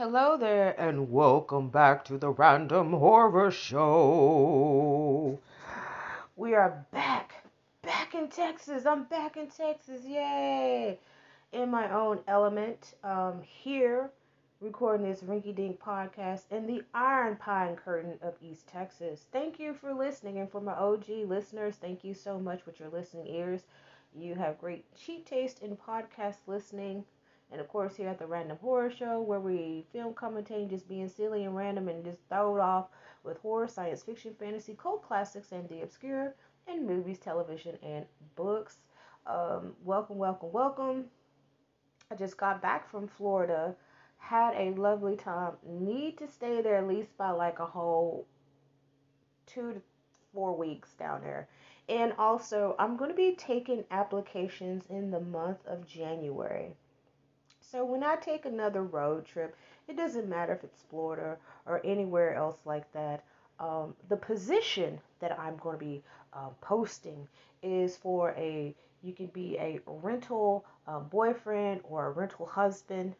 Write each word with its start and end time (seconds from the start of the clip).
Hello 0.00 0.38
there, 0.38 0.74
and 0.80 1.12
welcome 1.12 1.68
back 1.68 2.06
to 2.06 2.16
the 2.16 2.30
Random 2.30 2.92
Horror 2.92 3.50
Show. 3.50 5.38
We 6.36 6.54
are 6.54 6.86
back, 6.90 7.44
back 7.82 8.14
in 8.14 8.28
Texas. 8.28 8.86
I'm 8.86 9.04
back 9.04 9.36
in 9.36 9.48
Texas, 9.48 10.06
yay! 10.06 10.98
In 11.52 11.70
my 11.70 11.92
own 11.92 12.20
element, 12.26 12.94
um, 13.04 13.42
here, 13.42 14.10
recording 14.62 15.06
this 15.06 15.20
Rinky 15.20 15.54
Dink 15.54 15.78
podcast 15.78 16.44
in 16.50 16.66
the 16.66 16.82
Iron 16.94 17.36
Pine 17.36 17.76
Curtain 17.76 18.18
of 18.22 18.36
East 18.40 18.66
Texas. 18.68 19.26
Thank 19.32 19.60
you 19.60 19.74
for 19.74 19.92
listening, 19.92 20.38
and 20.38 20.50
for 20.50 20.62
my 20.62 20.72
OG 20.72 21.10
listeners, 21.26 21.76
thank 21.76 22.04
you 22.04 22.14
so 22.14 22.38
much 22.40 22.64
with 22.64 22.80
your 22.80 22.88
listening 22.88 23.26
ears. 23.26 23.64
You 24.16 24.34
have 24.34 24.58
great 24.58 24.86
cheap 24.96 25.26
taste 25.26 25.60
in 25.60 25.76
podcast 25.76 26.36
listening. 26.46 27.04
And 27.52 27.60
of 27.60 27.68
course, 27.68 27.96
here 27.96 28.08
at 28.08 28.18
the 28.18 28.26
Random 28.26 28.58
Horror 28.58 28.90
Show, 28.90 29.20
where 29.20 29.40
we 29.40 29.84
film 29.92 30.14
commentate 30.14 30.70
just 30.70 30.88
being 30.88 31.08
silly 31.08 31.44
and 31.44 31.56
random 31.56 31.88
and 31.88 32.04
just 32.04 32.20
throw 32.28 32.56
it 32.56 32.60
off 32.60 32.88
with 33.24 33.38
horror, 33.38 33.66
science 33.66 34.02
fiction, 34.02 34.34
fantasy, 34.38 34.76
cult 34.80 35.02
classics, 35.02 35.50
and 35.50 35.68
the 35.68 35.82
obscure, 35.82 36.34
and 36.68 36.86
movies, 36.86 37.18
television, 37.18 37.76
and 37.82 38.06
books. 38.36 38.76
Um, 39.26 39.74
welcome, 39.84 40.16
welcome, 40.16 40.52
welcome. 40.52 41.06
I 42.10 42.14
just 42.14 42.36
got 42.36 42.62
back 42.62 42.88
from 42.88 43.08
Florida, 43.08 43.74
had 44.18 44.54
a 44.54 44.74
lovely 44.78 45.16
time. 45.16 45.54
Need 45.64 46.18
to 46.18 46.28
stay 46.28 46.60
there 46.62 46.76
at 46.76 46.86
least 46.86 47.16
by 47.16 47.30
like 47.30 47.58
a 47.58 47.66
whole 47.66 48.26
two 49.46 49.74
to 49.74 49.82
four 50.32 50.56
weeks 50.56 50.94
down 50.94 51.22
there. 51.22 51.48
And 51.88 52.12
also, 52.18 52.76
I'm 52.78 52.96
going 52.96 53.10
to 53.10 53.16
be 53.16 53.34
taking 53.34 53.84
applications 53.90 54.84
in 54.88 55.10
the 55.10 55.20
month 55.20 55.58
of 55.66 55.86
January. 55.86 56.76
So 57.70 57.84
when 57.84 58.02
I 58.02 58.16
take 58.16 58.46
another 58.46 58.82
road 58.82 59.24
trip, 59.24 59.56
it 59.86 59.96
doesn't 59.96 60.28
matter 60.28 60.52
if 60.52 60.64
it's 60.64 60.82
Florida 60.90 61.36
or 61.66 61.80
anywhere 61.84 62.34
else 62.34 62.56
like 62.64 62.90
that. 62.92 63.22
Um, 63.60 63.94
the 64.08 64.16
position 64.16 64.98
that 65.20 65.38
I'm 65.38 65.56
going 65.58 65.78
to 65.78 65.84
be 65.84 66.02
uh, 66.32 66.48
posting 66.60 67.28
is 67.62 67.96
for 67.96 68.34
a 68.36 68.74
you 69.02 69.12
can 69.12 69.26
be 69.26 69.56
a 69.58 69.80
rental 69.86 70.64
uh, 70.88 70.98
boyfriend 70.98 71.82
or 71.84 72.06
a 72.06 72.10
rental 72.10 72.46
husband. 72.46 73.14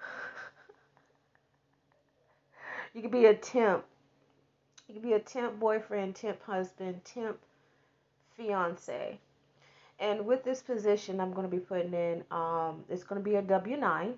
you 2.92 3.02
could 3.02 3.12
be 3.12 3.26
a 3.26 3.34
temp. 3.34 3.84
You 4.88 4.94
could 4.94 5.02
be 5.02 5.12
a 5.12 5.20
temp 5.20 5.60
boyfriend, 5.60 6.16
temp 6.16 6.42
husband, 6.42 7.04
temp 7.04 7.38
fiance. 8.36 9.20
And 10.02 10.26
with 10.26 10.42
this 10.42 10.60
position, 10.60 11.20
I'm 11.20 11.32
going 11.32 11.48
to 11.48 11.56
be 11.56 11.60
putting 11.62 11.94
in, 11.94 12.24
um, 12.32 12.82
it's 12.88 13.04
going 13.04 13.22
to 13.22 13.24
be 13.24 13.36
a 13.36 13.42
W 13.42 13.76
9. 13.76 14.14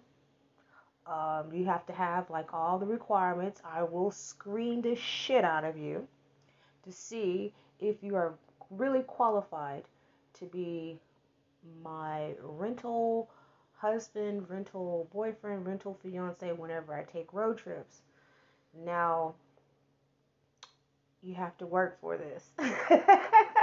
Um, 1.06 1.52
you 1.52 1.66
have 1.66 1.84
to 1.86 1.92
have 1.92 2.30
like 2.30 2.54
all 2.54 2.78
the 2.78 2.86
requirements. 2.86 3.60
I 3.62 3.82
will 3.82 4.10
screen 4.10 4.80
the 4.80 4.96
shit 4.96 5.44
out 5.44 5.62
of 5.62 5.76
you 5.76 6.08
to 6.84 6.90
see 6.90 7.52
if 7.80 7.96
you 8.02 8.16
are 8.16 8.32
really 8.70 9.02
qualified 9.02 9.84
to 10.38 10.46
be 10.46 10.98
my 11.82 12.30
rental 12.40 13.28
husband, 13.76 14.48
rental 14.48 15.06
boyfriend, 15.12 15.66
rental 15.66 15.98
fiance 16.02 16.50
whenever 16.52 16.94
I 16.94 17.04
take 17.04 17.34
road 17.34 17.58
trips. 17.58 18.00
Now, 18.86 19.34
you 21.22 21.34
have 21.34 21.58
to 21.58 21.66
work 21.66 22.00
for 22.00 22.16
this. 22.16 22.48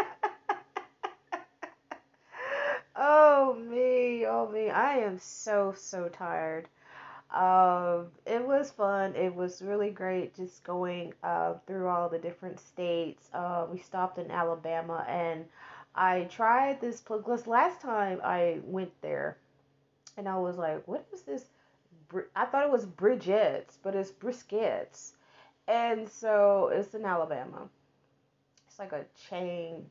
Oh 3.04 3.56
me, 3.56 4.28
oh 4.28 4.48
me. 4.48 4.70
I 4.70 4.98
am 5.00 5.18
so 5.18 5.74
so 5.76 6.08
tired. 6.08 6.68
Um, 7.32 8.12
it 8.28 8.46
was 8.46 8.70
fun. 8.70 9.16
It 9.16 9.34
was 9.34 9.64
really 9.64 9.90
great 9.90 10.36
just 10.36 10.64
going 10.64 11.16
uh, 11.24 11.56
through 11.66 11.88
all 11.88 12.10
the 12.10 12.20
different 12.20 12.60
states. 12.60 13.28
Uh, 13.34 13.66
we 13.72 13.80
stopped 13.80 14.20
in 14.20 14.30
Alabama 14.30 15.04
and 15.10 15.46
I 15.96 16.26
tried 16.26 16.80
this 16.80 17.02
because 17.02 17.48
last 17.48 17.82
time 17.82 18.22
I 18.24 18.60
went 18.66 18.92
there 19.02 19.38
and 20.16 20.30
I 20.30 20.38
was 20.38 20.58
like, 20.58 20.88
what 20.88 21.08
is 21.12 21.24
this? 21.24 21.46
I 22.36 22.46
thought 22.46 22.66
it 22.66 22.72
was 22.72 22.86
Bridget's, 22.86 23.80
but 23.82 23.96
it's 23.96 24.12
briskets. 24.12 25.14
And 25.68 26.08
so 26.08 26.70
it's 26.72 26.94
in 26.94 27.06
Alabama. 27.06 27.68
It's 28.68 28.78
like 28.78 28.92
a 28.92 29.06
chain 29.28 29.88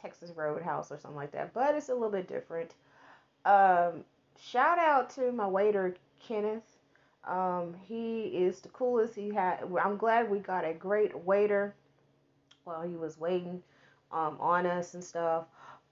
Texas 0.00 0.32
Roadhouse 0.34 0.90
or 0.90 0.98
something 0.98 1.16
like 1.16 1.32
that, 1.32 1.52
but 1.52 1.74
it's 1.74 1.88
a 1.88 1.94
little 1.94 2.10
bit 2.10 2.28
different. 2.28 2.74
Um, 3.44 4.04
shout 4.40 4.78
out 4.78 5.10
to 5.10 5.32
my 5.32 5.46
waiter 5.46 5.96
Kenneth. 6.20 6.78
Um, 7.26 7.74
he 7.82 8.24
is 8.26 8.60
the 8.60 8.68
coolest. 8.70 9.14
He 9.14 9.34
had. 9.34 9.64
I'm 9.82 9.96
glad 9.96 10.30
we 10.30 10.38
got 10.38 10.64
a 10.64 10.72
great 10.72 11.16
waiter 11.24 11.74
while 12.64 12.82
he 12.82 12.96
was 12.96 13.18
waiting 13.18 13.62
um, 14.12 14.36
on 14.40 14.66
us 14.66 14.94
and 14.94 15.02
stuff. 15.02 15.44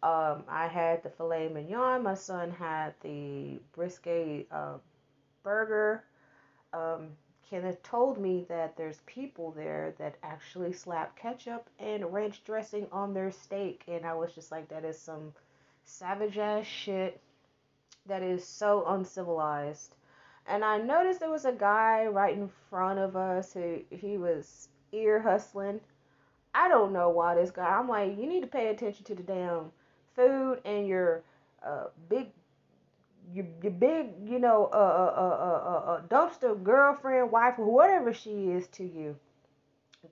Um, 0.03 0.45
I 0.49 0.67
had 0.67 1.03
the 1.03 1.11
filet 1.11 1.49
mignon. 1.49 2.03
My 2.03 2.15
son 2.15 2.51
had 2.51 2.95
the 3.03 3.59
brisket 3.75 4.47
uh, 4.51 4.75
burger. 5.43 6.05
Um, 6.73 7.09
Kenneth 7.49 7.81
told 7.83 8.19
me 8.19 8.45
that 8.49 8.77
there's 8.77 9.01
people 9.07 9.53
there 9.53 9.95
that 9.99 10.17
actually 10.23 10.73
slap 10.73 11.17
ketchup 11.17 11.69
and 11.79 12.13
ranch 12.13 12.43
dressing 12.45 12.89
on 12.91 13.15
their 13.15 13.31
steak. 13.31 13.85
And 13.87 14.05
I 14.05 14.15
was 14.15 14.33
just 14.35 14.51
like, 14.51 14.69
that 14.69 14.85
is 14.85 14.99
some 14.99 15.33
savage 15.85 16.39
ass 16.39 16.67
shit. 16.67 17.21
That 18.07 18.23
is 18.23 18.45
so 18.45 18.85
uncivilized. 18.89 19.95
And 20.49 20.65
I 20.65 20.79
noticed 20.79 21.21
there 21.21 21.31
was 21.31 21.45
a 21.45 21.53
guy 21.53 22.07
right 22.07 22.37
in 22.37 22.51
front 22.71 22.99
of 22.99 23.17
us 23.17 23.53
who 23.53 23.81
he 23.91 24.17
was 24.17 24.69
ear 24.93 25.21
hustling. 25.21 25.81
I 26.55 26.69
don't 26.69 26.93
know 26.93 27.11
why 27.11 27.35
this 27.35 27.51
guy. 27.51 27.67
I'm 27.67 27.89
like, 27.89 28.17
you 28.19 28.27
need 28.27 28.41
to 28.41 28.47
pay 28.47 28.69
attention 28.69 29.05
to 29.07 29.15
the 29.15 29.23
damn 29.23 29.73
food 30.15 30.61
and 30.65 30.87
your 30.87 31.23
uh, 31.65 31.87
big 32.09 32.29
your, 33.33 33.47
your 33.63 33.73
big, 33.73 34.09
you 34.25 34.39
know, 34.39 34.69
uh, 34.73 34.77
uh, 34.77 35.15
uh, 35.17 35.69
uh, 35.69 35.93
uh, 35.93 36.01
dumpster 36.09 36.63
girlfriend, 36.63 37.31
wife, 37.31 37.55
or 37.59 37.65
whatever 37.65 38.13
she 38.13 38.51
is 38.51 38.67
to 38.69 38.85
you. 38.85 39.17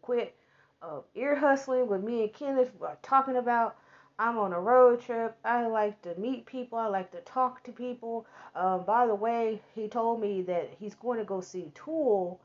Quit 0.03 0.35
uh, 0.83 1.01
ear 1.15 1.37
hustling 1.37 1.89
with 1.89 2.03
me 2.03 2.25
and 2.25 2.33
Kenneth 2.33 2.73
are 2.81 2.99
talking 3.03 3.37
about. 3.37 3.77
I'm 4.17 4.39
on 4.39 4.53
a 4.53 4.61
road 4.61 5.01
trip. 5.01 5.37
I 5.45 5.67
like 5.67 6.01
to 6.03 6.15
meet 6.17 6.47
people. 6.47 6.79
I 6.79 6.87
like 6.87 7.11
to 7.13 7.21
talk 7.23 7.65
to 7.65 7.73
people. 7.73 8.27
Um, 8.55 8.85
by 8.85 9.09
the 9.09 9.15
way, 9.15 9.61
he 9.75 9.89
told 9.89 10.21
me 10.21 10.41
that 10.43 10.71
he's 10.79 10.95
going 10.95 11.19
to 11.19 11.25
go 11.25 11.41
see 11.41 11.73
Tool 11.75 12.41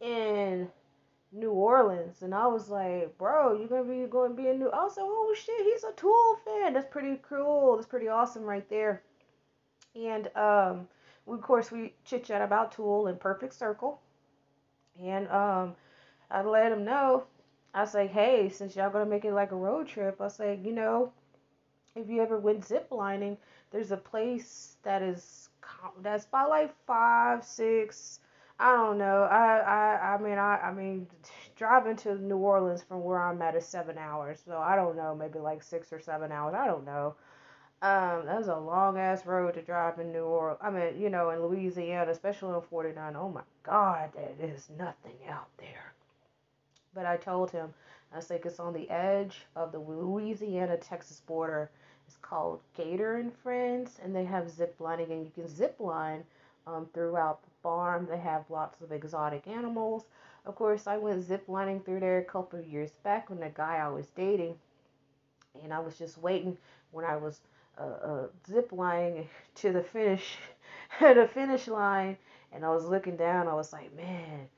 in 0.00 0.68
New 1.32 1.50
Orleans, 1.52 2.22
and 2.22 2.34
I 2.34 2.46
was 2.46 2.70
like, 2.70 3.16
"Bro, 3.18 3.58
you're 3.58 3.68
gonna 3.68 3.84
be 3.84 4.06
going 4.06 4.30
to 4.30 4.36
be 4.36 4.48
in 4.48 4.58
New?" 4.60 4.70
I 4.70 4.82
was 4.82 4.96
like, 4.96 5.06
"Oh 5.06 5.34
shit, 5.36 5.64
he's 5.64 5.84
a 5.84 5.92
Tool 5.92 6.36
fan. 6.44 6.72
That's 6.72 6.90
pretty 6.90 7.20
cool. 7.28 7.76
That's 7.76 7.86
pretty 7.86 8.08
awesome 8.08 8.44
right 8.44 8.68
there." 8.70 9.02
And 9.94 10.34
um, 10.36 10.88
we, 11.26 11.36
of 11.36 11.42
course, 11.42 11.70
we 11.70 11.94
chit 12.04 12.24
chat 12.24 12.42
about 12.42 12.72
Tool 12.72 13.06
and 13.06 13.18
Perfect 13.20 13.54
Circle. 13.54 14.00
And 15.00 15.28
um, 15.28 15.74
I 16.30 16.42
let 16.42 16.72
him 16.72 16.84
know. 16.84 17.24
I 17.74 17.84
say, 17.86 18.06
hey, 18.06 18.48
since 18.50 18.76
y'all 18.76 18.90
gonna 18.90 19.06
make 19.06 19.24
it 19.24 19.34
like 19.34 19.52
a 19.52 19.56
road 19.56 19.88
trip, 19.88 20.20
I 20.20 20.28
say, 20.28 20.58
you 20.62 20.72
know, 20.72 21.12
if 21.96 22.08
you 22.08 22.22
ever 22.22 22.38
went 22.38 22.64
zip 22.66 22.88
lining, 22.90 23.36
there's 23.70 23.92
a 23.92 23.96
place 23.96 24.76
that 24.82 25.02
is 25.02 25.48
that's 26.02 26.26
about 26.26 26.50
like 26.50 26.74
five, 26.86 27.44
six. 27.44 28.20
I 28.58 28.72
don't 28.76 28.98
know. 28.98 29.22
I 29.24 29.58
I 29.58 30.14
I 30.14 30.18
mean 30.18 30.38
I 30.38 30.56
I 30.58 30.72
mean 30.72 31.06
driving 31.56 31.96
to 31.98 32.16
New 32.16 32.36
Orleans 32.38 32.82
from 32.82 33.02
where 33.04 33.20
I'm 33.22 33.40
at 33.42 33.56
is 33.56 33.66
seven 33.66 33.98
hours, 33.98 34.42
so 34.44 34.58
I 34.58 34.76
don't 34.76 34.96
know, 34.96 35.14
maybe 35.14 35.38
like 35.38 35.62
six 35.62 35.92
or 35.92 36.00
seven 36.00 36.32
hours. 36.32 36.54
I 36.54 36.66
don't 36.66 36.84
know. 36.84 37.14
Um, 37.82 38.26
that's 38.26 38.48
a 38.48 38.56
long 38.56 38.98
ass 38.98 39.24
road 39.24 39.54
to 39.54 39.62
drive 39.62 39.98
in 39.98 40.12
New 40.12 40.24
Orleans. 40.24 40.58
I 40.62 40.68
mean, 40.70 41.00
you 41.00 41.08
know, 41.08 41.30
in 41.30 41.40
Louisiana, 41.40 42.10
especially 42.10 42.52
on 42.52 42.60
49. 42.62 43.16
Oh 43.16 43.30
my 43.30 43.40
God, 43.62 44.10
there 44.14 44.50
is 44.50 44.68
nothing 44.78 45.16
out 45.30 45.48
there. 45.56 45.94
But 46.94 47.06
I 47.06 47.16
told 47.16 47.50
him, 47.50 47.72
I 48.14 48.20
said, 48.20 48.42
it's 48.44 48.60
on 48.60 48.74
the 48.74 48.90
edge 48.90 49.46
of 49.56 49.72
the 49.72 49.78
Louisiana 49.78 50.76
Texas 50.76 51.22
border. 51.26 51.70
It's 52.06 52.18
called 52.18 52.60
Gator 52.76 53.16
and 53.16 53.32
Friends, 53.32 53.98
and 54.02 54.14
they 54.14 54.24
have 54.24 54.50
zip 54.50 54.74
lining, 54.78 55.10
and 55.12 55.24
you 55.24 55.30
can 55.30 55.48
zip 55.48 55.76
line 55.78 56.24
um, 56.66 56.86
throughout 56.92 57.42
the 57.42 57.50
farm. 57.62 58.06
They 58.10 58.18
have 58.18 58.50
lots 58.50 58.82
of 58.82 58.92
exotic 58.92 59.46
animals. 59.46 60.04
Of 60.44 60.54
course, 60.54 60.86
I 60.86 60.98
went 60.98 61.22
zip 61.22 61.44
lining 61.48 61.80
through 61.80 62.00
there 62.00 62.18
a 62.18 62.24
couple 62.24 62.58
of 62.58 62.66
years 62.66 62.90
back 63.04 63.30
when 63.30 63.40
the 63.40 63.50
guy 63.50 63.76
I 63.76 63.88
was 63.88 64.08
dating, 64.08 64.56
and 65.62 65.72
I 65.72 65.78
was 65.78 65.96
just 65.96 66.18
waiting 66.18 66.58
when 66.90 67.04
I 67.04 67.16
was 67.16 67.40
uh, 67.82 68.26
zip 68.46 68.70
lining 68.72 69.28
to 69.56 69.72
the 69.72 69.82
finish, 69.82 70.36
the 71.00 71.28
finish 71.32 71.68
line, 71.68 72.16
and 72.52 72.64
I 72.64 72.70
was 72.70 72.84
looking 72.84 73.16
down. 73.16 73.48
I 73.48 73.54
was 73.54 73.72
like, 73.72 73.94
man, 73.96 74.48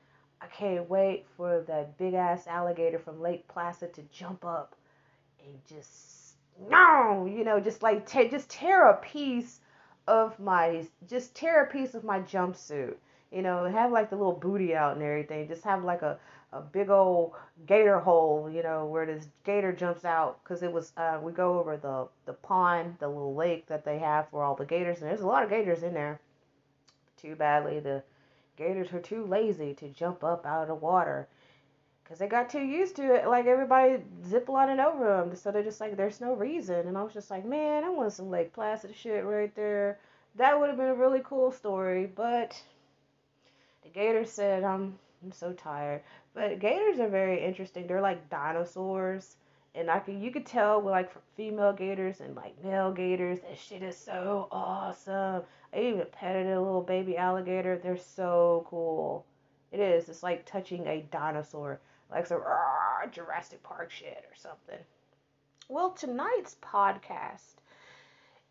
I 0.41 0.47
can't 0.47 0.89
wait 0.89 1.25
for 1.37 1.61
that 1.67 1.97
big 1.97 2.13
ass 2.13 2.47
alligator 2.47 2.99
from 2.99 3.21
Lake 3.21 3.47
Placid 3.47 3.93
to 3.93 4.01
jump 4.11 4.43
up 4.45 4.75
and 5.45 5.57
just 5.67 6.35
no, 6.69 7.25
you 7.25 7.43
know, 7.43 7.59
just 7.59 7.81
like 7.81 8.05
te- 8.05 8.29
just 8.29 8.49
tear 8.49 8.87
a 8.87 8.97
piece 8.97 9.59
of 10.07 10.39
my 10.39 10.85
just 11.07 11.35
tear 11.35 11.63
a 11.63 11.67
piece 11.67 11.93
of 11.93 12.03
my 12.03 12.19
jumpsuit. 12.19 12.95
You 13.31 13.41
know, 13.41 13.65
have 13.65 13.91
like 13.91 14.09
the 14.09 14.15
little 14.15 14.33
booty 14.33 14.75
out 14.75 14.93
and 14.93 15.01
everything. 15.01 15.47
Just 15.47 15.63
have 15.63 15.83
like 15.83 16.03
a, 16.03 16.19
a 16.53 16.61
big 16.61 16.89
old 16.89 17.33
gator 17.65 17.99
hole, 17.99 18.49
you 18.49 18.63
know, 18.63 18.85
where 18.85 19.05
this 19.05 19.27
gator 19.43 19.73
jumps 19.73 20.05
out. 20.05 20.43
Because 20.43 20.63
it 20.63 20.71
was, 20.71 20.93
uh, 20.97 21.19
we 21.21 21.31
go 21.31 21.59
over 21.59 21.77
the, 21.77 22.07
the 22.25 22.33
pond, 22.33 22.95
the 22.99 23.07
little 23.07 23.35
lake 23.35 23.67
that 23.67 23.83
they 23.83 23.99
have 23.99 24.29
for 24.29 24.43
all 24.43 24.55
the 24.55 24.65
gators. 24.65 25.01
And 25.01 25.09
there's 25.09 25.21
a 25.21 25.27
lot 25.27 25.43
of 25.43 25.49
gators 25.49 25.83
in 25.83 25.93
there. 25.93 26.19
Too 27.17 27.35
badly, 27.35 27.79
the 27.79 28.03
gators 28.57 28.91
were 28.91 28.99
too 28.99 29.25
lazy 29.25 29.73
to 29.75 29.89
jump 29.89 30.23
up 30.23 30.45
out 30.45 30.61
of 30.61 30.67
the 30.67 30.75
water 30.75 31.27
because 32.03 32.19
they 32.19 32.27
got 32.27 32.49
too 32.49 32.61
used 32.61 32.95
to 32.97 33.15
it. 33.15 33.27
Like 33.27 33.45
everybody 33.45 34.03
ziplining 34.27 34.83
over 34.83 35.05
them, 35.05 35.35
so 35.35 35.51
they're 35.51 35.63
just 35.63 35.79
like, 35.79 35.95
there's 35.95 36.21
no 36.21 36.33
reason. 36.33 36.87
And 36.87 36.97
I 36.97 37.03
was 37.03 37.13
just 37.13 37.31
like, 37.31 37.45
man, 37.45 37.83
I 37.83 37.89
want 37.89 38.13
some 38.13 38.29
Lake 38.29 38.53
Placid 38.53 38.93
shit 38.95 39.23
right 39.23 39.53
there. 39.55 39.99
That 40.35 40.59
would 40.59 40.67
have 40.67 40.77
been 40.77 40.87
a 40.87 40.95
really 40.95 41.21
cool 41.23 41.51
story, 41.51 42.05
but 42.05 42.61
the 43.83 43.89
gator 43.89 44.25
said, 44.25 44.63
I'm 44.63 44.99
I'm 45.23 45.31
so 45.31 45.53
tired. 45.53 46.01
But 46.33 46.59
gators 46.59 46.99
are 46.99 47.09
very 47.09 47.43
interesting. 47.43 47.85
They're 47.87 48.01
like 48.01 48.29
dinosaurs, 48.29 49.35
and 49.75 49.89
I 49.89 49.99
can 49.99 50.21
you 50.21 50.31
could 50.31 50.45
tell 50.45 50.81
with 50.81 50.91
like 50.91 51.11
female 51.35 51.73
gators 51.73 52.21
and 52.21 52.35
like 52.35 52.63
male 52.63 52.91
gators. 52.91 53.39
That 53.41 53.57
shit 53.57 53.83
is 53.83 53.97
so 53.97 54.47
awesome. 54.51 55.43
I 55.73 55.79
even 55.79 56.05
petted 56.11 56.47
a 56.47 56.61
little 56.61 56.81
baby 56.81 57.17
alligator. 57.17 57.77
They're 57.77 57.97
so 57.97 58.65
cool. 58.69 59.25
It 59.71 59.79
is. 59.79 60.09
It's 60.09 60.23
like 60.23 60.45
touching 60.45 60.87
a 60.87 61.05
dinosaur 61.11 61.79
like 62.13 62.27
some 62.27 62.41
uh, 62.41 63.07
Jurassic 63.07 63.63
Park 63.63 63.91
shit 63.91 64.23
or 64.29 64.35
something. 64.35 64.83
Well, 65.67 65.91
tonight's 65.91 66.55
podcast 66.61 67.55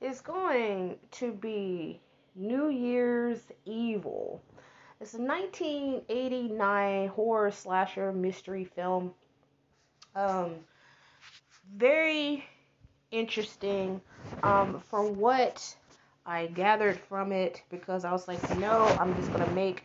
is 0.00 0.20
going 0.20 0.96
to 1.12 1.32
be 1.32 2.00
New 2.34 2.68
Year's 2.68 3.40
Evil. 3.64 4.42
It's 5.02 5.14
a 5.14 5.18
1989 5.18 7.08
horror 7.08 7.50
slasher 7.50 8.12
mystery 8.12 8.64
film. 8.64 9.12
Um, 10.14 10.54
very 11.74 12.44
interesting. 13.10 14.00
Um, 14.44 14.80
from 14.88 15.18
what 15.18 15.74
I 16.24 16.46
gathered 16.46 17.00
from 17.00 17.32
it, 17.32 17.64
because 17.68 18.04
I 18.04 18.12
was 18.12 18.28
like, 18.28 18.56
no, 18.58 18.84
I'm 19.00 19.16
just 19.16 19.32
gonna 19.32 19.50
make 19.50 19.82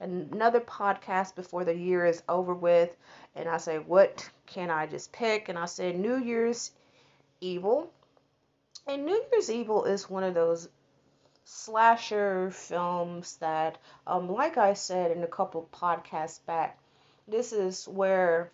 another 0.00 0.58
podcast 0.58 1.36
before 1.36 1.64
the 1.64 1.76
year 1.76 2.04
is 2.04 2.24
over 2.28 2.52
with. 2.52 2.96
And 3.36 3.48
I 3.48 3.58
say, 3.58 3.78
what 3.78 4.28
can 4.46 4.68
I 4.68 4.88
just 4.88 5.12
pick? 5.12 5.48
And 5.48 5.56
I 5.56 5.66
said, 5.66 5.96
New 5.96 6.16
Year's 6.16 6.72
Evil. 7.40 7.92
And 8.88 9.06
New 9.06 9.24
Year's 9.30 9.48
Evil 9.48 9.84
is 9.84 10.10
one 10.10 10.24
of 10.24 10.34
those 10.34 10.68
slasher 11.48 12.50
films 12.50 13.36
that, 13.36 13.78
um, 14.04 14.28
like 14.28 14.58
I 14.58 14.74
said 14.74 15.12
in 15.12 15.22
a 15.22 15.28
couple 15.28 15.68
podcasts 15.72 16.44
back, 16.44 16.76
this 17.28 17.52
is 17.52 17.86
where 17.86 18.50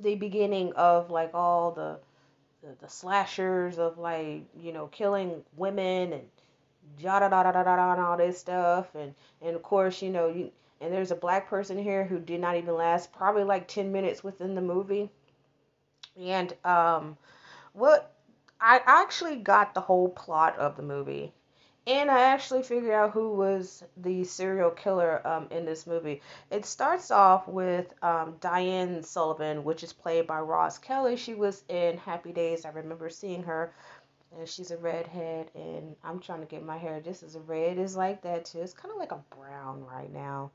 the 0.00 0.14
beginning 0.14 0.72
of 0.72 1.10
like 1.10 1.34
all 1.34 1.72
the, 1.72 1.98
the, 2.62 2.74
the 2.80 2.88
slashers 2.88 3.78
of 3.78 3.98
like 3.98 4.44
you 4.58 4.72
know 4.72 4.86
killing 4.86 5.44
women 5.58 6.14
and 6.14 6.22
da 7.02 7.18
da 7.20 7.28
da 7.28 7.42
da 7.42 7.52
da 7.52 7.76
da 7.76 7.92
and 7.92 8.00
all 8.00 8.16
this 8.16 8.38
stuff. 8.38 8.94
And 8.94 9.14
and 9.42 9.54
of 9.54 9.62
course 9.62 10.00
you 10.00 10.08
know 10.08 10.28
you 10.28 10.50
and 10.80 10.90
there's 10.94 11.10
a 11.10 11.16
black 11.16 11.50
person 11.50 11.76
here 11.76 12.04
who 12.04 12.18
did 12.18 12.40
not 12.40 12.56
even 12.56 12.74
last 12.76 13.12
probably 13.12 13.44
like 13.44 13.68
10 13.68 13.92
minutes 13.92 14.24
within 14.24 14.54
the 14.54 14.62
movie. 14.62 15.10
And 16.18 16.54
um 16.64 17.18
what 17.74 18.14
I 18.58 18.80
actually 18.86 19.36
got 19.36 19.74
the 19.74 19.82
whole 19.82 20.08
plot 20.08 20.56
of 20.56 20.76
the 20.76 20.82
movie 20.82 21.34
and 21.90 22.08
I 22.08 22.20
actually 22.20 22.62
figured 22.62 22.92
out 22.92 23.10
who 23.10 23.34
was 23.34 23.82
the 23.96 24.22
serial 24.22 24.70
killer 24.70 25.26
um, 25.26 25.48
in 25.50 25.64
this 25.64 25.88
movie. 25.88 26.22
It 26.48 26.64
starts 26.64 27.10
off 27.10 27.48
with 27.48 27.92
um, 28.00 28.36
Diane 28.40 29.02
Sullivan, 29.02 29.64
which 29.64 29.82
is 29.82 29.92
played 29.92 30.28
by 30.28 30.38
Roz 30.38 30.78
Kelly. 30.78 31.16
She 31.16 31.34
was 31.34 31.64
in 31.68 31.98
Happy 31.98 32.30
Days. 32.30 32.64
I 32.64 32.68
remember 32.68 33.10
seeing 33.10 33.42
her 33.42 33.72
and 34.38 34.48
she's 34.48 34.70
a 34.70 34.76
redhead 34.76 35.50
and 35.56 35.96
I'm 36.04 36.20
trying 36.20 36.38
to 36.40 36.46
get 36.46 36.64
my 36.64 36.78
hair 36.78 37.00
just 37.00 37.24
as 37.24 37.36
red 37.36 37.76
as 37.76 37.96
like 37.96 38.22
that 38.22 38.44
too. 38.44 38.60
It's 38.60 38.72
kind 38.72 38.92
of 38.92 39.00
like 39.00 39.10
a 39.10 39.24
brown 39.36 39.84
right 39.84 40.12
now. 40.12 40.52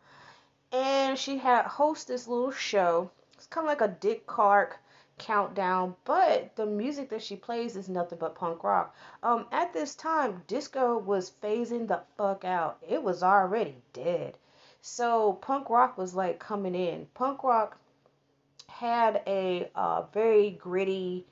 And 0.71 1.19
she 1.19 1.37
had 1.37 1.65
host 1.65 2.07
this 2.07 2.29
little 2.29 2.51
show. 2.51 3.11
It's 3.33 3.47
kind 3.47 3.65
of 3.65 3.69
like 3.69 3.81
a 3.81 3.93
Dick 3.93 4.25
Clark 4.25 4.79
countdown, 5.17 5.95
but 6.03 6.55
the 6.55 6.65
music 6.65 7.09
that 7.09 7.21
she 7.23 7.35
plays 7.35 7.75
is 7.75 7.89
nothing 7.89 8.17
but 8.19 8.35
punk 8.35 8.63
rock. 8.63 8.95
Um, 9.23 9.47
at 9.51 9.73
this 9.73 9.95
time, 9.95 10.43
disco 10.47 10.97
was 10.97 11.31
phasing 11.41 11.87
the 11.87 12.01
fuck 12.17 12.43
out. 12.43 12.77
It 12.87 13.01
was 13.01 13.23
already 13.23 13.77
dead. 13.93 14.37
So 14.81 15.33
punk 15.33 15.69
rock 15.69 15.97
was 15.97 16.15
like 16.15 16.39
coming 16.39 16.75
in. 16.75 17.07
Punk 17.13 17.43
rock 17.43 17.77
had 18.67 19.21
a 19.25 19.69
uh, 19.75 20.03
very 20.13 20.51
gritty 20.51 21.25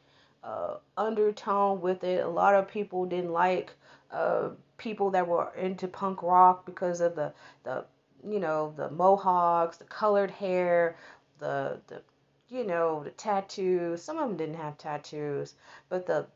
uh, 0.43 0.75
undertone 0.97 1.81
with 1.81 2.03
it. 2.03 2.23
A 2.23 2.29
lot 2.29 2.55
of 2.55 2.67
people 2.67 3.05
didn't 3.05 3.31
like 3.31 3.71
uh, 4.11 4.49
people 4.77 5.11
that 5.11 5.27
were 5.27 5.51
into 5.55 5.87
punk 5.87 6.23
rock 6.23 6.65
because 6.65 7.01
of 7.01 7.15
the 7.15 7.33
the 7.63 7.85
you 8.27 8.39
know 8.39 8.73
the 8.77 8.89
mohawks, 8.91 9.77
the 9.77 9.83
colored 9.85 10.31
hair, 10.31 10.95
the 11.39 11.79
the 11.87 12.01
you 12.53 12.63
know 12.63 13.03
the 13.03 13.11
tattoos. 13.11 14.01
Some 14.01 14.17
of 14.17 14.29
them 14.29 14.37
didn't 14.37 14.61
have 14.61 14.77
tattoos, 14.77 15.55
but 15.89 16.05
the 16.05 16.27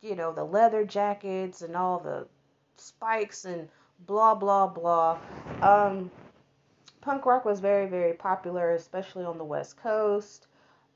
you 0.00 0.16
know 0.16 0.32
the 0.32 0.44
leather 0.44 0.84
jackets 0.84 1.62
and 1.62 1.76
all 1.76 2.00
the 2.00 2.26
spikes 2.76 3.44
and 3.44 3.68
blah 4.06 4.34
blah 4.34 4.66
blah. 4.66 5.18
Um, 5.62 6.10
punk 7.00 7.26
rock 7.26 7.44
was 7.44 7.60
very 7.60 7.86
very 7.86 8.14
popular, 8.14 8.72
especially 8.72 9.24
on 9.24 9.38
the 9.38 9.44
West 9.44 9.76
Coast 9.76 10.48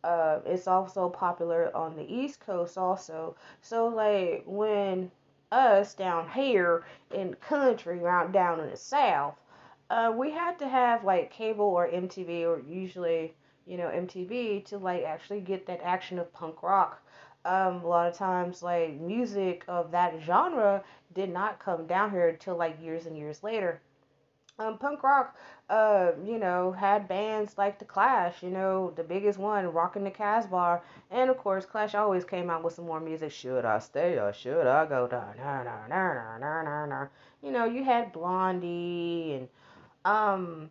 uh, 0.04 0.40
it's 0.44 0.66
also 0.66 1.08
popular 1.08 1.74
on 1.76 1.96
the 1.96 2.12
East 2.12 2.40
Coast 2.40 2.76
also. 2.76 3.36
So 3.60 3.86
like 3.86 4.42
when 4.46 5.10
us 5.52 5.94
down 5.94 6.28
here 6.30 6.84
in 7.12 7.34
country, 7.34 8.00
around 8.00 8.32
down 8.32 8.60
in 8.60 8.70
the 8.70 8.76
South, 8.76 9.36
uh, 9.90 10.12
we 10.16 10.30
had 10.30 10.58
to 10.58 10.68
have 10.68 11.04
like 11.04 11.30
cable 11.30 11.66
or 11.66 11.88
MTV 11.88 12.44
or 12.46 12.60
usually 12.60 13.34
you 13.66 13.76
know 13.76 13.88
MTV 13.88 14.60
to 14.66 14.78
like 14.78 15.04
actually 15.04 15.40
get 15.40 15.66
that 15.66 15.80
action 15.82 16.18
of 16.18 16.32
punk 16.32 16.62
rock. 16.62 17.02
Um, 17.44 17.82
a 17.82 17.88
lot 17.88 18.08
of 18.08 18.16
times 18.16 18.62
like 18.62 19.00
music 19.00 19.64
of 19.66 19.90
that 19.90 20.14
genre 20.24 20.84
did 21.14 21.30
not 21.30 21.58
come 21.58 21.86
down 21.86 22.10
here 22.10 22.28
until 22.28 22.56
like 22.56 22.80
years 22.82 23.06
and 23.06 23.16
years 23.16 23.42
later. 23.42 23.80
Um, 24.58 24.78
punk 24.78 25.02
rock 25.02 25.34
uh, 25.72 26.12
you 26.22 26.38
know, 26.38 26.70
had 26.70 27.08
bands 27.08 27.56
like 27.56 27.78
The 27.78 27.86
Clash, 27.86 28.42
you 28.42 28.50
know, 28.50 28.92
the 28.94 29.02
biggest 29.02 29.38
one, 29.38 29.72
Rockin' 29.72 30.04
the 30.04 30.10
Casbah. 30.10 30.82
And 31.10 31.30
of 31.30 31.38
course, 31.38 31.64
Clash 31.64 31.94
always 31.94 32.24
came 32.24 32.50
out 32.50 32.62
with 32.62 32.74
some 32.74 32.84
more 32.84 33.00
music. 33.00 33.32
Should 33.32 33.64
I 33.64 33.78
stay 33.78 34.18
or 34.18 34.34
should 34.34 34.66
I 34.66 34.84
go 34.84 35.06
down? 35.06 35.34
Nah, 35.38 35.62
nah, 35.62 35.86
nah, 35.88 36.12
nah, 36.12 36.38
nah, 36.38 36.62
nah, 36.62 36.86
nah. 36.86 37.06
You 37.42 37.52
know, 37.52 37.64
you 37.64 37.84
had 37.84 38.12
Blondie 38.12 39.34
and, 39.34 39.48
um, 40.04 40.70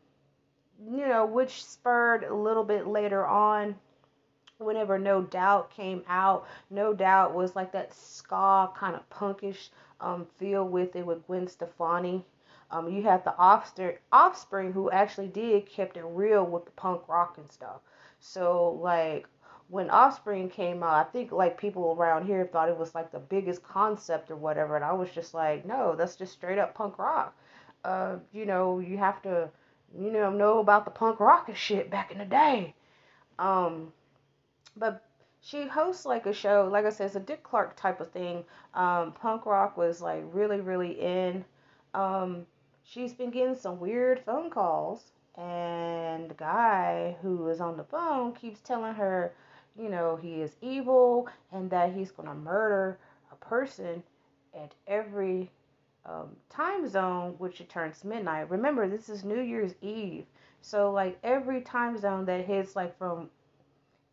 you 0.89 1.07
know, 1.07 1.25
which 1.25 1.63
spurred 1.63 2.23
a 2.23 2.33
little 2.33 2.63
bit 2.63 2.87
later 2.87 3.25
on 3.25 3.75
whenever 4.57 4.97
No 4.97 5.21
Doubt 5.21 5.71
came 5.71 6.03
out. 6.07 6.47
No 6.69 6.93
Doubt 6.93 7.33
was 7.33 7.55
like 7.55 7.71
that 7.71 7.93
ska 7.93 8.71
kind 8.75 8.95
of 8.95 9.09
punkish 9.09 9.69
um, 9.99 10.25
feel 10.37 10.67
with 10.67 10.95
it 10.95 11.05
with 11.05 11.25
Gwen 11.27 11.47
Stefani. 11.47 12.25
Um, 12.69 12.89
you 12.89 13.03
had 13.03 13.25
the 13.25 13.35
offspring, 13.37 13.97
offspring 14.11 14.71
who 14.71 14.89
actually 14.91 15.27
did 15.27 15.65
kept 15.65 15.97
it 15.97 16.05
real 16.05 16.45
with 16.45 16.65
the 16.65 16.71
punk 16.71 17.07
rock 17.09 17.37
and 17.37 17.51
stuff. 17.51 17.81
So 18.19 18.79
like 18.81 19.27
when 19.71 19.89
Offspring 19.89 20.49
came 20.49 20.83
out, 20.83 21.07
I 21.07 21.09
think 21.09 21.31
like 21.31 21.57
people 21.57 21.95
around 21.97 22.25
here 22.25 22.45
thought 22.45 22.67
it 22.67 22.77
was 22.77 22.93
like 22.93 23.09
the 23.11 23.19
biggest 23.19 23.63
concept 23.63 24.29
or 24.29 24.35
whatever, 24.35 24.75
and 24.75 24.83
I 24.83 24.91
was 24.91 25.09
just 25.11 25.33
like, 25.33 25.65
no, 25.65 25.95
that's 25.95 26.17
just 26.17 26.33
straight 26.33 26.59
up 26.59 26.75
punk 26.75 26.99
rock. 26.99 27.33
Uh, 27.85 28.17
you 28.33 28.45
know, 28.45 28.79
you 28.79 28.97
have 28.97 29.21
to, 29.23 29.49
you 29.97 30.11
know, 30.11 30.31
know 30.31 30.59
about 30.59 30.85
the 30.85 30.91
punk 30.91 31.19
rock 31.19 31.47
and 31.47 31.57
shit 31.57 31.89
back 31.89 32.11
in 32.11 32.17
the 32.17 32.25
day. 32.25 32.73
Um, 33.39 33.91
but 34.75 35.03
she 35.41 35.67
hosts 35.67 36.05
like 36.05 36.25
a 36.25 36.33
show, 36.33 36.69
like 36.71 36.85
I 36.85 36.89
said, 36.89 37.07
it's 37.07 37.15
a 37.15 37.19
Dick 37.19 37.43
Clark 37.43 37.75
type 37.75 37.99
of 37.99 38.11
thing. 38.11 38.43
Um, 38.73 39.13
punk 39.13 39.45
rock 39.45 39.77
was 39.77 40.01
like 40.01 40.23
really, 40.31 40.61
really 40.61 40.99
in. 40.99 41.43
Um, 41.93 42.45
she's 42.83 43.13
been 43.13 43.31
getting 43.31 43.55
some 43.55 43.79
weird 43.79 44.19
phone 44.19 44.49
calls 44.49 45.11
and 45.35 46.29
the 46.29 46.35
guy 46.35 47.15
who 47.21 47.47
is 47.47 47.61
on 47.61 47.77
the 47.77 47.83
phone 47.83 48.33
keeps 48.33 48.59
telling 48.59 48.93
her 48.93 49.33
you 49.77 49.87
know 49.87 50.17
he 50.21 50.41
is 50.41 50.55
evil 50.61 51.29
and 51.51 51.69
that 51.69 51.93
he's 51.93 52.11
to 52.11 52.35
murder 52.35 52.99
a 53.31 53.35
person 53.35 54.03
at 54.53 54.73
every 54.87 55.49
um, 56.05 56.29
time 56.49 56.87
zone 56.87 57.35
which 57.37 57.61
it 57.61 57.69
turns 57.69 58.03
midnight 58.03 58.49
remember 58.49 58.87
this 58.87 59.09
is 59.09 59.23
new 59.23 59.41
year's 59.41 59.73
eve 59.81 60.25
so 60.61 60.91
like 60.91 61.17
every 61.23 61.61
time 61.61 61.97
zone 61.97 62.25
that 62.25 62.45
hits 62.45 62.75
like 62.75 62.97
from 62.97 63.29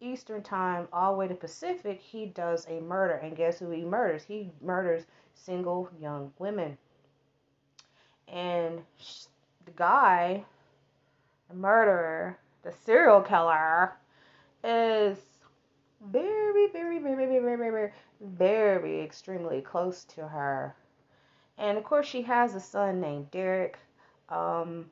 eastern 0.01 0.43
time 0.43 0.87
all 0.93 1.13
the 1.13 1.19
way 1.19 1.29
to 1.29 1.35
pacific 1.35 2.01
he 2.01 2.27
does 2.27 2.67
a 2.69 2.81
murder 2.81 3.15
and 3.15 3.37
guess 3.37 3.59
who 3.59 3.71
he 3.71 3.83
murders 3.83 4.23
he 4.23 4.51
murders 4.61 5.05
single 5.35 5.89
young 6.01 6.33
women 6.39 6.77
and 8.33 8.83
the 9.65 9.71
guy, 9.73 10.45
the 11.49 11.55
murderer, 11.55 12.39
the 12.63 12.73
serial 12.73 13.21
killer, 13.21 13.93
is 14.65 15.19
very, 16.01 16.69
very, 16.73 16.99
very, 16.99 17.17
very, 17.27 17.41
very, 17.41 17.71
very, 17.71 17.93
very 18.21 19.01
extremely 19.01 19.61
close 19.61 20.05
to 20.05 20.29
her. 20.29 20.75
And 21.59 21.77
of 21.77 21.85
course, 21.85 22.07
she 22.07 22.23
has 22.23 22.55
a 22.55 22.61
son 22.61 23.01
named 23.01 23.31
Derek. 23.33 23.79
Um, 24.29 24.91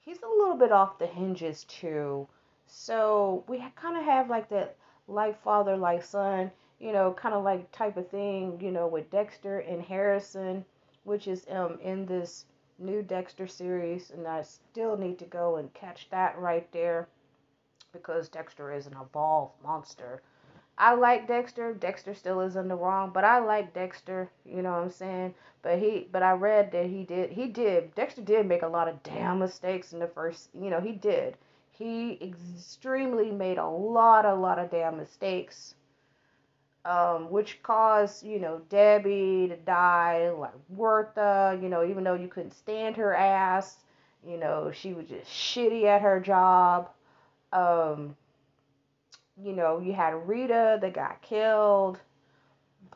he's 0.00 0.22
a 0.22 0.28
little 0.28 0.56
bit 0.56 0.70
off 0.70 0.98
the 0.98 1.06
hinges 1.06 1.64
too. 1.64 2.28
So 2.66 3.44
we 3.48 3.64
kind 3.74 3.96
of 3.96 4.04
have 4.04 4.30
like 4.30 4.48
that 4.50 4.76
like 5.08 5.42
father, 5.42 5.76
like 5.76 6.04
son, 6.04 6.52
you 6.78 6.92
know, 6.92 7.12
kind 7.12 7.34
of 7.34 7.42
like 7.42 7.70
type 7.72 7.96
of 7.96 8.08
thing, 8.08 8.60
you 8.60 8.70
know, 8.70 8.86
with 8.86 9.10
Dexter 9.10 9.58
and 9.58 9.82
Harrison, 9.82 10.64
which 11.02 11.26
is 11.26 11.44
um 11.50 11.78
in 11.82 12.06
this 12.06 12.46
new 12.78 13.02
Dexter 13.02 13.46
series, 13.46 14.10
and 14.10 14.26
I 14.26 14.42
still 14.42 14.96
need 14.96 15.18
to 15.18 15.26
go 15.26 15.56
and 15.56 15.74
catch 15.74 16.08
that 16.10 16.38
right 16.38 16.70
there 16.72 17.08
because 17.92 18.28
Dexter 18.28 18.72
is 18.72 18.86
an 18.86 18.96
evolved 19.00 19.54
monster. 19.62 20.22
I 20.80 20.94
like 20.94 21.28
Dexter. 21.28 21.74
Dexter 21.74 22.14
still 22.14 22.40
is 22.40 22.56
in 22.56 22.66
the 22.66 22.74
wrong, 22.74 23.10
but 23.12 23.22
I 23.22 23.38
like 23.38 23.74
Dexter. 23.74 24.30
You 24.46 24.62
know 24.62 24.72
what 24.72 24.82
I'm 24.82 24.90
saying? 24.90 25.34
But 25.60 25.78
he, 25.78 26.08
but 26.10 26.22
I 26.22 26.32
read 26.32 26.72
that 26.72 26.86
he 26.86 27.04
did, 27.04 27.30
he 27.30 27.48
did. 27.48 27.94
Dexter 27.94 28.22
did 28.22 28.46
make 28.46 28.62
a 28.62 28.66
lot 28.66 28.88
of 28.88 29.02
damn 29.02 29.38
mistakes 29.38 29.92
in 29.92 29.98
the 29.98 30.06
first. 30.06 30.48
You 30.58 30.70
know, 30.70 30.80
he 30.80 30.92
did. 30.92 31.36
He 31.70 32.18
extremely 32.22 33.30
made 33.30 33.58
a 33.58 33.68
lot, 33.68 34.24
a 34.24 34.34
lot 34.34 34.58
of 34.58 34.70
damn 34.70 34.96
mistakes, 34.96 35.74
um, 36.86 37.30
which 37.30 37.62
caused 37.62 38.24
you 38.24 38.38
know 38.38 38.62
Debbie 38.70 39.48
to 39.48 39.56
die, 39.56 40.30
like 40.30 40.54
Wertha. 40.70 41.58
You 41.60 41.68
know, 41.68 41.84
even 41.84 42.04
though 42.04 42.14
you 42.14 42.28
couldn't 42.28 42.54
stand 42.54 42.96
her 42.96 43.14
ass, 43.14 43.76
you 44.26 44.38
know, 44.38 44.70
she 44.72 44.94
was 44.94 45.08
just 45.08 45.30
shitty 45.30 45.84
at 45.84 46.00
her 46.00 46.20
job. 46.20 46.88
Um, 47.52 48.16
you 49.42 49.52
know, 49.52 49.80
you 49.80 49.92
had 49.92 50.28
Rita 50.28 50.78
that 50.80 50.94
got 50.94 51.22
killed. 51.22 51.98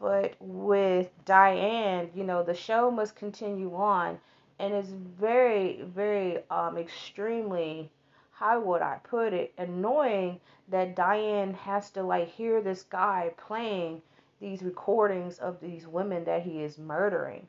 But 0.00 0.34
with 0.40 1.10
Diane, 1.24 2.10
you 2.14 2.24
know, 2.24 2.42
the 2.42 2.54
show 2.54 2.90
must 2.90 3.16
continue 3.16 3.74
on. 3.74 4.18
And 4.58 4.74
it's 4.74 4.90
very, 4.90 5.82
very, 5.82 6.38
um, 6.50 6.76
extremely, 6.76 7.90
how 8.32 8.60
would 8.60 8.82
I 8.82 8.98
put 9.04 9.32
it, 9.32 9.52
annoying 9.58 10.40
that 10.68 10.96
Diane 10.96 11.54
has 11.54 11.90
to, 11.90 12.02
like, 12.02 12.28
hear 12.28 12.60
this 12.60 12.82
guy 12.82 13.32
playing 13.36 14.02
these 14.40 14.62
recordings 14.62 15.38
of 15.38 15.60
these 15.60 15.86
women 15.86 16.24
that 16.24 16.42
he 16.42 16.62
is 16.62 16.78
murdering. 16.78 17.46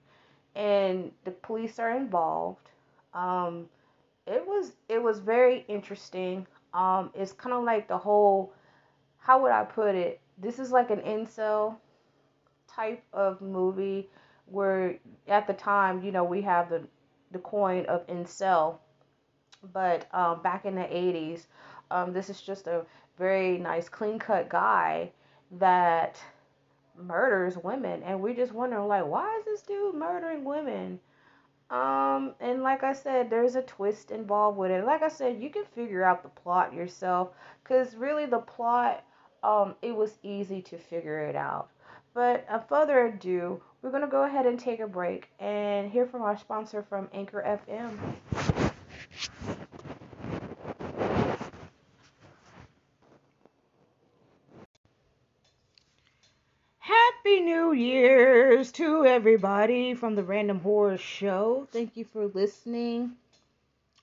And 0.55 1.11
the 1.25 1.31
police 1.31 1.79
are 1.79 1.91
involved. 1.91 2.69
Um, 3.13 3.67
it 4.27 4.45
was 4.45 4.71
it 4.89 5.01
was 5.01 5.19
very 5.19 5.65
interesting. 5.67 6.47
Um, 6.73 7.11
it's 7.13 7.31
kind 7.31 7.53
of 7.53 7.63
like 7.63 7.87
the 7.87 7.97
whole 7.97 8.53
how 9.25 9.41
would 9.41 9.51
I 9.51 9.63
put 9.63 9.95
it? 9.95 10.21
This 10.37 10.59
is 10.59 10.71
like 10.71 10.91
an 10.91 10.99
incel 10.99 11.77
type 12.67 13.03
of 13.11 13.41
movie 13.41 14.07
where 14.45 14.97
at 15.27 15.47
the 15.47 15.53
time, 15.53 16.03
you 16.03 16.11
know, 16.11 16.23
we 16.23 16.43
have 16.43 16.69
the 16.69 16.83
the 17.31 17.39
coin 17.39 17.87
of 17.87 18.05
incel, 18.05 18.77
but 19.73 20.05
um, 20.13 20.43
back 20.43 20.65
in 20.65 20.75
the 20.75 20.83
80s, 20.83 21.47
um, 21.89 22.13
this 22.13 22.29
is 22.29 22.39
just 22.39 22.67
a 22.67 22.85
very 23.17 23.57
nice, 23.57 23.89
clean 23.89 24.19
cut 24.19 24.47
guy 24.47 25.11
that 25.53 26.21
murders 26.95 27.57
women, 27.57 28.03
and 28.03 28.21
we 28.21 28.35
just 28.35 28.53
wondering 28.53 28.87
like, 28.87 29.07
why 29.07 29.37
is 29.39 29.45
this 29.45 29.63
dude 29.63 29.95
murdering 29.95 30.43
women? 30.43 30.99
Um, 31.71 32.35
and 32.39 32.61
like 32.61 32.83
I 32.83 32.93
said, 32.93 33.31
there's 33.31 33.55
a 33.55 33.63
twist 33.63 34.11
involved 34.11 34.59
with 34.59 34.69
it. 34.69 34.85
Like 34.85 35.01
I 35.01 35.09
said, 35.09 35.41
you 35.41 35.49
can 35.49 35.65
figure 35.73 36.03
out 36.03 36.21
the 36.21 36.29
plot 36.29 36.75
yourself, 36.75 37.29
cause 37.63 37.95
really 37.95 38.27
the 38.27 38.37
plot 38.37 39.03
um, 39.45 39.75
it 39.83 39.95
was 39.95 40.17
easy 40.23 40.61
to 40.63 40.77
figure 40.77 41.19
it 41.19 41.35
out. 41.35 41.69
But 42.15 42.45
uh, 42.49 42.59
further 42.59 43.05
ado, 43.05 43.61
we're 43.81 43.91
going 43.91 44.01
to 44.01 44.07
go 44.07 44.23
ahead 44.23 44.47
and 44.47 44.59
take 44.59 44.79
a 44.79 44.87
break 44.87 45.29
and 45.39 45.91
hear 45.91 46.07
from 46.07 46.23
our 46.23 46.37
sponsor 46.37 46.81
from 46.81 47.07
Anchor 47.13 47.43
FM. 47.69 47.95
Happy 56.79 57.41
New 57.41 57.73
Year's 57.73 58.71
to 58.73 59.05
everybody 59.05 59.93
from 59.93 60.15
the 60.15 60.23
Random 60.23 60.59
Horror 60.59 60.97
Show. 60.97 61.67
Thank 61.71 61.95
you 61.95 62.05
for 62.05 62.27
listening. 62.27 63.11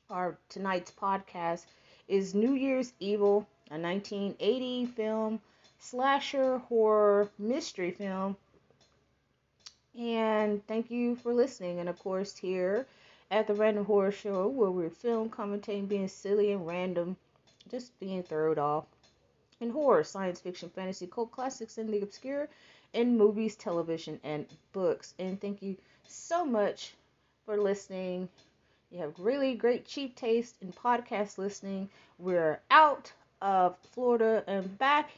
Our 0.09 0.37
tonight's 0.49 0.93
podcast 0.93 1.65
is 2.07 2.35
New 2.35 2.53
Year's 2.53 2.93
Evil 3.01 3.49
a 3.73 3.79
1980 3.79 4.85
film, 4.85 5.41
slasher, 5.79 6.59
horror, 6.59 7.31
mystery 7.39 7.91
film. 7.91 8.37
And 9.99 10.67
thank 10.67 10.91
you 10.91 11.17
for 11.17 11.33
listening. 11.33 11.81
And 11.81 11.89
of 11.89 11.99
course, 11.99 12.37
here 12.37 12.87
at 13.31 13.47
the 13.47 13.55
Random 13.55 13.87
Horror 13.87 14.13
Show, 14.13 14.47
where 14.49 14.71
we're 14.71 14.91
film 14.91 15.31
commentating, 15.31 15.89
being 15.89 16.09
silly 16.09 16.53
and 16.53 16.67
random, 16.67 17.17
just 17.71 17.99
being 17.99 18.23
thrown 18.23 18.59
off. 18.59 18.85
In 19.59 19.71
horror, 19.71 20.05
science 20.05 20.39
fiction, 20.39 20.69
fantasy, 20.69 21.07
cult 21.07 21.33
classics, 21.33 21.79
and 21.79 21.89
the 21.89 22.03
obscure, 22.03 22.51
in 22.93 23.17
movies, 23.17 23.57
television, 23.57 24.21
and 24.23 24.47
books. 24.73 25.15
And 25.19 25.41
thank 25.41 25.63
you 25.63 25.79
so 26.07 26.45
much 26.45 26.93
for 27.47 27.57
listening. 27.57 28.29
You 28.91 28.99
have 28.99 29.19
really 29.19 29.55
great 29.55 29.87
cheap 29.87 30.15
taste 30.15 30.57
in 30.61 30.75
podcast 30.75 31.39
listening. 31.39 31.89
We're 32.19 32.61
out 32.71 33.13
of 33.43 33.77
Florida 33.91 34.45
and 34.47 34.79
back 34.79 35.11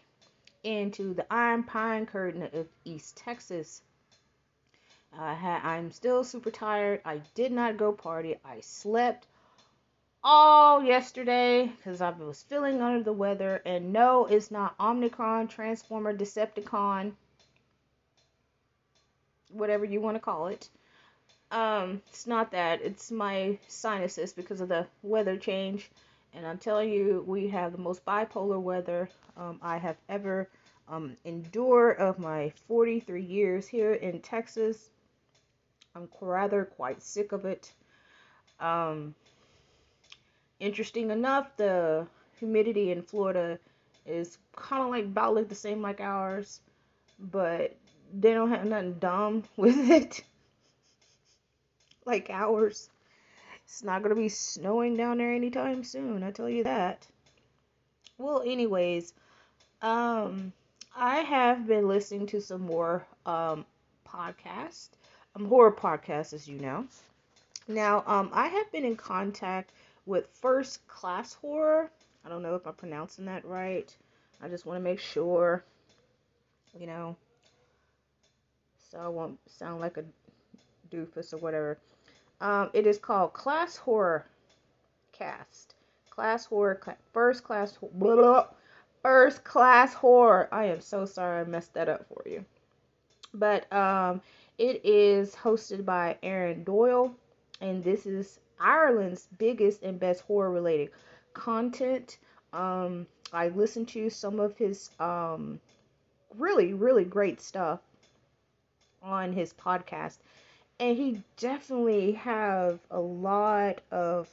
into 0.64 1.12
the 1.12 1.26
Iron 1.31 1.62
Pine 1.62 2.07
Curtain 2.07 2.43
of 2.43 2.66
East 2.85 3.19
Texas. 3.19 3.83
I 5.16 5.35
had, 5.35 5.62
I'm 5.62 5.93
still 5.93 6.25
super 6.25 6.50
tired. 6.50 7.02
I 7.04 7.21
did 7.35 7.52
not 7.52 7.76
go 7.76 7.93
party. 7.93 8.37
I 8.45 8.61
slept 8.61 9.26
all 10.25 10.83
yesterday 10.83 11.71
because 11.76 12.00
I 12.00 12.11
was 12.11 12.43
feeling 12.43 12.81
under 12.81 13.04
the 13.04 13.12
weather. 13.12 13.62
And 13.66 13.93
no, 13.93 14.25
it's 14.25 14.50
not 14.50 14.76
Omnicron, 14.78 15.50
Transformer, 15.50 16.16
Decepticon, 16.16 17.12
whatever 19.50 19.85
you 19.85 20.00
want 20.00 20.16
to 20.16 20.21
call 20.21 20.49
it. 20.49 20.69
Um, 21.50 22.02
it's 22.09 22.26
not 22.26 22.50
that. 22.52 22.81
It's 22.81 23.12
my 23.12 23.59
sinuses 23.69 24.33
because 24.33 24.62
of 24.62 24.69
the 24.69 24.87
weather 25.02 25.37
change. 25.37 25.90
And 26.35 26.47
I'm 26.47 26.59
telling 26.59 26.91
you, 26.91 27.25
we 27.26 27.49
have 27.49 27.73
the 27.73 27.79
most 27.79 28.05
bipolar 28.05 28.61
weather 28.61 29.09
um, 29.37 29.59
I 29.62 29.79
have 29.79 29.97
ever 30.09 30.50
um, 30.88 31.17
endured 31.25 31.99
of 31.99 32.19
my 32.19 32.53
43 32.67 33.23
years 33.23 33.69
here 33.69 33.93
in 33.95 34.21
Texas. 34.21 34.91
I'm 35.95 36.09
rather 36.21 36.64
quite 36.64 37.03
sick 37.03 37.31
of 37.33 37.45
it. 37.45 37.73
Um, 38.59 39.14
interesting 40.59 41.11
enough, 41.11 41.57
the 41.57 42.07
humidity 42.38 42.91
in 42.91 43.03
Florida 43.03 43.59
is 44.05 44.38
kind 44.57 44.83
of 44.83 44.91
like 44.91 45.05
about 45.05 45.37
like 45.37 45.49
the 45.49 45.55
same 45.55 45.81
like 45.81 46.00
ours, 46.00 46.61
but 47.19 47.76
they 48.12 48.35
don't 48.35 48.50
have 48.50 48.64
nothing 48.64 48.95
dumb 48.95 49.45
with 49.57 49.79
it 49.91 50.25
like 52.05 52.29
ours. 52.31 52.91
It's 53.64 53.83
not 53.83 54.02
going 54.02 54.14
to 54.14 54.21
be 54.21 54.28
snowing 54.28 54.97
down 54.97 55.18
there 55.18 55.33
anytime 55.33 55.85
soon, 55.85 56.23
I 56.23 56.30
tell 56.30 56.49
you 56.49 56.64
that. 56.64 57.06
Well, 58.18 58.42
anyways, 58.42 59.12
um, 59.83 60.52
I 60.94 61.16
have 61.21 61.66
been 61.66 61.88
listening 61.88 62.26
to 62.28 62.40
some 62.40 62.62
more 62.62 63.04
um, 63.26 63.66
podcasts, 64.06 64.90
um, 65.35 65.47
horror 65.47 65.73
podcasts, 65.73 66.33
as 66.33 66.47
you 66.47 66.59
know. 66.59 66.87
Now, 67.66 68.04
um, 68.06 68.30
I 68.33 68.49
have 68.49 68.71
been 68.71 68.85
in 68.85 68.97
contact 68.97 69.73
with 70.06 70.28
First 70.40 70.87
Class 70.87 71.35
Horror. 71.35 71.90
I 72.25 72.28
don't 72.28 72.42
know 72.42 72.54
if 72.54 72.66
I'm 72.66 72.75
pronouncing 72.75 73.25
that 73.25 73.44
right. 73.44 73.94
I 74.42 74.49
just 74.49 74.66
want 74.66 74.78
to 74.78 74.85
make 74.85 75.00
sure, 75.00 75.64
you 76.78 76.87
know, 76.87 77.16
so 78.90 78.99
I 78.99 79.09
won't 79.09 79.38
sound 79.50 79.80
like 79.80 79.97
a 79.97 80.04
doofus 80.94 81.33
or 81.33 81.38
whatever. 81.38 81.78
Um, 82.41 82.71
it 82.73 82.87
is 82.87 82.99
called 82.99 83.33
Class 83.33 83.76
Horror 83.76 84.26
Cast. 85.12 85.75
Class 86.11 86.47
Horror, 86.47 86.81
First 87.12 87.43
Class, 87.43 87.76
blah, 87.93 88.17
blah, 88.17 88.47
First 89.03 89.45
Class 89.45 89.93
Horror. 89.95 90.49
I 90.53 90.67
am 90.67 90.81
so 90.81 91.05
sorry 91.05 91.41
I 91.41 91.45
messed 91.45 91.75
that 91.75 91.88
up 91.88 92.07
for 92.09 92.23
you. 92.29 92.45
But 93.33 93.71
um, 93.73 94.21
it 94.59 94.85
is 94.85 95.35
hosted 95.35 95.85
by 95.85 96.17
Aaron 96.23 96.62
Doyle, 96.62 97.12
and 97.61 97.83
this 97.83 98.07
is 98.07 98.38
Ireland's 98.61 99.26
biggest 99.38 99.83
and 99.83 99.99
best 99.99 100.23
horror 100.23 100.53
related 100.53 100.91
content. 101.33 102.19
Um, 102.53 103.07
I 103.33 103.49
listened 103.49 103.88
to 103.88 104.09
some 104.09 104.38
of 104.38 104.57
his 104.57 104.91
um, 105.00 105.59
really, 106.38 106.73
really 106.73 107.05
great 107.05 107.41
stuff 107.41 107.81
on 109.03 109.33
his 109.33 109.53
podcast 109.53 110.19
and 110.81 110.97
he 110.97 111.23
definitely 111.37 112.12
have 112.12 112.81
a 112.90 113.00
lot 113.00 113.81
of 113.90 114.28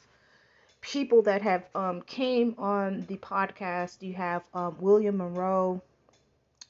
people 0.81 1.21
that 1.21 1.41
have 1.41 1.63
um, 1.75 2.01
came 2.01 2.55
on 2.57 3.05
the 3.07 3.17
podcast. 3.17 4.01
You 4.01 4.13
have 4.15 4.43
um, 4.53 4.75
William 4.79 5.17
Monroe, 5.17 5.81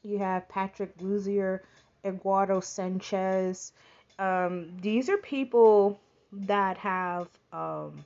you 0.03 0.17
have 0.19 0.49
Patrick 0.49 0.97
Lussier, 0.97 1.61
Eduardo 2.03 2.59
Sanchez. 2.59 3.71
Um, 4.19 4.77
these 4.81 5.09
are 5.09 5.17
people 5.17 5.99
that 6.33 6.77
have, 6.77 7.27
um, 7.53 8.03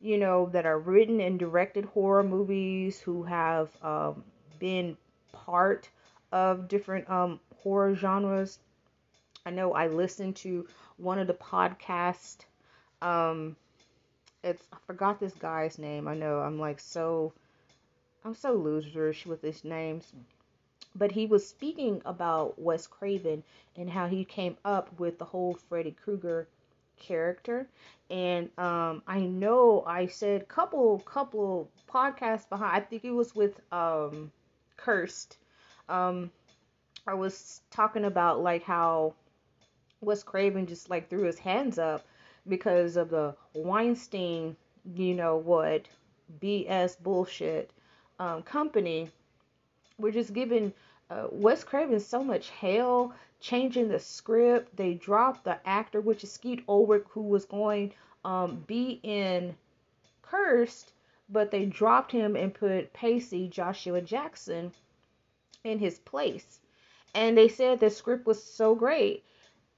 you 0.00 0.18
know, 0.18 0.48
that 0.52 0.66
are 0.66 0.78
written 0.78 1.20
and 1.20 1.38
directed 1.38 1.84
horror 1.86 2.22
movies, 2.22 3.00
who 3.00 3.22
have 3.22 3.70
um, 3.82 4.22
been 4.58 4.96
part 5.32 5.88
of 6.32 6.68
different 6.68 7.08
um, 7.08 7.40
horror 7.62 7.94
genres. 7.94 8.58
I 9.46 9.50
know 9.50 9.74
I 9.74 9.88
listened 9.88 10.36
to 10.36 10.66
one 10.96 11.18
of 11.18 11.26
the 11.26 11.34
podcasts. 11.34 12.38
Um, 13.02 13.56
it's 14.42 14.66
I 14.72 14.76
forgot 14.86 15.20
this 15.20 15.34
guy's 15.34 15.78
name. 15.78 16.08
I 16.08 16.14
know 16.14 16.38
I'm 16.38 16.58
like 16.58 16.80
so 16.80 17.32
I'm 18.24 18.34
so 18.34 18.58
loserish 18.58 19.26
with 19.26 19.42
his 19.42 19.64
names. 19.64 20.12
But 20.94 21.12
he 21.12 21.26
was 21.26 21.46
speaking 21.46 22.00
about 22.04 22.58
Wes 22.58 22.86
Craven 22.86 23.42
and 23.76 23.90
how 23.90 24.06
he 24.06 24.24
came 24.24 24.56
up 24.64 24.98
with 24.98 25.18
the 25.18 25.24
whole 25.24 25.54
Freddy 25.68 25.90
Krueger 25.90 26.48
character. 26.96 27.66
And 28.08 28.48
um, 28.58 29.02
I 29.06 29.20
know 29.20 29.84
I 29.86 30.06
said 30.06 30.48
couple 30.48 31.00
couple 31.00 31.68
podcasts 31.88 32.48
behind. 32.48 32.76
I 32.76 32.80
think 32.80 33.04
it 33.04 33.10
was 33.10 33.34
with 33.34 33.60
um, 33.72 34.32
Cursed. 34.76 35.36
Um, 35.88 36.30
I 37.06 37.12
was 37.14 37.60
talking 37.70 38.06
about 38.06 38.40
like 38.40 38.62
how 38.62 39.14
Wes 40.04 40.22
Craven 40.22 40.66
just 40.66 40.90
like 40.90 41.08
threw 41.08 41.22
his 41.22 41.38
hands 41.38 41.78
up 41.78 42.04
because 42.46 42.96
of 42.96 43.10
the 43.10 43.34
Weinstein, 43.54 44.56
you 44.94 45.14
know 45.14 45.36
what, 45.36 45.86
BS 46.40 47.00
bullshit 47.02 47.70
um, 48.18 48.42
company. 48.42 49.10
We're 49.98 50.12
just 50.12 50.32
giving 50.32 50.72
uh, 51.10 51.28
Wes 51.30 51.64
Craven 51.64 52.00
so 52.00 52.22
much 52.22 52.50
hell, 52.50 53.14
changing 53.40 53.88
the 53.88 53.98
script. 53.98 54.76
They 54.76 54.94
dropped 54.94 55.44
the 55.44 55.58
actor, 55.66 56.00
which 56.00 56.24
is 56.24 56.32
Skeet 56.32 56.64
Ulrich, 56.68 57.04
who 57.10 57.22
was 57.22 57.44
going 57.44 57.92
um, 58.24 58.64
be 58.66 59.00
in 59.02 59.54
Cursed, 60.22 60.92
but 61.28 61.50
they 61.50 61.64
dropped 61.64 62.12
him 62.12 62.36
and 62.36 62.52
put 62.52 62.92
Pacey 62.92 63.48
Joshua 63.48 64.00
Jackson 64.00 64.72
in 65.62 65.78
his 65.78 65.98
place. 65.98 66.60
And 67.14 67.38
they 67.38 67.48
said 67.48 67.80
the 67.80 67.90
script 67.90 68.26
was 68.26 68.42
so 68.42 68.74
great 68.74 69.24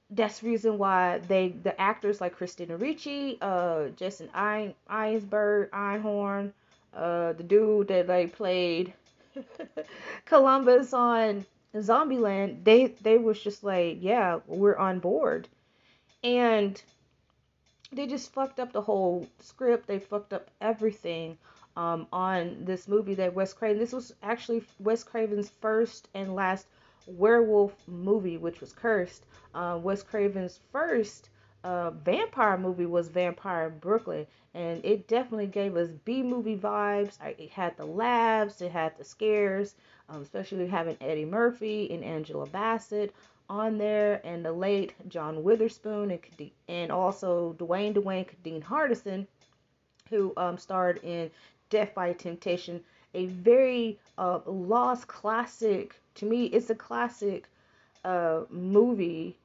that's 0.09 0.39
the 0.39 0.47
reason 0.47 0.77
why 0.77 1.19
they 1.27 1.49
the 1.49 1.79
actors 1.79 2.21
like 2.21 2.35
Christina 2.35 2.77
Ricci, 2.77 3.37
uh, 3.41 3.89
Jason 3.89 4.29
Ein, 4.33 4.73
Einsberg, 4.89 5.69
Einhorn, 5.71 6.53
uh, 6.93 7.33
the 7.33 7.43
dude 7.43 7.89
that 7.89 8.07
like 8.07 8.33
played 8.33 8.93
Columbus 10.25 10.93
on 10.93 11.45
Zombieland, 11.75 12.63
they 12.63 12.87
they 13.01 13.17
was 13.17 13.41
just 13.41 13.63
like, 13.63 13.97
yeah, 13.99 14.39
we're 14.47 14.77
on 14.77 14.99
board, 14.99 15.47
and 16.23 16.81
they 17.91 18.07
just 18.07 18.33
fucked 18.33 18.59
up 18.59 18.71
the 18.71 18.81
whole 18.81 19.27
script. 19.39 19.87
They 19.87 19.99
fucked 19.99 20.33
up 20.33 20.49
everything 20.61 21.37
um, 21.75 22.07
on 22.13 22.63
this 22.65 22.87
movie 22.87 23.15
that 23.15 23.33
Wes 23.33 23.53
Craven. 23.53 23.77
This 23.77 23.93
was 23.93 24.13
actually 24.23 24.63
Wes 24.79 25.03
Craven's 25.03 25.49
first 25.49 26.07
and 26.13 26.33
last 26.33 26.65
werewolf 27.07 27.73
movie, 27.87 28.37
which 28.37 28.61
was 28.61 28.73
Cursed. 28.73 29.25
Uh, 29.55 29.79
Wes 29.81 30.03
Craven's 30.03 30.59
first 30.71 31.29
uh, 31.63 31.91
vampire 31.91 32.57
movie 32.57 32.85
was 32.85 33.09
Vampire 33.09 33.67
in 33.67 33.79
Brooklyn, 33.79 34.27
and 34.53 34.83
it 34.85 35.07
definitely 35.07 35.47
gave 35.47 35.75
us 35.75 35.89
B 36.05 36.21
movie 36.21 36.57
vibes. 36.57 37.17
It 37.37 37.49
had 37.49 37.75
the 37.77 37.85
laughs, 37.85 38.61
it 38.61 38.71
had 38.71 38.97
the 38.97 39.03
scares, 39.03 39.75
um, 40.09 40.21
especially 40.21 40.67
having 40.67 40.97
Eddie 41.01 41.25
Murphy 41.25 41.91
and 41.91 42.03
Angela 42.03 42.45
Bassett 42.45 43.13
on 43.49 43.77
there, 43.77 44.21
and 44.25 44.45
the 44.45 44.51
late 44.51 44.93
John 45.07 45.43
Witherspoon, 45.43 46.11
and, 46.11 46.51
and 46.67 46.91
also 46.91 47.53
Dwayne 47.59 47.93
Dwayne 47.93 48.27
Dean 48.43 48.61
Hardison, 48.61 49.25
who 50.09 50.33
um, 50.37 50.57
starred 50.57 50.99
in 51.03 51.31
Death 51.69 51.93
by 51.93 52.13
Temptation, 52.13 52.83
a 53.13 53.25
very 53.25 53.99
uh, 54.17 54.39
lost 54.45 55.07
classic 55.07 55.99
to 56.17 56.25
me, 56.25 56.45
it's 56.45 56.69
a 56.69 56.75
classic 56.75 57.47
uh, 58.03 58.41
movie 58.49 59.37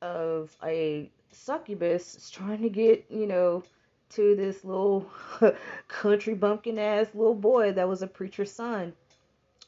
of 0.00 0.56
a 0.64 1.08
succubus 1.30 2.30
trying 2.30 2.62
to 2.62 2.68
get, 2.68 3.04
you 3.08 3.26
know, 3.26 3.62
to 4.10 4.36
this 4.36 4.64
little 4.64 5.08
country 5.88 6.34
bumpkin 6.34 6.78
ass 6.78 7.06
little 7.14 7.34
boy 7.34 7.72
that 7.72 7.88
was 7.88 8.02
a 8.02 8.06
preacher's 8.06 8.52
son. 8.52 8.92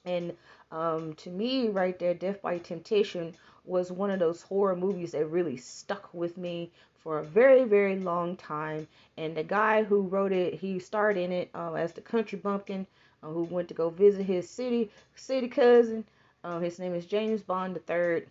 And 0.05 0.37
um, 0.71 1.15
to 1.15 1.31
me, 1.31 1.69
right 1.69 1.99
there, 1.99 2.15
Death 2.15 2.43
by 2.43 2.59
Temptation 2.59 3.35
was 3.65 3.91
one 3.91 4.11
of 4.11 4.19
those 4.19 4.43
horror 4.43 4.77
movies 4.77 5.13
that 5.13 5.27
really 5.27 5.57
stuck 5.57 6.13
with 6.13 6.37
me 6.37 6.71
for 6.99 7.21
a 7.21 7.25
very, 7.25 7.65
very 7.65 7.97
long 7.97 8.37
time. 8.37 8.87
And 9.17 9.37
the 9.37 9.45
guy 9.45 9.85
who 9.85 10.03
wrote 10.03 10.33
it, 10.33 10.55
he 10.55 10.79
starred 10.79 11.17
in 11.17 11.33
it 11.33 11.51
um, 11.55 11.77
as 11.77 11.93
the 11.93 12.01
country 12.01 12.39
bumpkin 12.39 12.87
uh, 13.25 13.29
who 13.29 13.45
went 13.45 13.69
to 13.69 13.75
go 13.75 13.91
visit 13.91 14.25
his 14.25 14.49
city 14.49 14.91
city 15.17 15.49
cousin. 15.49 16.05
Uh, 16.43 16.59
his 16.59 16.79
name 16.79 16.95
is 16.95 17.07
James 17.07 17.43
Bond 17.43 17.79
III. 17.89 18.25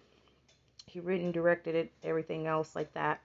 He 0.86 1.00
written, 1.00 1.32
directed 1.32 1.74
it, 1.74 1.92
everything 2.04 2.46
else 2.46 2.76
like 2.76 2.94
that. 2.94 3.20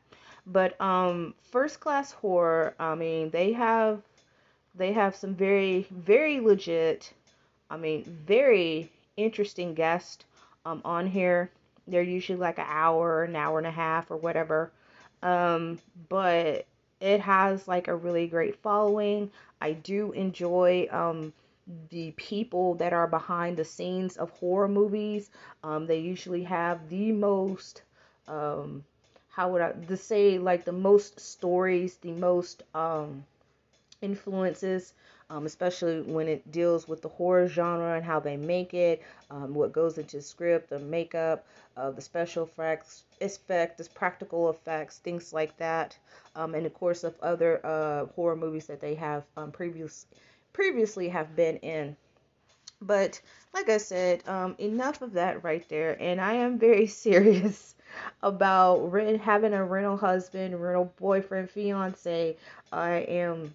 But 0.46 0.80
um, 0.80 1.34
first 1.50 1.80
class 1.80 2.10
horror. 2.10 2.74
I 2.78 2.94
mean, 2.94 3.30
they 3.30 3.52
have 3.52 4.00
they 4.74 4.92
have 4.92 5.14
some 5.14 5.34
very 5.34 5.86
very 5.90 6.40
legit. 6.40 7.12
I 7.70 7.76
mean, 7.76 8.04
very 8.26 8.90
interesting 9.18 9.74
guests 9.74 10.24
um, 10.64 10.80
on 10.84 11.06
here. 11.06 11.50
They're 11.86 12.02
usually 12.02 12.38
like 12.38 12.58
an 12.58 12.66
hour, 12.68 13.24
an 13.24 13.36
hour 13.36 13.58
and 13.58 13.66
a 13.66 13.70
half, 13.70 14.10
or 14.10 14.16
whatever. 14.16 14.70
Um, 15.22 15.78
but 16.08 16.64
it 17.00 17.20
has 17.20 17.68
like 17.68 17.88
a 17.88 17.94
really 17.94 18.26
great 18.26 18.56
following. 18.56 19.30
I 19.60 19.72
do 19.72 20.12
enjoy 20.12 20.88
um, 20.90 21.32
the 21.90 22.12
people 22.12 22.74
that 22.76 22.92
are 22.92 23.06
behind 23.06 23.56
the 23.56 23.64
scenes 23.64 24.16
of 24.16 24.30
horror 24.30 24.68
movies. 24.68 25.30
Um, 25.62 25.86
they 25.86 25.98
usually 25.98 26.44
have 26.44 26.88
the 26.88 27.12
most, 27.12 27.82
um, 28.26 28.84
how 29.28 29.50
would 29.52 29.62
I 29.62 29.72
to 29.72 29.96
say, 29.96 30.38
like 30.38 30.64
the 30.64 30.72
most 30.72 31.20
stories, 31.20 31.96
the 31.96 32.12
most 32.12 32.62
um, 32.74 33.24
influences, 34.02 34.94
um, 35.30 35.46
especially 35.46 36.00
when 36.02 36.28
it 36.28 36.50
deals 36.52 36.88
with 36.88 37.02
the 37.02 37.08
horror 37.08 37.46
genre 37.48 37.94
and 37.96 38.04
how 38.04 38.18
they 38.20 38.36
make 38.36 38.74
it, 38.74 39.02
um, 39.30 39.54
what 39.54 39.72
goes 39.72 39.98
into 39.98 40.20
script, 40.22 40.70
the 40.70 40.78
makeup, 40.78 41.46
uh, 41.76 41.90
the 41.90 42.00
special 42.00 42.44
effects, 42.44 43.04
effects, 43.20 43.88
practical 43.88 44.50
effects, 44.50 44.98
things 44.98 45.32
like 45.32 45.56
that, 45.58 45.96
um, 46.36 46.54
and 46.54 46.66
of 46.66 46.74
course 46.74 47.04
of 47.04 47.14
other 47.22 47.60
uh, 47.64 48.06
horror 48.14 48.36
movies 48.36 48.66
that 48.66 48.80
they 48.80 48.94
have 48.94 49.24
um, 49.36 49.50
previous 49.52 50.06
previously 50.58 51.08
have 51.08 51.36
been 51.36 51.56
in. 51.58 51.96
But 52.82 53.20
like 53.54 53.68
I 53.68 53.78
said, 53.78 54.24
um, 54.26 54.56
enough 54.58 55.02
of 55.02 55.12
that 55.12 55.44
right 55.44 55.64
there. 55.68 55.96
And 56.02 56.20
I 56.20 56.32
am 56.32 56.58
very 56.58 56.86
serious 57.04 57.76
about 58.24 58.90
rent, 58.90 59.20
having 59.20 59.54
a 59.54 59.64
rental 59.64 59.96
husband, 59.96 60.60
rental 60.60 60.92
boyfriend, 60.98 61.48
fiance. 61.48 62.36
I 62.72 62.90
am 62.90 63.54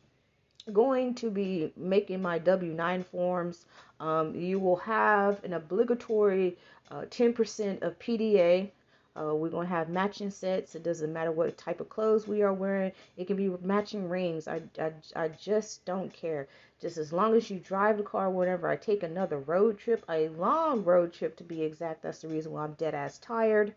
going 0.71 1.13
to 1.15 1.29
be 1.29 1.73
making 1.75 2.21
my 2.21 2.37
W 2.39 2.71
9 2.71 3.03
forms. 3.03 3.65
Um, 3.99 4.33
you 4.33 4.57
will 4.57 4.77
have 4.77 5.43
an 5.43 5.51
obligatory 5.51 6.57
uh, 6.89 7.01
10% 7.01 7.81
of 7.81 7.99
PDA. 7.99 8.69
Uh, 9.15 9.35
we're 9.35 9.49
going 9.49 9.67
to 9.67 9.73
have 9.73 9.89
matching 9.89 10.31
sets. 10.31 10.75
It 10.75 10.83
doesn't 10.83 11.13
matter 11.13 11.31
what 11.31 11.57
type 11.57 11.79
of 11.79 11.89
clothes 11.89 12.27
we 12.27 12.41
are 12.41 12.53
wearing. 12.53 12.91
It 13.17 13.27
can 13.27 13.35
be 13.37 13.49
matching 13.61 14.09
rings. 14.09 14.47
I, 14.47 14.61
I, 14.79 14.91
I 15.15 15.27
just 15.29 15.85
don't 15.85 16.11
care. 16.11 16.47
Just 16.81 16.97
as 16.97 17.13
long 17.13 17.35
as 17.35 17.49
you 17.49 17.59
drive 17.59 17.97
the 17.97 18.03
car, 18.03 18.29
whenever 18.29 18.67
I 18.67 18.75
take 18.75 19.03
another 19.03 19.37
road 19.39 19.77
trip, 19.77 20.03
a 20.09 20.29
long 20.29 20.83
road 20.83 21.13
trip 21.13 21.35
to 21.37 21.43
be 21.43 21.61
exact, 21.63 22.01
that's 22.01 22.21
the 22.21 22.27
reason 22.27 22.51
why 22.51 22.63
I'm 22.63 22.73
dead 22.73 22.95
ass 22.95 23.19
tired. 23.19 23.73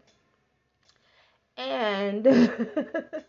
And 1.59 2.27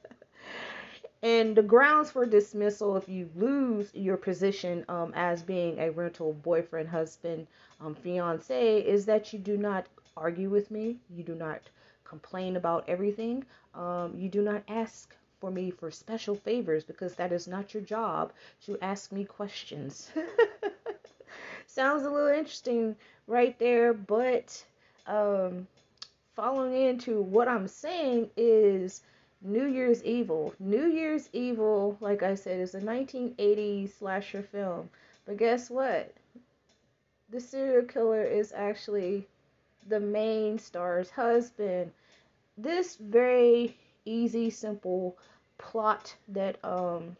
and 1.22 1.56
the 1.56 1.63
grounds 1.63 2.12
for 2.12 2.26
dismissal 2.26 2.96
if 2.96 3.10
you 3.10 3.30
lose 3.36 3.93
your 3.93 4.17
position 4.17 4.86
um, 4.88 5.13
as 5.15 5.43
being 5.43 5.78
a 5.80 5.91
rental 5.91 6.34
boyfriend, 6.34 6.88
husband, 6.89 7.48
um, 7.82 7.96
fiance 7.96 8.80
is 8.82 9.06
that 9.06 9.34
you 9.34 9.39
do 9.39 9.58
not 9.58 9.88
argue 10.15 10.50
with 10.50 10.72
me, 10.72 10.98
you 11.10 11.24
do 11.24 11.36
not 11.36 11.62
complain 12.08 12.56
about 12.56 12.86
everything, 12.88 13.46
um, 13.76 14.13
you 14.17 14.30
do 14.30 14.41
not 14.41 14.63
ask 14.67 15.15
for 15.39 15.52
me 15.52 15.70
for 15.70 15.91
special 15.91 16.36
favors 16.36 16.84
because 16.84 17.15
that 17.15 17.32
is 17.32 17.48
not 17.48 17.74
your 17.74 17.84
job 17.84 18.32
to 18.65 18.78
ask 18.82 19.12
me 19.12 19.24
questions. 19.26 20.10
Sounds 21.67 22.04
a 22.04 22.10
little 22.10 22.30
interesting 22.30 22.96
right 23.28 23.58
there, 23.60 23.93
but 23.93 24.63
um, 25.06 25.67
following 26.36 26.74
into 26.74 27.22
what 27.22 27.48
I'm 27.48 27.67
saying 27.67 28.30
is 28.36 29.04
New 29.41 29.65
Year's 29.67 30.04
Evil. 30.04 30.56
New 30.60 30.88
Year's 30.88 31.30
Evil, 31.34 31.98
like 32.00 32.24
I 32.24 32.34
said, 32.34 32.60
is 32.60 32.74
a 32.74 32.82
1980s 32.82 33.93
slasher 34.00 34.41
film. 34.41 34.89
But 35.26 35.38
guess 35.38 35.70
what? 35.70 36.13
The 37.30 37.39
serial 37.39 37.86
killer 37.86 38.24
is 38.24 38.54
actually 38.56 39.28
the 39.88 40.00
main 40.00 40.60
star's 40.60 41.10
husband. 41.10 41.91
This 42.58 42.95
very 42.95 43.78
easy, 44.06 44.50
simple 44.50 45.17
plot 45.58 46.15
that 46.30 46.58
um 46.63 47.15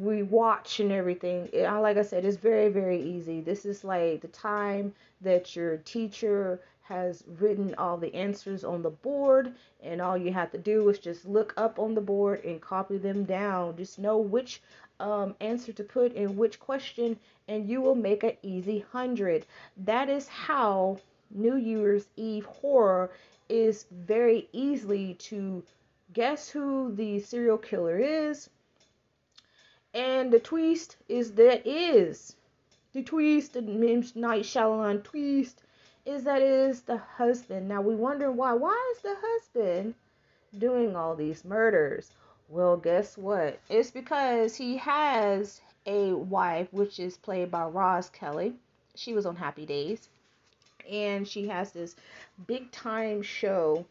we 0.00 0.22
watch 0.22 0.80
and 0.80 0.92
everything. 0.92 1.48
Like 1.54 1.96
I 1.96 2.02
said, 2.02 2.24
it's 2.24 2.36
very, 2.36 2.68
very 2.68 3.00
easy. 3.02 3.40
This 3.40 3.64
is 3.64 3.84
like 3.84 4.20
the 4.20 4.28
time 4.28 4.92
that 5.22 5.56
your 5.56 5.78
teacher 5.78 6.60
has 6.82 7.24
written 7.38 7.74
all 7.76 7.96
the 7.96 8.14
answers 8.14 8.64
on 8.64 8.82
the 8.82 8.90
board, 8.90 9.52
and 9.82 10.00
all 10.00 10.16
you 10.16 10.32
have 10.32 10.50
to 10.50 10.58
do 10.58 10.88
is 10.88 10.98
just 10.98 11.26
look 11.26 11.52
up 11.56 11.78
on 11.78 11.94
the 11.94 12.00
board 12.00 12.44
and 12.44 12.60
copy 12.60 12.96
them 12.98 13.24
down. 13.24 13.76
Just 13.76 13.98
know 13.98 14.18
which 14.18 14.62
um, 15.00 15.34
answer 15.40 15.72
to 15.72 15.84
put 15.84 16.12
in 16.12 16.36
which 16.36 16.60
question, 16.60 17.18
and 17.46 17.68
you 17.68 17.80
will 17.80 17.94
make 17.94 18.22
an 18.22 18.36
easy 18.42 18.80
hundred. 18.92 19.46
That 19.76 20.08
is 20.08 20.28
how 20.28 20.98
New 21.30 21.56
Year's 21.56 22.08
Eve 22.16 22.46
horror 22.46 23.10
is 23.48 23.86
very 23.90 24.48
easily 24.52 25.14
to 25.14 25.62
guess 26.12 26.48
who 26.48 26.92
the 26.94 27.20
serial 27.20 27.58
killer 27.58 27.98
is. 27.98 28.50
And 29.94 30.32
the 30.32 30.40
twist 30.40 30.96
is 31.08 31.32
that 31.32 31.66
is 31.66 32.36
the 32.92 33.02
twist, 33.02 33.52
the 33.52 33.62
Night 33.62 34.44
Shyamalan 34.44 35.04
twist 35.04 35.62
is 36.06 36.24
that 36.24 36.40
is 36.40 36.82
the 36.82 36.96
husband. 36.96 37.68
Now 37.68 37.82
we 37.82 37.94
wonder 37.94 38.32
why. 38.32 38.54
Why 38.54 38.92
is 38.96 39.02
the 39.02 39.14
husband 39.20 39.94
doing 40.56 40.96
all 40.96 41.14
these 41.14 41.44
murders? 41.44 42.10
Well, 42.48 42.76
guess 42.76 43.16
what? 43.18 43.60
It's 43.68 43.90
because 43.90 44.56
he 44.56 44.78
has 44.78 45.60
a 45.86 46.12
wife, 46.12 46.68
which 46.72 46.98
is 46.98 47.16
played 47.16 47.50
by 47.50 47.64
Roz 47.64 48.10
Kelly. 48.10 48.54
She 48.94 49.12
was 49.12 49.26
on 49.26 49.36
Happy 49.36 49.66
Days. 49.66 50.08
And 50.90 51.28
she 51.28 51.48
has 51.48 51.72
this 51.72 51.94
big 52.46 52.70
time 52.72 53.22
show. 53.22 53.84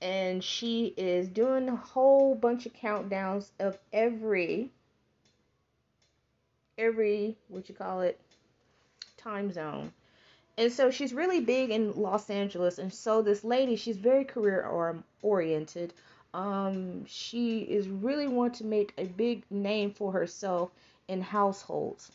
And 0.00 0.42
she 0.42 0.94
is 0.96 1.28
doing 1.28 1.68
a 1.68 1.76
whole 1.76 2.34
bunch 2.34 2.66
of 2.66 2.72
countdowns 2.74 3.50
of 3.58 3.78
every, 3.92 4.70
every, 6.76 7.36
what 7.48 7.68
you 7.68 7.74
call 7.74 8.00
it, 8.00 8.20
time 9.16 9.52
zone 9.52 9.92
and 10.56 10.72
so 10.72 10.90
she's 10.90 11.12
really 11.12 11.40
big 11.40 11.70
in 11.70 11.92
Los 11.94 12.30
Angeles. 12.30 12.78
And 12.78 12.92
so 12.92 13.22
this 13.22 13.42
lady, 13.42 13.76
she's 13.76 13.96
very 13.96 14.24
career 14.24 14.64
oriented. 15.22 15.92
Um, 16.34 17.06
she 17.06 17.60
is 17.60 17.88
really 17.88 18.26
want 18.26 18.54
to 18.54 18.64
make 18.64 18.92
a 18.98 19.04
big 19.04 19.44
name 19.50 19.92
for 19.92 20.10
herself 20.10 20.72
in 21.06 21.22
households. 21.22 22.10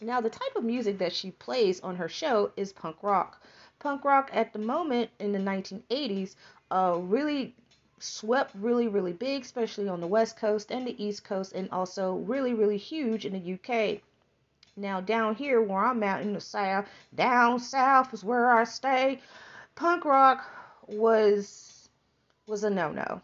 Now, 0.00 0.22
the 0.22 0.30
type 0.30 0.56
of 0.56 0.64
music 0.64 0.96
that 0.98 1.12
she 1.12 1.30
plays 1.30 1.78
on 1.80 1.96
her 1.96 2.08
show 2.08 2.52
is 2.56 2.72
punk 2.72 3.02
rock. 3.02 3.42
Punk 3.80 4.02
rock 4.02 4.30
at 4.32 4.54
the 4.54 4.58
moment 4.58 5.10
in 5.18 5.32
the 5.32 5.38
1980s 5.38 6.36
uh, 6.70 6.98
really 7.02 7.54
swept 7.98 8.54
really, 8.54 8.88
really 8.88 9.12
big, 9.12 9.42
especially 9.42 9.88
on 9.88 10.00
the 10.00 10.06
West 10.06 10.38
Coast 10.38 10.70
and 10.70 10.86
the 10.86 11.04
East 11.04 11.22
Coast, 11.24 11.52
and 11.52 11.68
also 11.70 12.14
really, 12.14 12.54
really 12.54 12.78
huge 12.78 13.26
in 13.26 13.34
the 13.34 13.54
UK. 13.54 14.00
Now 14.74 15.02
down 15.02 15.34
here 15.34 15.60
where 15.60 15.84
I'm 15.84 16.02
at 16.02 16.22
in 16.22 16.32
the 16.32 16.40
south, 16.40 16.88
down 17.14 17.60
south 17.60 18.14
is 18.14 18.24
where 18.24 18.50
I 18.50 18.64
stay. 18.64 19.20
Punk 19.74 20.06
rock 20.06 20.50
was 20.86 21.90
was 22.46 22.64
a 22.64 22.70
no-no. 22.70 23.20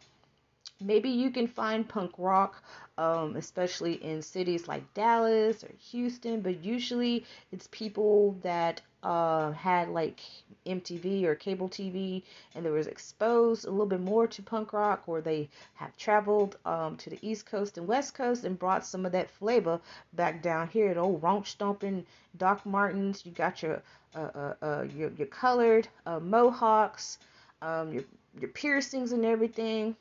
Maybe 0.81 1.11
you 1.11 1.31
can 1.31 1.47
find 1.47 1.89
punk 1.89 2.13
rock 2.19 2.63
um, 3.01 3.35
especially 3.37 3.95
in 4.05 4.21
cities 4.21 4.69
like 4.69 4.93
Dallas 4.93 5.65
or 5.65 5.71
Houston, 5.91 6.43
but 6.43 6.63
usually 6.63 7.25
it's 7.51 7.67
people 7.73 8.37
that 8.43 8.83
uh, 9.03 9.53
had 9.53 9.89
like 9.89 10.21
MTV 10.67 11.25
or 11.25 11.35
cable 11.35 11.71
TV 11.71 12.23
and 12.55 12.63
they 12.63 12.69
was 12.69 12.87
exposed 12.87 13.65
a 13.65 13.71
little 13.71 13.87
bit 13.87 14.03
more 14.03 14.27
to 14.27 14.43
punk 14.43 14.75
rock, 14.75 15.05
or 15.07 15.23
they 15.23 15.49
have 15.73 15.97
traveled 15.97 16.59
um, 16.67 16.99
to 16.99 17.09
the 17.09 17.19
East 17.23 17.47
Coast 17.47 17.79
and 17.79 17.89
West 17.89 18.13
Coast 18.13 18.45
and 18.45 18.59
brought 18.59 18.85
some 18.85 19.07
of 19.07 19.13
that 19.13 19.31
flavor 19.31 19.81
back 20.13 20.43
down 20.43 20.69
here. 20.69 20.93
The 20.93 21.01
old 21.01 21.23
raunch 21.23 21.47
stomping 21.47 22.05
Doc 22.37 22.67
Martens. 22.67 23.25
You 23.25 23.33
got 23.33 23.63
your 23.63 23.81
uh, 24.15 24.19
uh, 24.35 24.55
uh 24.61 24.87
your, 24.95 25.11
your 25.13 25.29
colored 25.29 25.89
uh, 26.05 26.21
mohawks, 26.21 27.17
um, 27.63 27.95
your 27.95 28.05
your 28.39 28.51
piercings 28.51 29.13
and 29.13 29.25
everything. 29.25 29.97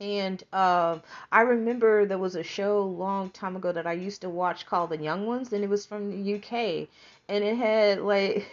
And 0.00 0.42
um, 0.52 1.02
I 1.32 1.42
remember 1.42 2.04
there 2.04 2.18
was 2.18 2.34
a 2.34 2.42
show 2.42 2.82
long 2.82 3.30
time 3.30 3.54
ago 3.56 3.70
that 3.72 3.86
I 3.86 3.92
used 3.92 4.20
to 4.22 4.28
watch 4.28 4.66
called 4.66 4.90
The 4.90 4.98
Young 4.98 5.26
Ones, 5.26 5.52
and 5.52 5.62
it 5.64 5.70
was 5.70 5.86
from 5.86 6.10
the 6.10 6.34
UK, 6.34 6.88
and 7.28 7.44
it 7.44 7.56
had 7.56 8.00
like 8.00 8.46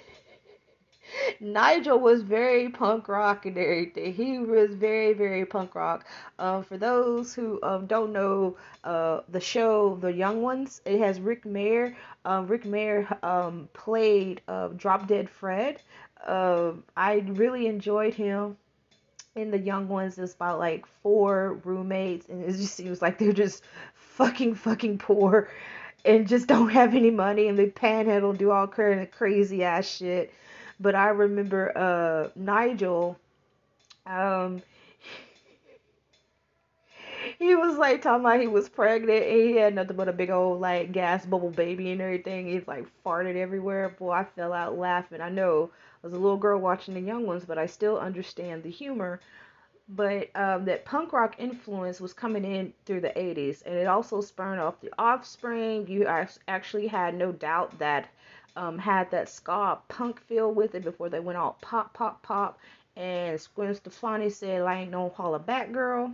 Nigel 1.40 2.00
was 2.00 2.22
very 2.24 2.70
punk 2.70 3.08
rock 3.08 3.46
and 3.46 3.58
everything. 3.58 4.14
He 4.14 4.40
was 4.40 4.76
very, 4.76 5.14
very 5.14 5.46
punk 5.46 5.76
rock. 5.76 6.06
Um, 6.40 6.64
for 6.64 6.78
those 6.78 7.34
who 7.34 7.60
um, 7.64 7.86
don't 7.88 8.12
know 8.12 8.58
uh, 8.84 9.22
the 9.30 9.40
show 9.40 9.96
The 9.96 10.12
Young 10.14 10.42
Ones, 10.42 10.82
it 10.86 11.00
has 11.00 11.20
Rik 11.20 11.44
Mayall. 11.44 11.96
Um, 12.26 12.48
Rik 12.48 12.64
Mayall 12.64 13.24
um, 13.24 13.70
played 13.74 14.42
uh, 14.48 14.70
Drop 14.70 15.08
Dead 15.08 15.30
Fred. 15.30 15.82
Uh, 16.26 16.74
I 16.98 17.16
really 17.28 17.68
enjoyed 17.68 18.14
him 18.16 18.58
in 19.36 19.52
the 19.52 19.60
young 19.60 19.90
ones 19.90 20.18
it's 20.18 20.34
about 20.34 20.60
like 20.60 20.86
four 21.04 21.60
roommates 21.66 22.28
and 22.30 22.42
it 22.42 22.54
just 22.54 22.74
seems 22.74 23.02
like 23.02 23.18
they're 23.18 23.34
just 23.34 23.64
fucking 23.94 24.56
fucking 24.56 24.98
poor 24.98 25.50
and 26.06 26.28
just 26.28 26.48
don't 26.48 26.70
have 26.70 26.96
any 26.96 27.12
money 27.12 27.50
and 27.50 27.60
they 27.60 27.68
panhandle 27.68 28.30
and 28.30 28.40
do 28.40 28.52
all 28.52 28.68
kind 28.68 29.02
of 29.02 29.12
crazy 29.12 29.62
ass 29.62 29.86
shit 29.86 30.34
but 30.80 30.96
i 30.96 31.10
remember 31.10 31.78
uh 31.78 32.30
nigel 32.36 33.20
um 34.06 34.62
he 37.40 37.56
was 37.56 37.78
like 37.78 38.02
talking 38.02 38.26
about 38.26 38.40
he 38.40 38.48
was 38.48 38.70
pregnant 38.70 39.24
and 39.24 39.42
he 39.42 39.56
had 39.58 39.76
nothing 39.76 39.98
but 39.98 40.08
a 40.08 40.14
big 40.14 40.30
old 40.30 40.62
like 40.62 40.92
gas 40.92 41.26
bubble 41.26 41.50
baby 41.50 41.92
and 41.92 42.02
everything. 42.02 42.48
He's 42.48 42.68
like 42.68 42.86
farted 43.06 43.36
everywhere. 43.36 43.96
Boy, 43.98 44.12
I 44.12 44.24
fell 44.24 44.54
out 44.54 44.78
laughing. 44.78 45.22
I 45.22 45.30
know 45.30 45.72
was 46.06 46.14
a 46.14 46.20
little 46.20 46.38
girl 46.38 46.60
watching 46.60 46.94
the 46.94 47.02
young 47.02 47.26
ones, 47.26 47.46
but 47.46 47.58
I 47.58 47.66
still 47.66 47.98
understand 47.98 48.64
the 48.64 48.70
humor. 48.70 49.20
But 49.90 50.30
um, 50.36 50.66
that 50.66 50.86
punk 50.86 51.14
rock 51.14 51.36
influence 51.38 52.00
was 52.00 52.14
coming 52.14 52.46
in 52.46 52.74
through 52.86 53.02
the 53.02 53.10
80s, 53.10 53.64
and 53.66 53.76
it 53.76 53.88
also 53.88 54.22
spurned 54.22 54.60
off 54.60 54.82
the 54.82 54.92
offspring. 54.98 55.88
You 55.88 56.08
actually 56.48 56.88
had 56.88 57.16
no 57.16 57.32
doubt 57.32 57.78
that 57.80 58.08
um, 58.56 58.78
had 58.78 59.12
that 59.12 59.30
ska 59.30 59.80
punk 59.90 60.22
feel 60.22 60.52
with 60.52 60.76
it 60.76 60.84
before 60.84 61.10
they 61.10 61.20
went 61.20 61.38
all 61.38 61.58
pop, 61.62 61.94
pop, 61.94 62.24
pop. 62.24 62.60
And 62.96 63.40
Gwen 63.56 63.76
Stefani 63.76 64.30
said, 64.30 64.62
I 64.62 64.82
ain't 64.82 64.92
no 64.92 65.10
holla 65.10 65.40
back 65.40 65.72
girl 65.72 66.14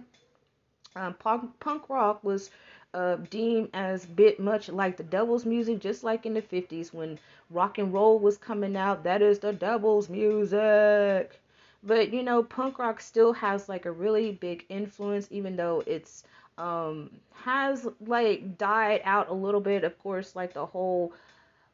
um, 0.95 1.13
punk, 1.15 1.59
punk 1.59 1.89
rock 1.89 2.23
was 2.23 2.49
uh, 2.93 3.15
deemed 3.29 3.69
as 3.73 4.05
bit 4.05 4.39
much 4.39 4.69
like 4.69 4.97
the 4.97 5.03
devil's 5.03 5.45
music, 5.45 5.79
just 5.79 6.03
like 6.03 6.25
in 6.25 6.33
the 6.33 6.41
50s 6.41 6.93
when 6.93 7.19
rock 7.49 7.77
and 7.77 7.93
roll 7.93 8.19
was 8.19 8.37
coming 8.37 8.75
out. 8.75 9.03
That 9.03 9.21
is 9.21 9.39
the 9.39 9.53
devil's 9.53 10.09
music. 10.09 11.39
But 11.83 12.13
you 12.13 12.23
know, 12.23 12.43
punk 12.43 12.79
rock 12.79 13.01
still 13.01 13.33
has 13.33 13.69
like 13.69 13.85
a 13.85 13.91
really 13.91 14.33
big 14.33 14.65
influence, 14.69 15.27
even 15.31 15.55
though 15.55 15.83
it's 15.87 16.23
um 16.57 17.09
has 17.33 17.87
like 18.05 18.57
died 18.57 19.01
out 19.05 19.29
a 19.29 19.33
little 19.33 19.61
bit. 19.61 19.83
Of 19.83 19.97
course, 19.99 20.35
like 20.35 20.53
the 20.53 20.65
whole 20.65 21.13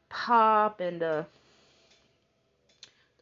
pop 0.08 0.80
and 0.80 1.00
the 1.00 1.26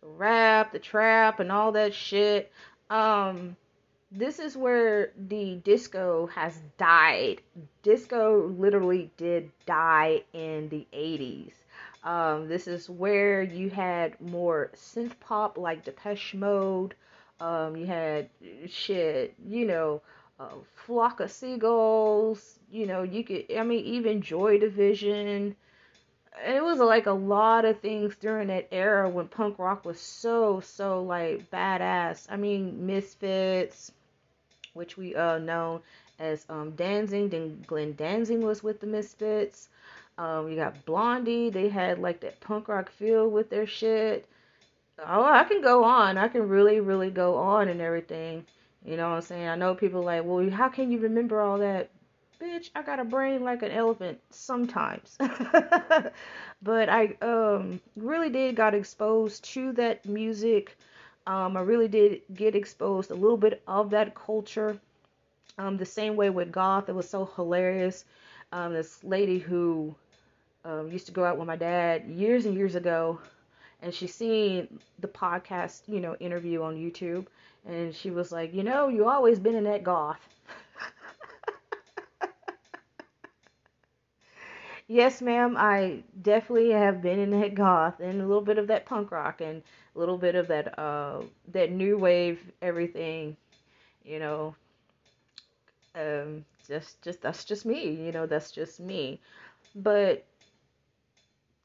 the 0.01 0.07
rap, 0.09 0.73
the 0.73 0.79
trap, 0.79 1.41
and 1.41 1.51
all 1.51 1.73
that 1.73 1.95
shit. 1.95 2.53
Um, 2.91 3.57
this 4.17 4.39
is 4.39 4.57
where 4.57 5.13
the 5.29 5.57
disco 5.57 6.27
has 6.29 6.59
died. 6.79 7.43
Disco 7.83 8.47
literally 8.49 9.11
did 9.19 9.51
die 9.67 10.23
in 10.33 10.71
the 10.71 10.87
80s. 10.93 11.53
Um, 12.03 12.49
this 12.49 12.67
is 12.67 12.89
where 12.89 13.43
you 13.43 13.69
had 13.69 14.19
more 14.21 14.71
synth 14.75 15.19
pop 15.21 15.59
like 15.59 15.85
Depeche 15.85 16.35
Mode. 16.35 16.95
Um, 17.41 17.77
you 17.77 17.85
had 17.85 18.31
shit, 18.69 19.35
you 19.47 19.67
know, 19.67 20.01
uh, 20.41 20.49
Flock 20.87 21.21
of 21.21 21.31
Seagulls. 21.31 22.59
You 22.71 22.87
know, 22.87 23.03
you 23.03 23.23
could, 23.23 23.45
I 23.55 23.65
mean, 23.65 23.85
even 23.85 24.23
Joy 24.23 24.59
Division. 24.59 25.57
It 26.47 26.63
was 26.63 26.79
like 26.79 27.07
a 27.07 27.13
lot 27.13 27.65
of 27.65 27.81
things 27.81 28.15
during 28.17 28.49
that 28.49 28.69
era 28.73 29.09
when 29.09 29.29
punk 29.29 29.59
rock 29.59 29.85
was 29.85 30.01
so, 30.01 30.61
so 30.61 31.03
like 31.03 31.51
badass. 31.51 32.27
I 32.31 32.37
mean, 32.37 32.87
Misfits 32.87 33.93
which 34.77 34.97
we 34.97 35.15
uh 35.15 35.39
know 35.39 35.83
as 36.19 36.47
um, 36.49 36.71
Danzig. 36.73 37.31
Then 37.31 37.65
Glenn 37.67 37.95
Danzig 37.95 38.41
was 38.41 38.63
with 38.63 38.81
the 38.81 38.87
Misfits. 38.87 39.69
Um, 40.19 40.49
you 40.49 40.57
got 40.57 40.85
Blondie. 40.85 41.51
They 41.51 41.69
had 41.69 41.99
like 41.99 42.21
that 42.21 42.41
punk 42.41 42.69
rock 42.69 42.91
feel 42.91 43.29
with 43.29 43.51
their 43.51 43.67
shit. 43.67 44.27
Oh, 44.99 45.25
I 45.25 45.45
can 45.45 45.61
go 45.61 45.85
on. 45.85 46.17
I 46.17 46.29
can 46.29 46.49
really, 46.49 46.81
really 46.81 47.11
go 47.11 47.37
on 47.37 47.69
and 47.69 47.81
everything. 47.81 48.47
You 48.85 48.97
know 48.97 49.11
what 49.11 49.17
I'm 49.17 49.23
saying? 49.23 49.49
I 49.49 49.57
know 49.57 49.75
people 49.75 50.03
like, 50.03 50.25
well, 50.25 50.49
how 50.49 50.69
can 50.69 50.91
you 50.91 50.99
remember 51.01 51.41
all 51.41 51.59
that? 51.59 51.91
Bitch, 52.41 52.71
I 52.75 52.83
got 52.83 53.01
a 53.01 53.05
brain 53.05 53.43
like 53.43 53.63
an 53.63 53.73
elephant 53.73 54.21
sometimes. 54.31 55.17
but 56.63 56.89
I 56.89 57.17
um 57.23 57.81
really 57.97 58.31
did 58.31 58.57
got 58.57 58.75
exposed 58.75 59.45
to 59.53 59.73
that 59.73 60.05
music. 60.07 60.77
Um, 61.27 61.57
I 61.57 61.61
really 61.61 61.89
did 61.89 62.23
get 62.35 62.55
exposed 62.55 63.11
a 63.11 63.15
little 63.15 63.37
bit 63.37 63.63
of 63.67 63.91
that 63.91 64.15
culture. 64.15 64.79
Um, 65.59 65.77
the 65.77 65.87
same 65.87 66.17
way 66.17 66.31
with 66.31 66.53
goth, 66.53 66.89
it 66.89 66.95
was 66.95 67.09
so 67.09 67.31
hilarious. 67.37 68.05
Um, 68.53 68.75
this 68.75 69.03
lady 69.03 69.39
who 69.39 69.95
um, 70.65 70.91
used 70.93 71.07
to 71.07 71.13
go 71.13 71.25
out 71.25 71.39
with 71.39 71.47
my 71.47 71.57
dad 71.57 72.05
years 72.07 72.47
and 72.47 72.55
years 72.55 72.75
ago 72.75 73.19
and 73.83 73.95
she 73.95 74.07
seen 74.07 74.81
the 75.01 75.09
podcast, 75.09 75.83
you 75.87 76.01
know, 76.01 76.17
interview 76.17 76.63
on 76.63 76.77
YouTube, 76.77 77.27
and 77.67 77.95
she 77.95 78.11
was 78.11 78.33
like, 78.33 78.55
you 78.55 78.63
know, 78.63 78.89
you 78.89 79.09
always 79.09 79.39
been 79.39 79.55
in 79.55 79.65
that 79.65 79.85
goth. 79.85 80.21
Yes, 84.89 85.23
ma'am, 85.23 85.57
I 85.57 86.03
definitely 86.23 86.71
have 86.71 87.01
been 87.03 87.19
in 87.19 87.31
that 87.41 87.55
goth 87.55 88.01
and 88.01 88.21
a 88.21 88.27
little 88.27 88.43
bit 88.43 88.59
of 88.59 88.67
that 88.69 88.87
punk 88.87 89.11
rock 89.11 89.41
and 89.41 89.63
a 89.95 89.99
little 89.99 90.19
bit 90.19 90.35
of 90.35 90.49
that 90.49 90.79
uh 90.79 91.23
that 91.53 91.71
new 91.73 91.99
wave 91.99 92.41
everything, 92.63 93.37
you 94.05 94.19
know. 94.21 94.57
Um, 95.95 96.45
just 96.69 97.01
just 97.03 97.23
that's 97.23 97.45
just 97.45 97.65
me, 97.65 97.91
you 97.91 98.13
know, 98.13 98.27
that's 98.27 98.51
just 98.53 98.81
me. 98.81 99.21
But 99.75 100.25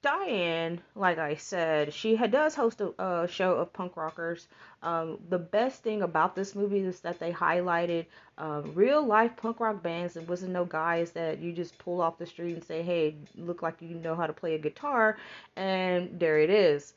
Diane, 0.04 0.82
like 0.96 1.20
I 1.20 1.36
said, 1.36 1.94
she 1.94 2.16
had, 2.16 2.32
does 2.32 2.56
host 2.56 2.82
a, 2.82 2.94
a 3.04 3.28
show 3.28 3.54
of 3.54 3.72
punk 3.72 3.96
rockers. 3.96 4.48
Um, 4.82 5.20
the 5.30 5.38
best 5.38 5.84
thing 5.84 6.02
about 6.02 6.36
this 6.36 6.56
movie 6.56 6.80
is 6.80 7.02
that 7.02 7.20
they 7.20 7.32
highlighted 7.32 8.08
um, 8.40 8.74
real 8.74 9.06
life 9.06 9.36
punk 9.38 9.60
rock 9.60 9.84
bands. 9.84 10.18
It 10.18 10.28
wasn't 10.28 10.54
no 10.54 10.66
guys 10.66 11.12
that 11.12 11.38
you 11.38 11.54
just 11.54 11.78
pull 11.78 12.02
off 12.02 12.18
the 12.18 12.26
street 12.26 12.54
and 12.54 12.64
say, 12.64 12.82
"Hey, 12.82 13.16
look 13.36 13.62
like 13.62 13.80
you 13.80 13.96
know 13.96 14.16
how 14.16 14.26
to 14.26 14.34
play 14.34 14.56
a 14.56 14.58
guitar," 14.58 15.18
and 15.56 16.20
there 16.20 16.40
it 16.40 16.50
is. 16.50 16.94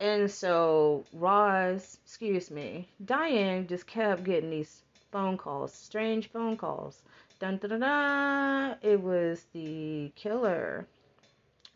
And 0.00 0.30
so 0.30 1.04
Roz, 1.12 1.98
excuse 2.06 2.50
me, 2.50 2.88
Diane 3.04 3.66
just 3.66 3.86
kept 3.86 4.24
getting 4.24 4.48
these 4.50 4.82
phone 5.12 5.36
calls, 5.36 5.74
strange 5.74 6.30
phone 6.30 6.56
calls. 6.56 7.02
Dun 7.38 7.58
dun 7.58 7.70
dun 7.70 7.80
dun. 7.80 8.76
It 8.82 9.00
was 9.02 9.44
the 9.52 10.10
killer 10.16 10.86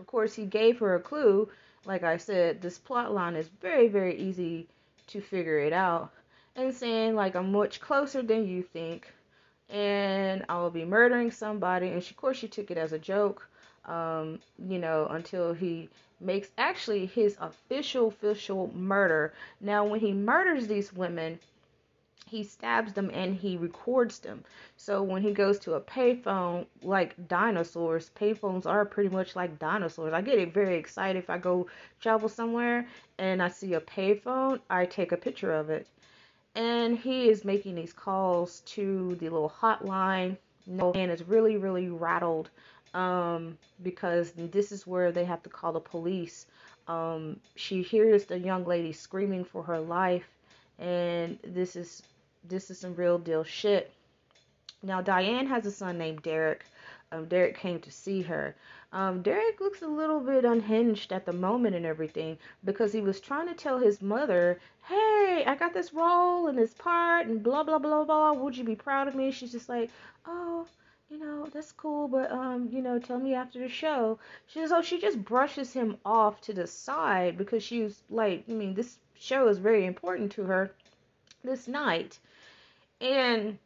of 0.01 0.07
course, 0.07 0.35
he 0.35 0.45
gave 0.45 0.79
her 0.81 0.97
a 0.97 1.01
clue. 1.01 1.49
Like 1.85 2.03
I 2.03 2.17
said, 2.17 2.61
this 2.61 2.79
plot 2.79 3.13
line 3.13 3.37
is 3.37 3.49
very, 3.61 3.89
very 3.89 4.17
easy 4.17 4.67
to 5.09 5.21
figure 5.21 5.59
it 5.59 5.73
out. 5.73 6.11
And 6.57 6.75
saying, 6.75 7.15
like, 7.15 7.35
I'm 7.37 7.53
much 7.53 7.81
closer 7.81 8.23
than 8.23 8.47
you 8.47 8.63
think, 8.63 9.13
and 9.69 10.45
I 10.49 10.59
will 10.59 10.71
be 10.71 10.85
murdering 10.85 11.31
somebody. 11.31 11.89
And 11.89 12.03
she, 12.03 12.11
of 12.11 12.17
course, 12.17 12.37
she 12.37 12.49
took 12.49 12.71
it 12.71 12.79
as 12.79 12.93
a 12.93 12.99
joke, 12.99 13.49
um, 13.87 14.41
you 14.59 14.79
know, 14.79 15.07
until 15.11 15.53
he 15.53 15.89
makes 16.21 16.49
actually 16.59 17.07
his 17.07 17.37
official, 17.41 18.09
official 18.09 18.73
murder. 18.75 19.33
Now, 19.61 19.85
when 19.85 20.01
he 20.01 20.13
murders 20.13 20.67
these 20.67 20.93
women, 20.93 21.39
he 22.27 22.43
stabs 22.43 22.93
them 22.93 23.11
and 23.13 23.37
he 23.37 23.57
records 23.57 24.19
them. 24.19 24.45
So 24.77 25.03
when 25.03 25.23
he 25.23 25.33
goes 25.33 25.59
to 25.61 25.75
a 25.75 25.81
payphone, 25.81 26.67
like 26.83 27.29
dinosaurs, 27.29 28.11
payphones 28.19 28.67
are 28.67 28.85
pretty 28.85 29.11
much 29.11 29.37
like 29.37 29.59
dinosaurs. 29.59 30.13
I 30.13 30.21
get 30.21 30.53
very 30.53 30.77
excited 30.77 31.19
if 31.19 31.31
I 31.31 31.39
go 31.39 31.69
travel 32.01 32.29
somewhere 32.29 32.87
and 33.19 33.43
I 33.43 33.49
see 33.49 33.75
a 33.75 33.81
payphone, 33.81 34.61
I 34.71 34.87
take 34.87 35.13
a 35.13 35.17
picture 35.17 35.53
of 35.53 35.71
it. 35.71 35.87
And 36.57 36.99
he 36.99 37.29
is 37.29 37.45
making 37.45 37.75
these 37.75 37.93
calls 37.93 38.61
to 38.67 39.17
the 39.17 39.29
little 39.29 39.51
hotline. 39.61 40.37
No 40.67 40.93
And 40.93 41.11
is 41.11 41.23
really, 41.25 41.57
really 41.57 41.89
rattled 41.89 42.49
um, 42.95 43.59
because 43.83 44.33
this 44.33 44.73
is 44.73 44.87
where 44.87 45.13
they 45.13 45.25
have 45.25 45.43
to 45.43 45.51
call 45.51 45.73
the 45.73 45.81
police. 45.81 46.47
Um, 46.89 47.39
she 47.57 47.83
hears 47.83 48.25
the 48.25 48.39
young 48.39 48.65
lady 48.65 48.93
screaming 48.93 49.45
for 49.45 49.63
her 49.63 49.79
life, 49.81 50.29
and 50.79 51.39
this 51.43 51.77
is 51.77 52.03
this 52.49 52.71
is 52.71 52.79
some 52.79 52.95
real 52.95 53.19
deal 53.19 53.45
shit. 53.45 53.93
Now, 54.83 55.01
Diane 55.01 55.47
has 55.47 55.65
a 55.65 55.71
son 55.71 55.97
named 55.97 56.23
Derek. 56.23 56.65
Um, 57.11 57.27
Derek 57.27 57.57
came 57.57 57.81
to 57.81 57.91
see 57.91 58.23
her. 58.23 58.55
Um, 58.93 59.23
Derek 59.23 59.61
looks 59.61 59.83
a 59.83 59.89
little 59.89 60.21
bit 60.21 60.45
unhinged 60.45 61.13
at 61.13 61.27
the 61.27 61.33
moment 61.33 61.75
and 61.75 61.87
everything 61.87 62.39
because 62.65 62.93
he 62.93 63.01
was 63.01 63.21
trying 63.21 63.49
to 63.49 63.55
tell 63.55 63.79
his 63.79 64.03
mother, 64.03 64.61
hey, 64.87 65.45
I 65.47 65.57
got 65.59 65.75
this 65.75 65.95
role 65.95 66.49
and 66.49 66.59
this 66.59 66.75
part 66.75 67.27
and 67.27 67.43
blah, 67.43 67.63
blah, 67.63 67.79
blah, 67.79 68.05
blah. 68.05 68.33
Would 68.33 68.57
you 68.57 68.65
be 68.65 68.77
proud 68.77 69.09
of 69.09 69.15
me? 69.15 69.31
She's 69.31 69.53
just 69.53 69.69
like, 69.69 69.91
oh, 70.27 70.67
you 71.09 71.19
know, 71.19 71.47
that's 71.53 71.73
cool, 71.73 72.09
but, 72.09 72.31
um, 72.31 72.69
you 72.71 72.83
know, 72.83 72.99
tell 72.99 73.19
me 73.19 73.35
after 73.35 73.59
the 73.59 73.69
show. 73.69 74.19
She 74.47 74.61
says, 74.61 74.73
oh, 74.73 74.83
she 74.83 75.01
just 75.01 75.25
brushes 75.25 75.73
him 75.73 75.97
off 76.05 76.41
to 76.43 76.53
the 76.53 76.67
side 76.67 77.37
because 77.39 77.63
she's 77.63 78.03
like, 78.11 78.45
I 78.49 78.53
mean, 78.53 78.75
this 78.75 78.99
show 79.19 79.49
is 79.49 79.59
very 79.59 79.87
important 79.87 80.33
to 80.33 80.43
her 80.45 80.71
this 81.43 81.69
night. 81.69 82.19
And 83.01 83.59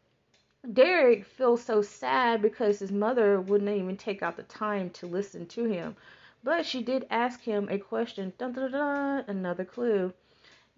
Derek 0.72 1.24
feels 1.24 1.62
so 1.62 1.82
sad 1.82 2.42
because 2.42 2.78
his 2.78 2.90
mother 2.90 3.40
wouldn't 3.40 3.70
even 3.70 3.96
take 3.96 4.22
out 4.22 4.36
the 4.36 4.42
time 4.44 4.90
to 4.90 5.06
listen 5.06 5.46
to 5.46 5.64
him. 5.64 5.96
But 6.44 6.66
she 6.66 6.82
did 6.82 7.06
ask 7.10 7.40
him 7.40 7.68
a 7.70 7.78
question, 7.78 8.32
dun, 8.38 8.52
dun, 8.52 8.72
dun, 8.72 9.24
another 9.28 9.64
clue, 9.64 10.12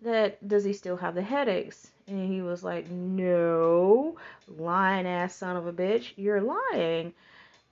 that 0.02 0.46
does 0.46 0.64
he 0.64 0.72
still 0.72 0.96
have 0.96 1.14
the 1.14 1.22
headaches? 1.22 1.90
And 2.06 2.32
he 2.32 2.42
was 2.42 2.64
like, 2.64 2.90
no, 2.90 4.16
lying 4.48 5.06
ass 5.06 5.34
son 5.36 5.56
of 5.56 5.66
a 5.66 5.72
bitch, 5.72 6.12
you're 6.16 6.40
lying. 6.40 7.12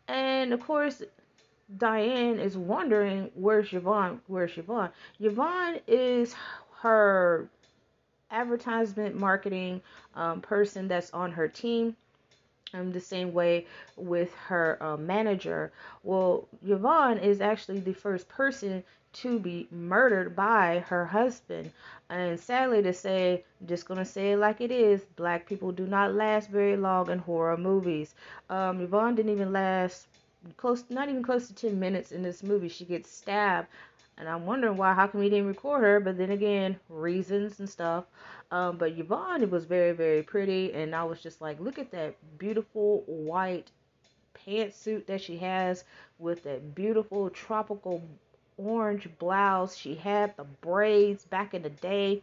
And 0.06 0.52
of 0.52 0.60
course, 0.60 1.02
Diane 1.76 2.38
is 2.38 2.56
wondering, 2.56 3.30
where's 3.34 3.72
Yvonne? 3.72 4.20
Where's 4.26 4.56
Yvonne? 4.56 4.90
Yvonne 5.20 5.80
is 5.86 6.34
her 6.80 7.48
advertisement 8.30 9.18
marketing 9.18 9.80
um, 10.18 10.40
person 10.40 10.88
that's 10.88 11.12
on 11.14 11.32
her 11.32 11.48
team. 11.48 11.96
Um, 12.74 12.92
the 12.92 13.00
same 13.00 13.32
way 13.32 13.66
with 13.96 14.34
her 14.34 14.76
uh, 14.82 14.98
manager. 14.98 15.72
Well, 16.02 16.46
Yvonne 16.66 17.16
is 17.16 17.40
actually 17.40 17.80
the 17.80 17.94
first 17.94 18.28
person 18.28 18.84
to 19.14 19.38
be 19.38 19.66
murdered 19.70 20.36
by 20.36 20.80
her 20.88 21.06
husband. 21.06 21.70
And 22.10 22.38
sadly 22.38 22.82
to 22.82 22.92
say, 22.92 23.44
just 23.66 23.88
gonna 23.88 24.04
say 24.04 24.32
it 24.32 24.36
like 24.36 24.60
it 24.60 24.70
is, 24.70 25.02
black 25.16 25.46
people 25.46 25.72
do 25.72 25.86
not 25.86 26.12
last 26.12 26.50
very 26.50 26.76
long 26.76 27.10
in 27.10 27.18
horror 27.20 27.56
movies. 27.56 28.14
Um, 28.50 28.82
Yvonne 28.82 29.14
didn't 29.14 29.32
even 29.32 29.52
last 29.52 30.08
close, 30.58 30.84
not 30.90 31.08
even 31.08 31.22
close 31.22 31.48
to 31.48 31.54
10 31.54 31.80
minutes 31.80 32.12
in 32.12 32.22
this 32.22 32.42
movie. 32.42 32.68
She 32.68 32.84
gets 32.84 33.10
stabbed 33.10 33.68
and 34.18 34.28
I'm 34.28 34.46
wondering 34.46 34.76
why, 34.76 34.94
how 34.94 35.06
come 35.06 35.20
we 35.20 35.30
didn't 35.30 35.46
record 35.46 35.80
her? 35.82 36.00
But 36.00 36.18
then 36.18 36.30
again, 36.32 36.78
reasons 36.88 37.60
and 37.60 37.68
stuff. 37.70 38.04
Um, 38.50 38.76
but 38.78 38.92
Yvonne, 38.98 39.42
it 39.42 39.50
was 39.50 39.64
very, 39.64 39.92
very 39.92 40.22
pretty. 40.22 40.72
And 40.72 40.94
I 40.94 41.04
was 41.04 41.20
just 41.20 41.40
like, 41.40 41.60
look 41.60 41.78
at 41.78 41.90
that 41.90 42.16
beautiful 42.38 43.02
white 43.06 43.70
pantsuit 44.46 45.06
that 45.06 45.20
she 45.20 45.36
has 45.38 45.84
with 46.18 46.42
that 46.44 46.74
beautiful 46.74 47.30
tropical 47.30 48.02
orange 48.56 49.08
blouse. 49.18 49.76
She 49.76 49.94
had 49.94 50.36
the 50.36 50.44
braids 50.44 51.24
back 51.24 51.54
in 51.54 51.62
the 51.62 51.70
day 51.70 52.22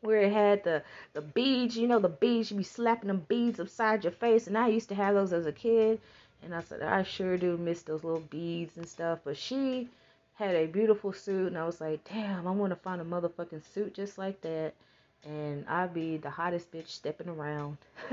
where 0.00 0.22
it 0.22 0.32
had 0.32 0.64
the 0.64 0.82
the 1.14 1.22
beads, 1.22 1.76
you 1.76 1.86
know, 1.88 1.98
the 1.98 2.08
beads, 2.08 2.50
you 2.50 2.56
be 2.58 2.62
slapping 2.62 3.08
them 3.08 3.24
beads 3.28 3.60
upside 3.60 4.04
your 4.04 4.12
face. 4.12 4.46
And 4.46 4.58
I 4.58 4.68
used 4.68 4.88
to 4.90 4.94
have 4.94 5.14
those 5.14 5.32
as 5.32 5.46
a 5.46 5.52
kid. 5.52 6.00
And 6.42 6.54
I 6.54 6.60
said, 6.60 6.82
I 6.82 7.02
sure 7.04 7.38
do 7.38 7.56
miss 7.56 7.82
those 7.82 8.04
little 8.04 8.20
beads 8.20 8.76
and 8.76 8.86
stuff. 8.86 9.20
But 9.24 9.36
she 9.36 9.88
had 10.34 10.54
a 10.54 10.66
beautiful 10.66 11.12
suit, 11.12 11.46
and 11.48 11.58
I 11.58 11.64
was 11.64 11.80
like, 11.80 12.04
damn, 12.04 12.46
I 12.46 12.50
want 12.50 12.70
to 12.70 12.76
find 12.76 13.00
a 13.00 13.04
motherfucking 13.04 13.62
suit 13.72 13.94
just 13.94 14.18
like 14.18 14.40
that, 14.42 14.74
and 15.24 15.64
I'd 15.68 15.94
be 15.94 16.16
the 16.16 16.30
hottest 16.30 16.70
bitch 16.72 16.88
stepping 16.88 17.28
around. 17.28 17.78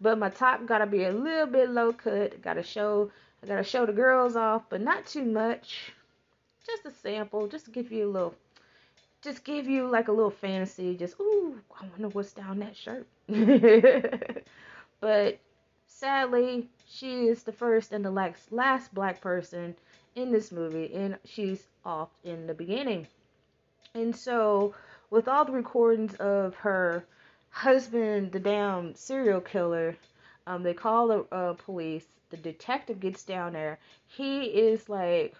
but 0.00 0.18
my 0.18 0.28
top 0.30 0.66
gotta 0.66 0.86
be 0.86 1.04
a 1.04 1.12
little 1.12 1.46
bit 1.46 1.70
low 1.70 1.92
cut. 1.92 2.42
Gotta 2.42 2.62
show, 2.62 3.10
I 3.42 3.46
gotta 3.46 3.62
show 3.62 3.86
the 3.86 3.92
girls 3.92 4.36
off, 4.36 4.62
but 4.68 4.80
not 4.80 5.06
too 5.06 5.24
much. 5.24 5.92
Just 6.66 6.86
a 6.86 6.90
sample, 6.90 7.48
just 7.48 7.66
to 7.66 7.70
give 7.70 7.92
you 7.92 8.08
a 8.08 8.10
little, 8.10 8.34
just 9.22 9.44
give 9.44 9.68
you 9.68 9.86
like 9.88 10.08
a 10.08 10.12
little 10.12 10.30
fantasy. 10.30 10.96
Just 10.96 11.18
ooh, 11.20 11.58
I 11.80 11.86
wonder 11.86 12.08
what's 12.08 12.32
down 12.32 12.58
that 12.60 12.76
shirt. 12.76 13.06
but 15.00 15.38
sadly, 15.86 16.68
she 16.88 17.26
is 17.28 17.42
the 17.42 17.52
first 17.52 17.92
and 17.92 18.04
the 18.04 18.10
last, 18.10 18.52
last 18.52 18.92
black 18.94 19.20
person 19.20 19.74
in 20.14 20.30
this 20.30 20.52
movie, 20.52 20.92
and 20.94 21.16
she's 21.24 21.66
off 21.84 22.10
in 22.24 22.46
the 22.46 22.54
beginning. 22.54 23.06
And 23.94 24.14
so, 24.14 24.74
with 25.10 25.28
all 25.28 25.44
the 25.44 25.52
recordings 25.52 26.14
of 26.16 26.54
her 26.56 27.04
husband, 27.50 28.32
the 28.32 28.40
damn 28.40 28.94
serial 28.94 29.40
killer, 29.40 29.96
um, 30.46 30.62
they 30.62 30.74
call 30.74 31.08
the 31.08 31.34
uh, 31.34 31.54
police. 31.54 32.06
The 32.30 32.36
detective 32.36 33.00
gets 33.00 33.24
down 33.24 33.52
there. 33.54 33.78
He 34.06 34.44
is 34.44 34.88
like 34.88 35.34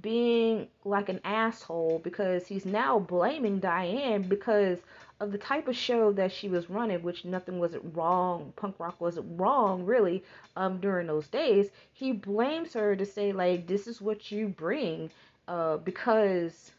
being 0.00 0.68
like 0.84 1.08
an 1.08 1.20
asshole 1.24 2.00
because 2.02 2.46
he's 2.46 2.64
now 2.66 2.98
blaming 2.98 3.60
Diane 3.60 4.22
because 4.22 4.78
of 5.20 5.32
the 5.32 5.38
type 5.38 5.68
of 5.68 5.76
show 5.76 6.12
that 6.12 6.32
she 6.32 6.48
was 6.48 6.70
running, 6.70 7.02
which 7.02 7.24
nothing 7.24 7.58
wasn't 7.60 7.96
wrong, 7.96 8.52
punk 8.56 8.80
rock 8.80 9.00
wasn't 9.00 9.40
wrong 9.40 9.84
really 9.84 10.24
um, 10.56 10.80
during 10.80 11.06
those 11.06 11.28
days. 11.28 11.70
He 11.92 12.12
blames 12.12 12.74
her 12.74 12.96
to 12.96 13.06
say 13.06 13.32
like 13.32 13.66
this 13.66 13.86
is 13.86 14.00
what 14.00 14.32
you 14.32 14.48
bring 14.48 15.10
uh, 15.46 15.76
because 15.78 16.72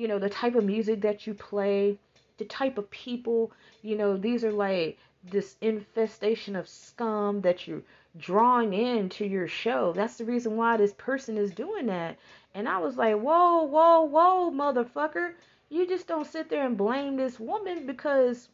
you 0.00 0.08
know 0.08 0.18
the 0.18 0.30
type 0.30 0.54
of 0.54 0.64
music 0.64 1.02
that 1.02 1.26
you 1.26 1.34
play, 1.34 1.98
the 2.38 2.46
type 2.46 2.78
of 2.78 2.90
people, 2.90 3.52
you 3.82 3.96
know 3.96 4.16
these 4.16 4.42
are 4.44 4.52
like 4.52 4.96
this 5.22 5.56
infestation 5.60 6.56
of 6.56 6.66
scum 6.66 7.42
that 7.42 7.68
you're 7.68 7.82
drawing 8.18 8.72
into 8.72 9.26
your 9.26 9.46
show. 9.46 9.92
That's 9.92 10.16
the 10.16 10.24
reason 10.24 10.56
why 10.56 10.78
this 10.78 10.94
person 10.94 11.36
is 11.36 11.50
doing 11.50 11.86
that. 11.86 12.16
And 12.54 12.66
I 12.66 12.78
was 12.78 12.96
like, 12.96 13.16
whoa, 13.16 13.64
whoa, 13.64 14.00
whoa, 14.04 14.50
motherfucker. 14.50 15.34
You 15.68 15.86
just 15.86 16.06
don't 16.06 16.26
sit 16.26 16.48
there 16.48 16.64
and 16.64 16.78
blame 16.78 17.16
this 17.16 17.38
woman 17.38 17.86
because 17.86 18.48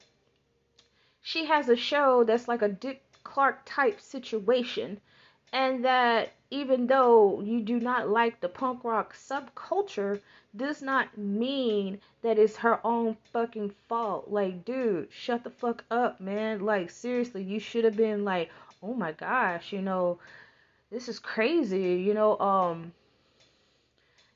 she 1.22 1.46
has 1.46 1.68
a 1.68 1.76
show 1.76 2.24
that's 2.24 2.48
like 2.48 2.62
a 2.62 2.68
Dick 2.68 3.04
Clark 3.22 3.60
type 3.64 4.00
situation. 4.00 5.00
And 5.52 5.84
that 5.84 6.32
even 6.50 6.86
though 6.86 7.40
you 7.40 7.60
do 7.60 7.80
not 7.80 8.08
like 8.08 8.40
the 8.40 8.48
punk 8.48 8.84
rock 8.84 9.14
subculture, 9.14 10.20
does 10.56 10.80
not 10.82 11.16
mean 11.18 12.00
that 12.22 12.38
it's 12.38 12.56
her 12.56 12.80
own 12.84 13.16
fucking 13.32 13.74
fault. 13.88 14.30
Like, 14.30 14.64
dude, 14.64 15.12
shut 15.12 15.44
the 15.44 15.50
fuck 15.50 15.84
up, 15.90 16.20
man. 16.20 16.60
Like, 16.60 16.90
seriously, 16.90 17.42
you 17.42 17.58
should 17.58 17.84
have 17.84 17.96
been 17.96 18.24
like, 18.24 18.50
oh 18.82 18.94
my 18.94 19.12
gosh, 19.12 19.72
you 19.72 19.82
know, 19.82 20.18
this 20.90 21.08
is 21.08 21.18
crazy, 21.18 21.94
you 21.94 22.14
know, 22.14 22.38
um, 22.38 22.92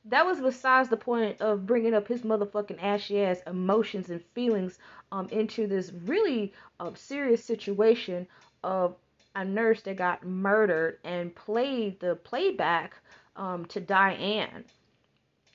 that 0.07 0.27
was 0.27 0.41
besides 0.41 0.89
the 0.89 0.97
point 0.97 1.41
of 1.41 1.67
bringing 1.67 1.95
up 1.95 2.09
his 2.09 2.23
motherfucking 2.23 2.83
ashy 2.83 3.23
ass 3.23 3.43
emotions 3.47 4.09
and 4.09 4.23
feelings 4.35 4.79
um 5.13 5.29
into 5.31 5.67
this 5.67 5.93
really 6.07 6.53
um, 6.81 6.97
serious 6.97 7.45
situation 7.45 8.27
of 8.65 8.97
a 9.35 9.45
nurse 9.45 9.83
that 9.83 9.97
got 9.97 10.25
murdered 10.27 10.99
and 11.05 11.35
played 11.35 12.01
the 12.01 12.17
playback 12.17 12.95
um, 13.37 13.65
to 13.67 13.81
Diane. 13.81 14.65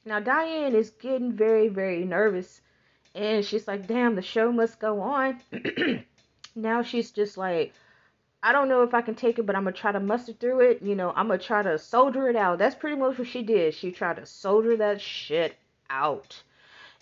Now 0.06 0.20
Diane 0.20 0.76
is 0.76 0.92
getting 0.92 1.34
very 1.34 1.68
very 1.68 2.06
nervous 2.06 2.62
and 3.14 3.46
she's 3.46 3.68
like, 3.68 3.88
"Damn, 3.88 4.16
the 4.16 4.22
show 4.22 4.52
must 4.52 4.80
go 4.80 5.02
on." 5.02 5.42
now 6.56 6.84
she's 6.84 7.12
just 7.12 7.38
like 7.38 7.74
I 8.44 8.52
don't 8.52 8.70
know 8.70 8.84
if 8.84 8.94
I 8.94 9.02
can 9.02 9.16
take 9.16 9.40
it, 9.40 9.46
but 9.48 9.56
I'm 9.56 9.64
gonna 9.64 9.76
try 9.76 9.92
to 9.92 10.00
muster 10.00 10.34
through 10.34 10.60
it. 10.60 10.82
You 10.84 10.96
know, 10.96 11.12
I'm 11.16 11.28
gonna 11.28 11.40
try 11.40 11.64
to 11.64 11.80
soldier 11.80 12.30
it 12.30 12.36
out. 12.36 12.60
That's 12.60 12.76
pretty 12.76 12.96
much 12.96 13.18
what 13.18 13.28
she 13.28 13.42
did. 13.42 13.74
She 13.74 13.92
tried 13.92 14.18
to 14.18 14.26
soldier 14.28 14.78
that 14.78 15.02
shit 15.02 15.56
out. 15.90 16.44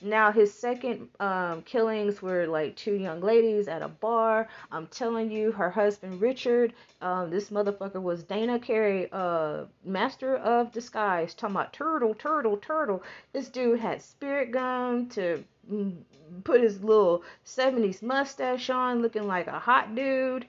Now 0.04 0.32
his 0.32 0.54
second 0.54 1.08
um, 1.20 1.62
killings 1.62 2.22
were 2.22 2.46
like 2.46 2.76
two 2.76 2.96
young 2.96 3.22
ladies 3.22 3.68
at 3.68 3.82
a 3.82 3.88
bar. 3.88 4.50
I'm 4.72 4.88
telling 4.88 5.32
you, 5.32 5.52
her 5.54 5.70
husband 5.70 6.20
Richard, 6.22 6.74
um, 7.02 7.30
this 7.30 7.50
motherfucker 7.50 8.02
was 8.02 8.24
Dana 8.24 8.60
Carvey, 8.60 9.08
uh, 9.12 9.66
master 9.86 10.36
of 10.36 10.72
disguise. 10.74 11.34
Talking 11.34 11.56
about 11.56 11.74
turtle, 11.74 12.14
turtle, 12.14 12.58
turtle. 12.58 13.02
This 13.32 13.48
dude 13.48 13.80
had 13.80 14.02
spirit 14.02 14.52
gum 14.52 15.08
to 15.12 15.44
mm, 15.72 15.96
put 16.44 16.62
his 16.62 16.84
little 16.84 17.24
70s 17.46 18.02
mustache 18.04 18.70
on, 18.70 19.02
looking 19.02 19.26
like 19.26 19.48
a 19.48 19.60
hot 19.60 19.96
dude 19.96 20.46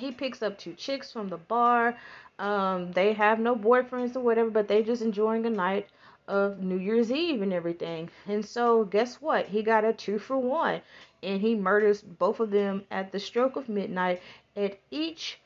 he 0.00 0.10
picks 0.10 0.42
up 0.42 0.58
two 0.58 0.72
chicks 0.74 1.12
from 1.12 1.28
the 1.28 1.36
bar. 1.36 1.96
Um, 2.38 2.90
they 2.92 3.12
have 3.12 3.38
no 3.38 3.54
boyfriends 3.54 4.16
or 4.16 4.20
whatever, 4.20 4.50
but 4.50 4.66
they 4.66 4.82
just 4.82 5.02
enjoying 5.02 5.44
a 5.44 5.50
night 5.50 5.88
of 6.30 6.62
New 6.62 6.78
Year's 6.78 7.10
Eve 7.10 7.42
and 7.42 7.52
everything. 7.52 8.08
And 8.26 8.44
so, 8.44 8.84
guess 8.84 9.16
what? 9.16 9.46
He 9.46 9.62
got 9.62 9.84
a 9.84 9.92
two 9.92 10.18
for 10.18 10.38
one, 10.38 10.80
and 11.22 11.40
he 11.40 11.54
murders 11.54 12.00
both 12.00 12.40
of 12.40 12.50
them 12.50 12.84
at 12.90 13.12
the 13.12 13.18
stroke 13.18 13.56
of 13.56 13.68
midnight 13.68 14.22
at 14.56 14.78
each 14.90 15.38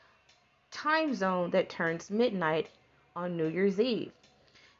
time 0.71 1.13
zone 1.13 1.49
that 1.49 1.69
turns 1.69 2.11
midnight 2.11 2.69
on 3.15 3.35
New 3.35 3.47
Year's 3.47 3.79
Eve. 3.79 4.11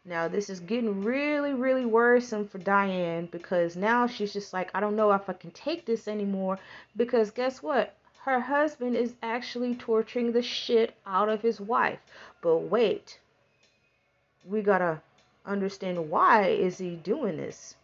Now, 0.06 0.28
this 0.28 0.50
is 0.50 0.60
getting 0.60 1.04
really, 1.04 1.54
really 1.54 1.86
worrisome 1.86 2.48
for 2.48 2.60
Diane 2.60 3.28
because 3.32 3.76
now 3.76 4.06
she's 4.06 4.34
just 4.34 4.54
like, 4.54 4.70
I 4.76 4.80
don't 4.80 4.96
know 4.96 5.12
if 5.14 5.28
I 5.30 5.34
can 5.34 5.52
take 5.52 5.86
this 5.86 6.08
anymore. 6.08 6.60
Because 6.96 7.32
guess 7.32 7.64
what? 7.64 7.96
her 8.26 8.40
husband 8.40 8.96
is 8.96 9.14
actually 9.22 9.76
torturing 9.76 10.32
the 10.32 10.42
shit 10.42 10.96
out 11.06 11.30
of 11.30 11.44
his 11.44 11.62
wife. 11.62 12.00
But 12.42 12.58
wait, 12.58 13.20
we 14.44 14.64
gotta 14.64 15.00
understand 15.46 16.10
why 16.10 16.48
is 16.48 16.78
he 16.78 16.96
doing 16.96 17.38
this. 17.38 17.76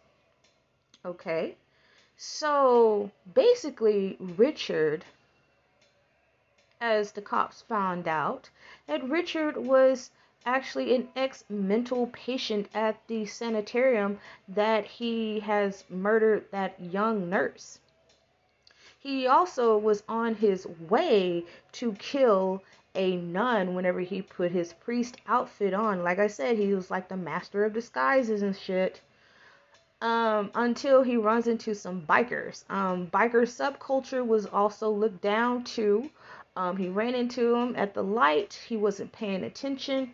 Okay? 1.04 1.56
So 2.16 3.10
basically, 3.34 4.16
Richard, 4.20 5.04
as 6.80 7.12
the 7.12 7.22
cops 7.22 7.62
found 7.62 8.06
out, 8.06 8.50
that 8.86 9.08
Richard 9.08 9.56
was 9.56 10.10
actually 10.44 10.94
an 10.94 11.08
ex 11.14 11.44
mental 11.48 12.08
patient 12.08 12.68
at 12.74 13.06
the 13.06 13.24
sanitarium 13.26 14.18
that 14.48 14.84
he 14.84 15.40
has 15.40 15.84
murdered 15.88 16.44
that 16.50 16.80
young 16.80 17.30
nurse. 17.30 17.78
He 18.98 19.26
also 19.26 19.76
was 19.76 20.02
on 20.08 20.34
his 20.36 20.66
way 20.66 21.44
to 21.72 21.92
kill 21.94 22.62
a 22.94 23.16
nun 23.16 23.74
whenever 23.74 24.00
he 24.00 24.22
put 24.22 24.52
his 24.52 24.72
priest 24.72 25.16
outfit 25.26 25.74
on. 25.74 26.02
Like 26.02 26.18
I 26.18 26.26
said, 26.26 26.58
he 26.58 26.74
was 26.74 26.90
like 26.90 27.08
the 27.08 27.16
master 27.16 27.64
of 27.64 27.72
disguises 27.72 28.42
and 28.42 28.56
shit. 28.56 29.00
Um, 30.00 30.50
until 30.54 31.02
he 31.02 31.16
runs 31.16 31.46
into 31.46 31.74
some 31.74 32.02
bikers. 32.02 32.64
Um, 32.68 33.06
biker 33.06 33.46
subculture 33.46 34.26
was 34.26 34.46
also 34.46 34.90
looked 34.90 35.22
down 35.22 35.62
to. 35.64 36.10
Um, 36.56 36.76
he 36.76 36.88
ran 36.88 37.14
into 37.14 37.54
him 37.54 37.74
at 37.76 37.94
the 37.94 38.02
light. 38.02 38.60
He 38.66 38.76
wasn't 38.76 39.12
paying 39.12 39.44
attention. 39.44 40.12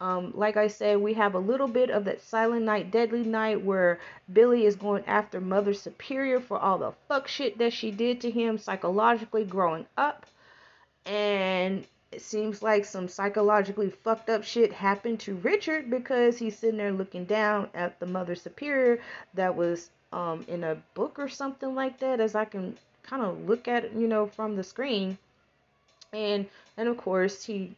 Um, 0.00 0.32
like 0.34 0.56
I 0.56 0.68
said, 0.68 0.98
we 0.98 1.14
have 1.14 1.34
a 1.34 1.38
little 1.38 1.68
bit 1.68 1.90
of 1.90 2.04
that 2.04 2.20
Silent 2.20 2.64
Night, 2.64 2.90
Deadly 2.90 3.22
Night 3.22 3.62
where 3.62 3.98
Billy 4.30 4.66
is 4.66 4.76
going 4.76 5.04
after 5.06 5.40
Mother 5.40 5.72
Superior 5.72 6.40
for 6.40 6.58
all 6.58 6.78
the 6.78 6.92
fuck 7.08 7.28
shit 7.28 7.56
that 7.58 7.72
she 7.72 7.90
did 7.90 8.20
to 8.20 8.30
him 8.30 8.58
psychologically 8.58 9.44
growing 9.44 9.86
up. 9.96 10.26
And 11.06 11.86
it 12.12 12.22
seems 12.22 12.62
like 12.62 12.84
some 12.84 13.08
psychologically 13.08 13.90
fucked 13.90 14.30
up 14.30 14.44
shit 14.44 14.72
happened 14.72 15.20
to 15.20 15.34
Richard 15.36 15.90
because 15.90 16.38
he's 16.38 16.58
sitting 16.58 16.78
there 16.78 16.92
looking 16.92 17.24
down 17.24 17.68
at 17.74 17.98
the 17.98 18.06
Mother 18.06 18.34
Superior 18.34 19.00
that 19.34 19.54
was 19.54 19.90
um, 20.12 20.44
in 20.48 20.64
a 20.64 20.76
book 20.94 21.18
or 21.18 21.28
something 21.28 21.74
like 21.74 21.98
that, 21.98 22.20
as 22.20 22.34
I 22.34 22.44
can 22.44 22.76
kind 23.02 23.22
of 23.22 23.48
look 23.48 23.68
at 23.68 23.84
it, 23.84 23.92
you 23.92 24.06
know, 24.06 24.26
from 24.26 24.56
the 24.56 24.64
screen. 24.64 25.18
And 26.12 26.46
and 26.76 26.88
of 26.88 26.96
course 26.96 27.44
he 27.44 27.74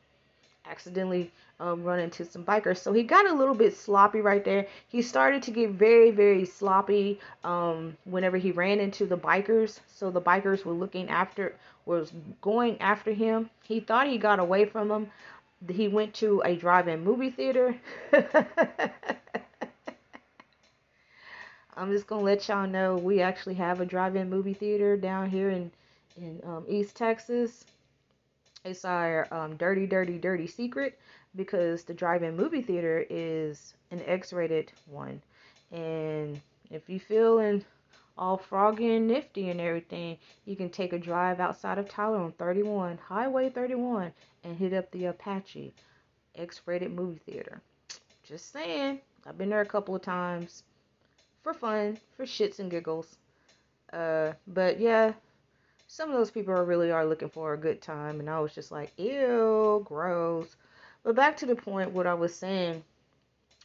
accidentally 0.66 1.30
um, 1.61 1.83
run 1.83 1.99
into 1.99 2.25
some 2.25 2.44
bikers. 2.44 2.79
So 2.79 2.92
he 2.92 3.03
got 3.03 3.27
a 3.27 3.33
little 3.33 3.55
bit 3.55 3.77
sloppy 3.77 4.21
right 4.21 4.44
there. 4.44 4.66
He 4.88 5.03
started 5.03 5.42
to 5.44 5.51
get 5.51 5.71
very, 5.71 6.11
very 6.11 6.44
sloppy 6.44 7.18
um, 7.44 7.97
whenever 8.05 8.37
he 8.37 8.53
ran 8.53 8.79
into 8.81 9.07
the 9.07 9.16
bikers. 9.16 9.81
So 9.88 10.11
the 10.11 10.21
bikers 10.21 10.64
were 10.64 10.73
looking 10.73 11.09
after, 11.09 11.55
was 11.85 12.12
going 12.40 12.81
after 12.81 13.12
him. 13.12 13.51
He 13.64 13.81
thought 13.81 14.07
he 14.07 14.18
got 14.18 14.38
away 14.38 14.64
from 14.66 14.88
them. 14.88 15.11
He 15.68 15.88
went 15.88 16.14
to 16.14 16.40
a 16.44 16.55
drive-in 16.55 17.03
movie 17.03 17.31
theater. 17.31 17.75
I'm 21.77 21.92
just 21.92 22.07
gonna 22.07 22.23
let 22.23 22.49
y'all 22.49 22.66
know 22.66 22.97
we 22.97 23.21
actually 23.21 23.55
have 23.55 23.81
a 23.81 23.87
drive-in 23.87 24.29
movie 24.29 24.55
theater 24.55 24.97
down 24.97 25.31
here 25.31 25.51
in 25.51 25.71
in 26.16 26.40
um, 26.44 26.64
East 26.68 26.97
Texas. 26.97 27.64
It's 28.64 28.85
our 28.85 29.33
um, 29.33 29.57
dirty, 29.57 29.87
dirty, 29.87 30.18
dirty 30.18 30.49
secret 30.49 30.99
because 31.38 31.85
the 31.85 31.94
drive-in 31.94 32.37
movie 32.37 32.61
theater 32.61 33.07
is 33.09 33.72
an 33.90 34.03
X-rated 34.05 34.70
one, 34.87 35.22
and 35.73 36.38
if 36.71 36.90
you 36.90 37.00
feeling 37.00 37.65
all 38.19 38.37
froggy 38.37 38.96
and 38.96 39.06
nifty 39.06 39.48
and 39.48 39.60
everything, 39.60 40.19
you 40.44 40.56
can 40.56 40.69
take 40.69 40.92
a 40.92 40.98
drive 40.98 41.40
outside 41.40 41.79
of 41.79 41.88
Tyler 41.88 42.19
on 42.19 42.33
31, 42.33 42.98
Highway 42.98 43.48
31, 43.48 44.12
and 44.44 44.56
hit 44.56 44.75
up 44.75 44.90
the 44.90 45.06
Apache 45.06 45.73
X-rated 46.35 46.92
movie 46.92 47.21
theater. 47.25 47.62
Just 48.25 48.52
saying, 48.52 49.00
I've 49.27 49.38
been 49.38 49.50
there 49.50 49.60
a 49.60 49.67
couple 49.67 49.94
of 49.94 50.02
times 50.02 50.65
for 51.42 51.54
fun, 51.54 51.98
for 52.17 52.27
shits 52.27 52.58
and 52.58 52.71
giggles. 52.71 53.17
Uh, 53.92 54.33
but 54.48 54.81
yeah, 54.81 55.12
some 55.87 56.10
of 56.10 56.17
those 56.17 56.31
people 56.31 56.52
are 56.52 56.65
really 56.65 56.90
are 56.90 57.06
looking 57.06 57.31
for 57.31 57.54
a 57.54 57.58
good 57.58 57.81
time, 57.81 58.21
and 58.21 58.29
I 58.29 58.40
was 58.40 58.54
just 58.54 58.71
like, 58.71 58.92
ew, 58.98 59.83
gross. 59.87 60.56
But 61.05 61.17
back 61.17 61.37
to 61.38 61.46
the 61.46 61.57
point, 61.57 61.92
what 61.92 62.07
I 62.07 62.15
was 62.15 62.35
saying. 62.35 62.85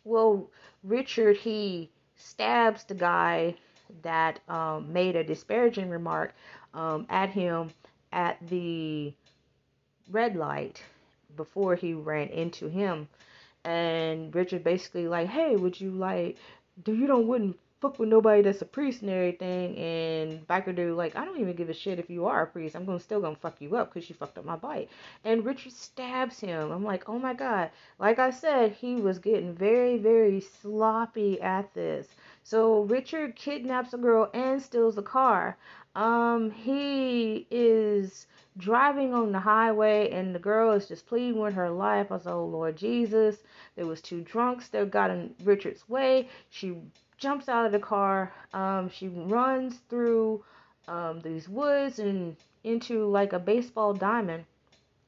Well, 0.06 0.50
Richard, 0.84 1.38
he 1.38 1.90
stabs 2.16 2.84
the 2.86 2.96
guy 2.96 3.56
that 4.04 4.40
um, 4.50 4.92
made 4.94 5.16
a 5.16 5.24
disparaging 5.24 5.90
remark 5.90 6.34
um, 6.74 7.06
at 7.10 7.30
him 7.30 7.72
at 8.12 8.38
the 8.50 9.14
red 10.12 10.36
light 10.36 10.84
before 11.36 11.76
he 11.76 11.94
ran 11.94 12.30
into 12.30 12.68
him. 12.70 13.08
and 13.66 14.34
Richard 14.36 14.64
basically 14.64 15.08
like, 15.08 15.28
hey, 15.30 15.56
would 15.56 15.80
you 15.80 15.92
like, 15.92 16.38
do 16.84 16.94
you 16.96 17.08
don't 17.08 17.28
wouldn't 17.28 17.58
fuck 17.84 18.00
with 18.00 18.08
nobody 18.08 18.42
that's 18.42 18.62
a 18.62 18.66
priest 18.66 19.02
and 19.02 19.12
everything. 19.12 19.76
And 19.78 20.48
Biker 20.48 20.74
Dude 20.74 20.96
like, 20.96 21.18
I 21.18 21.26
don't 21.26 21.42
even 21.42 21.54
give 21.54 21.70
a 21.70 21.74
shit 21.74 22.00
if 22.00 22.10
you 22.10 22.26
are 22.28 22.44
a 22.44 22.48
priest. 22.48 22.78
I'm 22.78 22.86
gonna 22.86 22.98
still 22.98 23.20
gonna 23.20 23.36
fuck 23.36 23.60
you 23.60 23.76
up 23.76 23.94
because 23.94 24.10
you 24.10 24.16
fucked 24.16 24.38
up 24.38 24.46
my 24.46 24.56
bike. 24.56 24.90
And 25.26 25.46
Richard 25.46 25.74
stabs 25.74 26.40
him. 26.40 26.72
I'm 26.72 26.86
like, 26.86 27.10
oh 27.10 27.20
my 27.20 27.34
god. 27.34 27.72
Like 28.00 28.20
I 28.20 28.30
said, 28.30 28.72
he 28.72 28.96
was 28.96 29.20
getting 29.20 29.54
very 29.54 29.98
very 29.98 30.40
sloppy 30.40 31.42
at 31.42 31.74
this. 31.74 32.08
So 32.44 32.84
Richard 32.84 33.36
kidnaps 33.36 33.94
a 33.94 33.98
girl 33.98 34.30
and 34.34 34.62
steals 34.62 34.96
the 34.96 35.02
car. 35.02 35.58
Um, 35.94 36.52
he 36.52 37.46
is 37.52 38.28
driving 38.58 39.14
on 39.14 39.34
the 39.34 39.40
highway 39.40 40.10
and 40.12 40.34
the 40.34 40.40
girl 40.40 40.72
is 40.72 40.88
just 40.88 41.06
pleading 41.06 41.42
with 41.42 41.54
her 41.56 41.70
life. 41.70 42.08
I 42.12 42.14
was 42.14 42.26
like, 42.26 42.34
oh 42.34 42.46
Lord 42.46 42.78
Jesus. 42.78 43.44
There 43.76 43.86
was 43.86 44.02
two 44.02 44.22
drunks 44.22 44.70
that 44.70 44.90
got 44.90 45.12
in 45.12 45.36
Richard's 45.44 45.90
way. 45.90 46.30
She 46.50 46.78
jumps 47.24 47.47
out 47.47 47.65
of 47.65 47.71
the 47.71 47.80
car. 47.80 48.34
Um, 48.53 48.89
she 48.89 49.07
runs 49.07 49.80
through 49.89 50.43
um, 50.89 51.21
these 51.21 51.47
woods 51.47 51.97
and 51.97 52.36
into 52.65 53.05
like 53.05 53.32
a 53.32 53.39
baseball 53.39 53.93
diamond. 53.93 54.43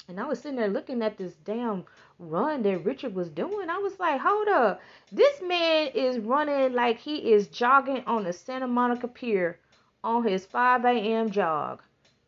And 0.08 0.20
I 0.20 0.26
was 0.26 0.40
sitting 0.40 0.58
there 0.58 0.70
looking 0.70 1.02
at 1.02 1.18
this 1.18 1.34
damn 1.44 1.84
run 2.18 2.64
that 2.64 2.86
Richard 2.86 3.14
was 3.14 3.28
doing. 3.28 3.70
I 3.70 3.80
was 3.80 4.00
like, 4.00 4.22
hold 4.22 4.48
up. 4.48 4.80
This 5.12 5.42
man 5.42 5.88
is 5.94 6.20
running 6.20 6.74
like 6.74 7.00
he 7.00 7.34
is 7.34 7.48
jogging 7.48 8.04
on 8.08 8.24
the 8.24 8.32
Santa 8.32 8.68
Monica 8.68 9.10
Pier 9.10 9.60
on 10.02 10.24
his 10.26 10.46
5 10.46 10.86
a.m. 10.86 11.30
jog. 11.32 11.82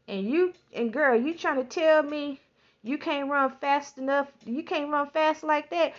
And 0.10 0.26
you, 0.26 0.54
and 0.74 0.92
girl, 0.92 1.20
you 1.20 1.34
trying 1.34 1.58
to 1.58 1.64
tell 1.64 2.04
me 2.04 2.42
you 2.84 2.98
can't 2.98 3.30
run 3.30 3.52
fast 3.62 3.98
enough? 3.98 4.28
You 4.46 4.64
can't 4.64 4.92
run 4.92 5.10
fast 5.12 5.44
like 5.44 5.70
that? 5.70 5.94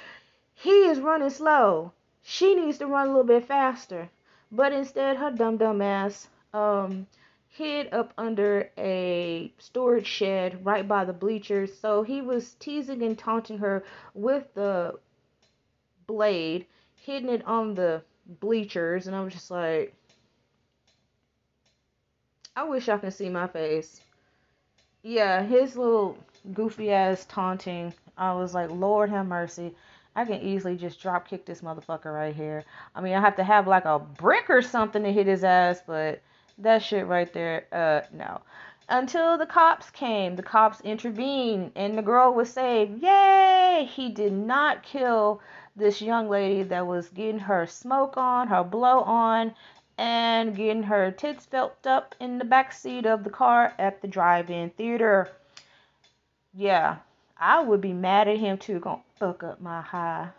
He 0.55 0.70
is 0.70 1.01
running 1.01 1.30
slow 1.30 1.93
she 2.31 2.55
needs 2.55 2.76
to 2.76 2.87
run 2.87 3.07
a 3.07 3.11
little 3.11 3.24
bit 3.24 3.47
faster. 3.47 4.11
But 4.53 4.70
instead, 4.74 5.16
her 5.16 5.31
dumb 5.31 5.57
dumb 5.57 5.81
ass 5.81 6.29
um, 6.53 7.07
hid 7.49 7.93
up 7.95 8.12
under 8.18 8.70
a 8.76 9.51
storage 9.57 10.07
shed 10.07 10.62
right 10.62 10.87
by 10.87 11.07
the 11.07 11.14
bleachers. 11.14 11.79
So 11.79 12.03
he 12.03 12.20
was 12.20 12.53
teasing 12.55 13.03
and 13.03 13.18
taunting 13.18 13.57
her 13.59 13.83
with 14.12 14.53
the 14.53 14.99
blade, 16.07 16.66
hitting 16.97 17.31
it 17.31 17.47
on 17.47 17.74
the 17.74 18.03
bleachers, 18.41 19.07
and 19.07 19.16
I 19.16 19.22
was 19.22 19.33
just 19.33 19.51
like, 19.51 19.95
I 22.55 22.64
wish 22.64 22.91
I 22.91 22.99
could 22.99 23.14
see 23.14 23.31
my 23.31 23.47
face. 23.47 24.03
Yeah, 25.03 25.43
his 25.43 25.79
little 25.79 26.18
goofy 26.53 26.93
ass 26.93 27.24
taunting. 27.24 27.95
I 28.18 28.35
was 28.35 28.53
like, 28.53 28.70
Lord 28.70 29.09
have 29.09 29.26
mercy. 29.26 29.74
I 30.19 30.25
can 30.25 30.43
easily 30.43 30.75
just 30.75 31.01
drop 31.01 31.29
kick 31.29 31.47
this 31.47 31.61
motherfucker 31.61 32.12
right 32.12 32.35
here. 32.35 32.64
I 32.93 33.01
mean, 33.01 33.14
I 33.14 33.21
have 33.21 33.37
to 33.37 33.45
have 33.45 33.69
like 33.69 33.85
a 33.85 34.01
brick 34.01 34.51
or 34.51 34.62
something 34.62 35.05
to 35.05 35.12
hit 35.12 35.29
his 35.29 35.45
ass, 35.45 35.81
but 35.87 36.21
that 36.59 36.83
shit 36.83 37.07
right 37.07 37.33
there, 37.33 37.66
uh, 37.71 38.01
no. 38.12 38.41
Until 38.89 39.39
the 39.39 39.47
cops 39.47 39.91
came, 39.91 40.35
the 40.35 40.43
cops 40.43 40.81
intervened, 40.81 41.71
and 41.77 41.97
the 41.97 42.03
girl 42.03 42.35
was 42.35 42.53
saved. 42.53 43.01
Yay! 43.01 43.89
He 43.89 44.09
did 44.09 44.33
not 44.33 44.83
kill 44.83 45.41
this 45.77 46.03
young 46.03 46.29
lady 46.29 46.64
that 46.64 46.85
was 46.85 47.11
getting 47.11 47.39
her 47.39 47.64
smoke 47.69 48.16
on, 48.16 48.49
her 48.49 48.64
blow 48.64 49.03
on, 49.03 49.55
and 49.99 50.57
getting 50.57 50.83
her 50.83 51.12
tits 51.12 51.47
felt 51.47 51.87
up 51.87 52.16
in 52.19 52.39
the 52.39 52.45
back 52.45 52.73
seat 52.73 53.07
of 53.07 53.23
the 53.23 53.31
car 53.31 53.73
at 53.79 54.03
the 54.03 54.09
drive-in 54.09 54.71
theater. 54.71 55.29
Yeah, 56.53 56.97
I 57.39 57.62
would 57.62 57.81
be 57.81 57.93
mad 57.93 58.27
at 58.27 58.39
him 58.39 58.59
too. 58.59 58.81
Gonna 58.81 59.03
fuck 59.19 59.43
up 59.43 59.61
my 59.61 59.83
high. 59.83 60.31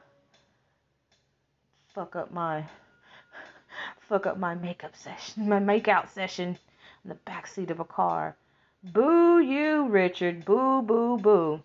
Fuck 1.94 2.16
up 2.16 2.32
my. 2.32 2.66
Fuck 4.08 4.26
up 4.26 4.38
my 4.38 4.56
makeup 4.56 4.96
session. 4.96 5.48
My 5.50 5.60
makeout 5.60 6.10
session 6.10 6.58
in 7.04 7.10
the 7.10 7.18
backseat 7.30 7.70
of 7.70 7.80
a 7.80 7.86
car. 7.86 8.36
Boo 8.84 9.40
you, 9.40 9.88
Richard. 9.88 10.46
Boo, 10.46 10.82
boo, 10.82 11.18
boo. 11.18 11.62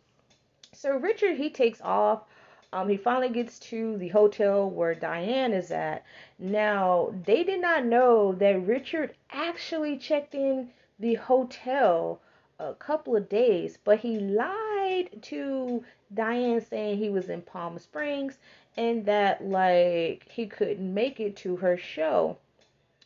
So 0.73 0.97
Richard, 0.97 1.39
he 1.39 1.49
takes 1.49 1.81
off. 1.81 2.25
Um, 2.73 2.89
he 2.89 2.97
finally 2.97 3.31
gets 3.31 3.59
to 3.71 3.97
the 3.99 4.09
hotel 4.09 4.69
where 4.69 4.95
Diane 4.95 5.53
is 5.53 5.71
at. 5.71 6.05
Now, 6.39 7.15
they 7.25 7.45
did 7.45 7.63
not 7.63 7.87
know 7.87 8.33
that 8.33 8.67
Richard 8.67 9.15
actually 9.31 9.97
checked 9.97 10.35
in 10.35 10.71
the 10.99 11.15
hotel 11.15 12.21
a 12.69 12.75
couple 12.75 13.17
of 13.17 13.29
days, 13.29 13.79
but 13.85 13.99
he 13.99 14.19
lied 14.19 15.11
to 15.23 15.85
Diane 16.13 16.61
saying 16.61 16.99
he 16.99 17.11
was 17.11 17.29
in 17.29 17.43
Palm 17.43 17.79
Springs 17.79 18.39
and 18.77 19.05
that 19.07 19.45
like 19.45 20.27
he 20.31 20.47
couldn't 20.47 20.93
make 20.95 21.21
it 21.21 21.37
to 21.37 21.57
her 21.57 21.77
show. 21.77 22.39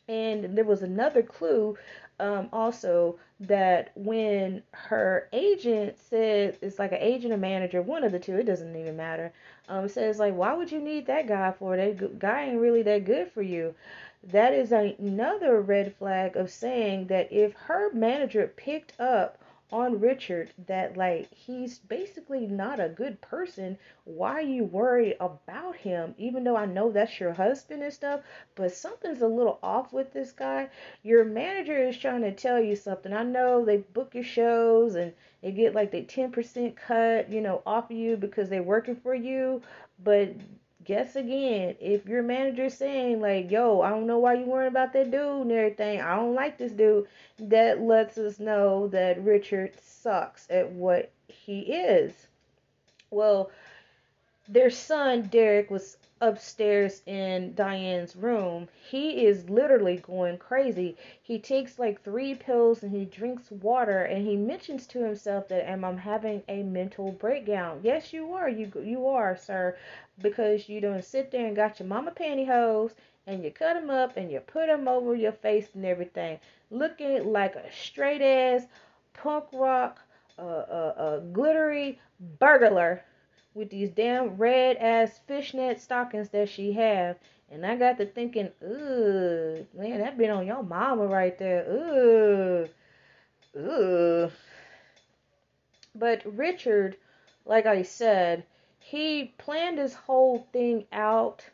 And 0.09 0.57
there 0.57 0.65
was 0.65 0.83
another 0.83 1.23
clue 1.23 1.77
um, 2.21 2.49
also 2.53 3.19
that 3.41 3.93
when 3.95 4.63
her 4.73 5.29
agent 5.33 5.99
said 5.99 6.59
it's 6.63 6.79
like 6.79 6.93
an 6.93 6.99
agent 7.01 7.33
or 7.33 7.37
manager, 7.37 7.83
one 7.83 8.05
of 8.05 8.13
the 8.13 8.19
two, 8.19 8.37
it 8.37 8.45
doesn't 8.45 8.75
even 8.75 8.97
matter, 8.97 9.33
um, 9.69 9.89
says 9.89 10.19
like, 10.19 10.35
why 10.35 10.55
would 10.55 10.73
you 10.73 10.81
need 10.81 11.07
that 11.07 11.29
guy 11.29 11.53
for? 11.53 11.77
That 11.77 12.19
guy 12.19 12.47
ain't 12.47 12.61
really 12.61 12.83
that 12.83 13.05
good 13.05 13.31
for 13.31 13.43
you 13.43 13.75
that 14.25 14.53
is 14.53 14.73
another 14.73 15.61
red 15.61 15.95
flag 15.95 16.37
of 16.37 16.51
saying 16.51 17.07
that 17.07 17.33
if 17.33 17.53
her 17.55 17.93
manager 17.93 18.53
picked 18.57 18.99
up 19.01 19.39
on 19.71 20.01
Richard 20.01 20.51
that 20.67 20.97
like 20.97 21.33
he's 21.33 21.79
basically 21.79 22.47
not 22.47 22.81
a 22.81 22.89
good 22.89 23.21
person. 23.21 23.79
Why 24.05 24.33
are 24.33 24.41
you 24.41 24.65
worried 24.65 25.17
about 25.21 25.77
him? 25.77 26.15
Even 26.19 26.45
though 26.45 26.57
I 26.57 26.67
know 26.67 26.91
that's 26.91 27.21
your 27.21 27.33
husband 27.33 27.83
and 27.83 27.93
stuff, 27.93 28.21
but 28.55 28.73
something's 28.73 29.21
a 29.21 29.29
little 29.29 29.59
off 29.63 29.93
with 29.93 30.13
this 30.13 30.33
guy. 30.33 30.71
Your 31.03 31.25
manager 31.25 31.77
is 31.77 31.99
trying 31.99 32.23
to 32.23 32.33
tell 32.33 32.61
you 32.61 32.77
something. 32.77 33.13
I 33.13 33.23
know 33.23 33.65
they 33.65 33.79
book 33.79 34.15
your 34.15 34.25
shows 34.25 34.95
and 34.95 35.13
they 35.43 35.53
get 35.53 35.75
like 35.75 35.91
the 35.91 36.03
10% 36.03 36.77
cut, 36.77 37.31
you 37.31 37.41
know, 37.41 37.63
off 37.67 37.91
of 37.91 37.97
you 37.97 38.17
because 38.17 38.49
they're 38.49 38.63
working 38.63 38.97
for 38.97 39.15
you, 39.15 39.63
but 40.03 40.35
guess 40.89 41.17
again, 41.17 41.77
if 41.81 42.07
your 42.07 42.23
manager's 42.23 42.73
saying 42.73 43.21
like, 43.21 43.51
"Yo, 43.51 43.83
I 43.83 43.91
don't 43.91 44.07
know 44.07 44.19
why 44.19 44.33
you 44.33 44.47
worrying 44.47 44.71
about 44.71 44.95
that 44.95 45.11
dude 45.11 45.43
and 45.43 45.53
everything. 45.53 46.01
I 46.01 46.17
don't 46.17 46.35
like 46.35 46.57
this 46.57 46.73
dude," 46.73 47.07
that 47.39 47.83
lets 47.83 48.17
us 48.17 48.41
know 48.41 48.89
that 48.89 49.23
Richard 49.23 49.79
sucks 49.83 50.47
at 50.51 50.73
what 50.73 51.11
he 51.27 51.61
is. 51.61 52.27
Well, 53.11 53.51
their 54.49 54.71
son 54.71 55.29
Derek 55.31 55.71
was 55.71 55.99
upstairs 56.23 57.03
in 57.07 57.55
Diane's 57.55 58.17
room. 58.17 58.69
He 58.91 59.27
is 59.27 59.49
literally 59.51 59.99
going 59.99 60.39
crazy. 60.39 60.97
He 61.23 61.39
takes 61.39 61.79
like 61.79 62.03
three 62.03 62.35
pills 62.35 62.83
and 62.83 62.91
he 62.93 63.05
drinks 63.05 63.51
water 63.51 64.03
and 64.03 64.27
he 64.27 64.37
mentions 64.37 64.87
to 64.89 65.05
himself 65.05 65.49
that 65.49 65.69
am 65.69 65.85
I'm 65.85 65.99
having 65.99 66.43
a 66.49 66.63
mental 66.63 67.13
breakdown. 67.13 67.81
Yes, 67.85 68.13
you 68.13 68.33
are. 68.33 68.49
You 68.49 68.73
you 68.83 69.07
are, 69.07 69.37
sir 69.37 69.77
because 70.23 70.69
you 70.69 70.81
don't 70.81 71.05
sit 71.05 71.31
there 71.31 71.47
and 71.47 71.57
got 71.57 71.79
your 71.81 71.89
mama 71.89 72.13
pantyhose 72.13 72.93
and 73.27 73.45
you 73.45 73.51
cut 73.51 73.75
them 73.75 73.91
up 73.91 74.17
and 74.17 74.31
you 74.33 74.41
put 74.41 74.67
them 74.67 74.89
over 74.89 75.15
your 75.15 75.33
face 75.33 75.69
and 75.75 75.85
everything, 75.85 76.39
looking 76.71 77.33
like 77.33 77.55
a 77.57 77.71
straight 77.73 78.23
ass 78.23 78.67
punk 79.15 79.45
rock, 79.53 80.01
uh, 80.39 80.43
uh, 80.43 80.95
uh, 80.97 81.19
glittery 81.33 81.99
burglar 82.39 83.03
with 83.55 83.71
these 83.71 83.91
damn 83.91 84.37
red 84.37 84.77
ass 84.79 85.21
fishnet 85.27 85.81
stockings 85.81 86.31
that 86.31 86.49
she 86.49 86.73
have. 86.73 87.17
And 87.51 87.65
I 87.67 87.77
got 87.77 87.99
to 87.99 88.07
thinking, 88.07 88.51
ugh, 88.63 89.67
man, 89.75 89.99
that 90.01 90.19
been 90.19 90.31
on 90.31 90.47
your 90.47 90.63
mama 90.63 91.07
right 91.07 91.37
there. 91.39 91.65
Ugh, 91.69 92.71
ugh. 93.59 94.33
But 95.95 96.23
Richard, 96.37 96.97
like 97.45 97.67
I 97.67 97.83
said, 97.83 98.45
he 98.91 99.35
planned 99.37 99.77
his 99.77 99.93
whole 99.93 100.49
thing 100.51 100.87
out 100.93 101.45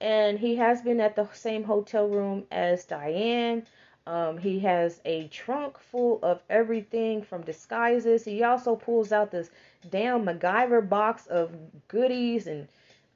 and 0.00 0.36
he 0.36 0.56
has 0.56 0.82
been 0.82 1.00
at 1.00 1.14
the 1.14 1.28
same 1.32 1.62
hotel 1.62 2.08
room 2.08 2.44
as 2.50 2.84
Diane. 2.84 3.64
Um, 4.04 4.36
he 4.36 4.58
has 4.58 5.00
a 5.04 5.28
trunk 5.28 5.78
full 5.78 6.18
of 6.24 6.42
everything 6.50 7.22
from 7.22 7.42
disguises. 7.42 8.24
He 8.24 8.42
also 8.42 8.74
pulls 8.74 9.12
out 9.12 9.30
this 9.30 9.48
damn 9.90 10.24
MacGyver 10.24 10.88
box 10.88 11.28
of 11.28 11.54
goodies 11.86 12.48
and 12.48 12.66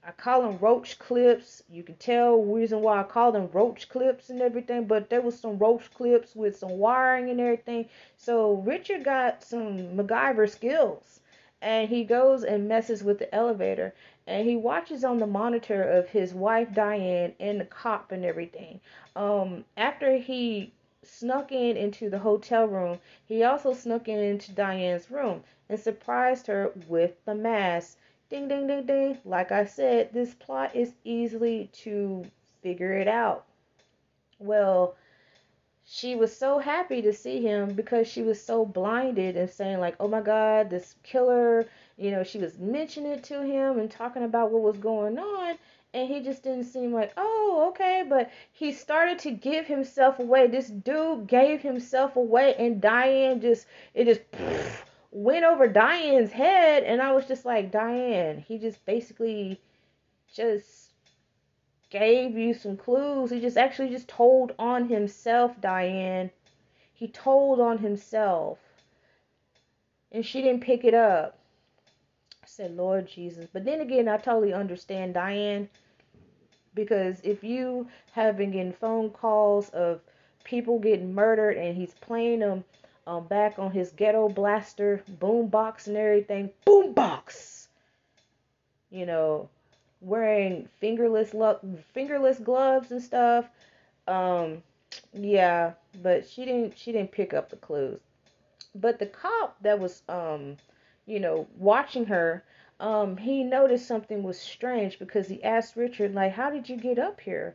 I 0.06 0.12
call 0.12 0.42
them 0.42 0.58
roach 0.58 1.00
clips. 1.00 1.64
You 1.68 1.82
can 1.82 1.96
tell 1.96 2.40
reason 2.40 2.82
why 2.82 3.00
I 3.00 3.02
call 3.02 3.32
them 3.32 3.50
roach 3.52 3.88
clips 3.88 4.30
and 4.30 4.40
everything, 4.40 4.84
but 4.84 5.10
there 5.10 5.22
was 5.22 5.40
some 5.40 5.58
roach 5.58 5.92
clips 5.92 6.36
with 6.36 6.56
some 6.56 6.78
wiring 6.78 7.30
and 7.30 7.40
everything. 7.40 7.88
So 8.16 8.52
Richard 8.64 9.02
got 9.02 9.42
some 9.42 9.96
MacGyver 9.96 10.48
skills 10.48 11.18
and 11.62 11.88
he 11.88 12.04
goes 12.04 12.44
and 12.44 12.68
messes 12.68 13.02
with 13.02 13.18
the 13.18 13.34
elevator 13.34 13.94
and 14.26 14.48
he 14.48 14.56
watches 14.56 15.04
on 15.04 15.18
the 15.18 15.26
monitor 15.26 15.82
of 15.82 16.08
his 16.08 16.34
wife 16.34 16.72
Diane 16.74 17.34
and 17.38 17.60
the 17.60 17.64
cop 17.64 18.10
and 18.10 18.24
everything. 18.24 18.80
Um, 19.14 19.64
after 19.76 20.16
he 20.16 20.72
snuck 21.02 21.52
in 21.52 21.76
into 21.76 22.10
the 22.10 22.18
hotel 22.18 22.66
room, 22.66 22.98
he 23.26 23.44
also 23.44 23.72
snuck 23.72 24.08
in 24.08 24.18
into 24.18 24.52
Diane's 24.52 25.10
room 25.10 25.44
and 25.68 25.78
surprised 25.78 26.48
her 26.48 26.72
with 26.88 27.24
the 27.24 27.34
mask. 27.34 27.98
Ding, 28.28 28.48
ding, 28.48 28.66
ding, 28.66 28.86
ding. 28.86 29.18
Like 29.24 29.52
I 29.52 29.64
said, 29.64 30.12
this 30.12 30.34
plot 30.34 30.74
is 30.74 30.92
easily 31.04 31.70
to 31.84 32.24
figure 32.62 32.92
it 32.94 33.06
out. 33.06 33.44
Well, 34.40 34.96
she 35.88 36.16
was 36.16 36.36
so 36.36 36.58
happy 36.58 37.00
to 37.00 37.12
see 37.12 37.40
him 37.40 37.72
because 37.72 38.08
she 38.08 38.20
was 38.20 38.42
so 38.42 38.64
blinded 38.66 39.36
and 39.36 39.48
saying 39.48 39.78
like 39.78 39.94
oh 40.00 40.08
my 40.08 40.20
god 40.20 40.68
this 40.68 40.96
killer 41.04 41.64
you 41.96 42.10
know 42.10 42.24
she 42.24 42.38
was 42.38 42.58
mentioning 42.58 43.12
it 43.12 43.22
to 43.22 43.40
him 43.42 43.78
and 43.78 43.88
talking 43.88 44.24
about 44.24 44.50
what 44.50 44.62
was 44.62 44.76
going 44.78 45.16
on 45.16 45.56
and 45.94 46.08
he 46.08 46.20
just 46.20 46.42
didn't 46.42 46.64
seem 46.64 46.92
like 46.92 47.12
oh 47.16 47.68
okay 47.68 48.04
but 48.08 48.30
he 48.52 48.72
started 48.72 49.18
to 49.18 49.30
give 49.30 49.66
himself 49.66 50.18
away. 50.18 50.46
This 50.48 50.68
dude 50.68 51.28
gave 51.28 51.62
himself 51.62 52.16
away 52.16 52.54
and 52.58 52.80
diane 52.80 53.40
just 53.40 53.66
it 53.94 54.06
just 54.06 54.22
went 55.12 55.44
over 55.44 55.68
diane's 55.68 56.32
head 56.32 56.82
and 56.82 57.00
i 57.00 57.12
was 57.12 57.26
just 57.26 57.44
like 57.46 57.70
diane 57.70 58.44
he 58.46 58.58
just 58.58 58.84
basically 58.84 59.58
just 60.34 60.85
gave 61.90 62.36
you 62.36 62.54
some 62.54 62.76
clues. 62.76 63.30
He 63.30 63.40
just 63.40 63.56
actually 63.56 63.90
just 63.90 64.08
told 64.08 64.52
on 64.58 64.88
himself, 64.88 65.60
Diane. 65.60 66.30
He 66.92 67.08
told 67.08 67.60
on 67.60 67.78
himself. 67.78 68.58
And 70.12 70.24
she 70.24 70.42
didn't 70.42 70.62
pick 70.62 70.84
it 70.84 70.94
up. 70.94 71.38
I 72.42 72.46
said, 72.46 72.76
Lord 72.76 73.06
Jesus. 73.06 73.46
But 73.52 73.64
then 73.64 73.80
again, 73.80 74.08
I 74.08 74.16
totally 74.16 74.52
understand 74.52 75.14
Diane. 75.14 75.68
Because 76.74 77.20
if 77.22 77.42
you 77.42 77.88
have 78.12 78.36
been 78.36 78.52
getting 78.52 78.72
phone 78.72 79.10
calls 79.10 79.70
of 79.70 80.00
people 80.44 80.78
getting 80.78 81.14
murdered 81.14 81.56
and 81.56 81.76
he's 81.76 81.94
playing 81.94 82.40
them 82.40 82.64
um, 83.06 83.26
back 83.26 83.58
on 83.58 83.70
his 83.70 83.90
ghetto 83.92 84.28
blaster, 84.28 85.02
boombox 85.20 85.86
and 85.86 85.96
everything, 85.96 86.50
boombox. 86.66 87.68
You 88.90 89.06
know, 89.06 89.48
wearing 90.00 90.68
fingerless 90.80 91.34
lo- 91.34 91.60
fingerless 91.94 92.38
gloves 92.38 92.90
and 92.92 93.02
stuff. 93.02 93.48
Um, 94.08 94.62
yeah, 95.12 95.74
but 96.02 96.28
she 96.28 96.44
didn't 96.44 96.78
she 96.78 96.92
didn't 96.92 97.12
pick 97.12 97.34
up 97.34 97.50
the 97.50 97.56
clues. 97.56 98.00
But 98.74 98.98
the 98.98 99.06
cop 99.06 99.56
that 99.62 99.80
was 99.80 100.02
um, 100.08 100.56
you 101.06 101.20
know, 101.20 101.48
watching 101.58 102.06
her, 102.06 102.44
um, 102.80 103.16
he 103.16 103.42
noticed 103.44 103.86
something 103.88 104.22
was 104.22 104.38
strange 104.40 104.98
because 104.98 105.28
he 105.28 105.42
asked 105.42 105.76
Richard 105.76 106.14
like, 106.14 106.32
"How 106.32 106.50
did 106.50 106.68
you 106.68 106.76
get 106.76 106.98
up 106.98 107.20
here? 107.20 107.54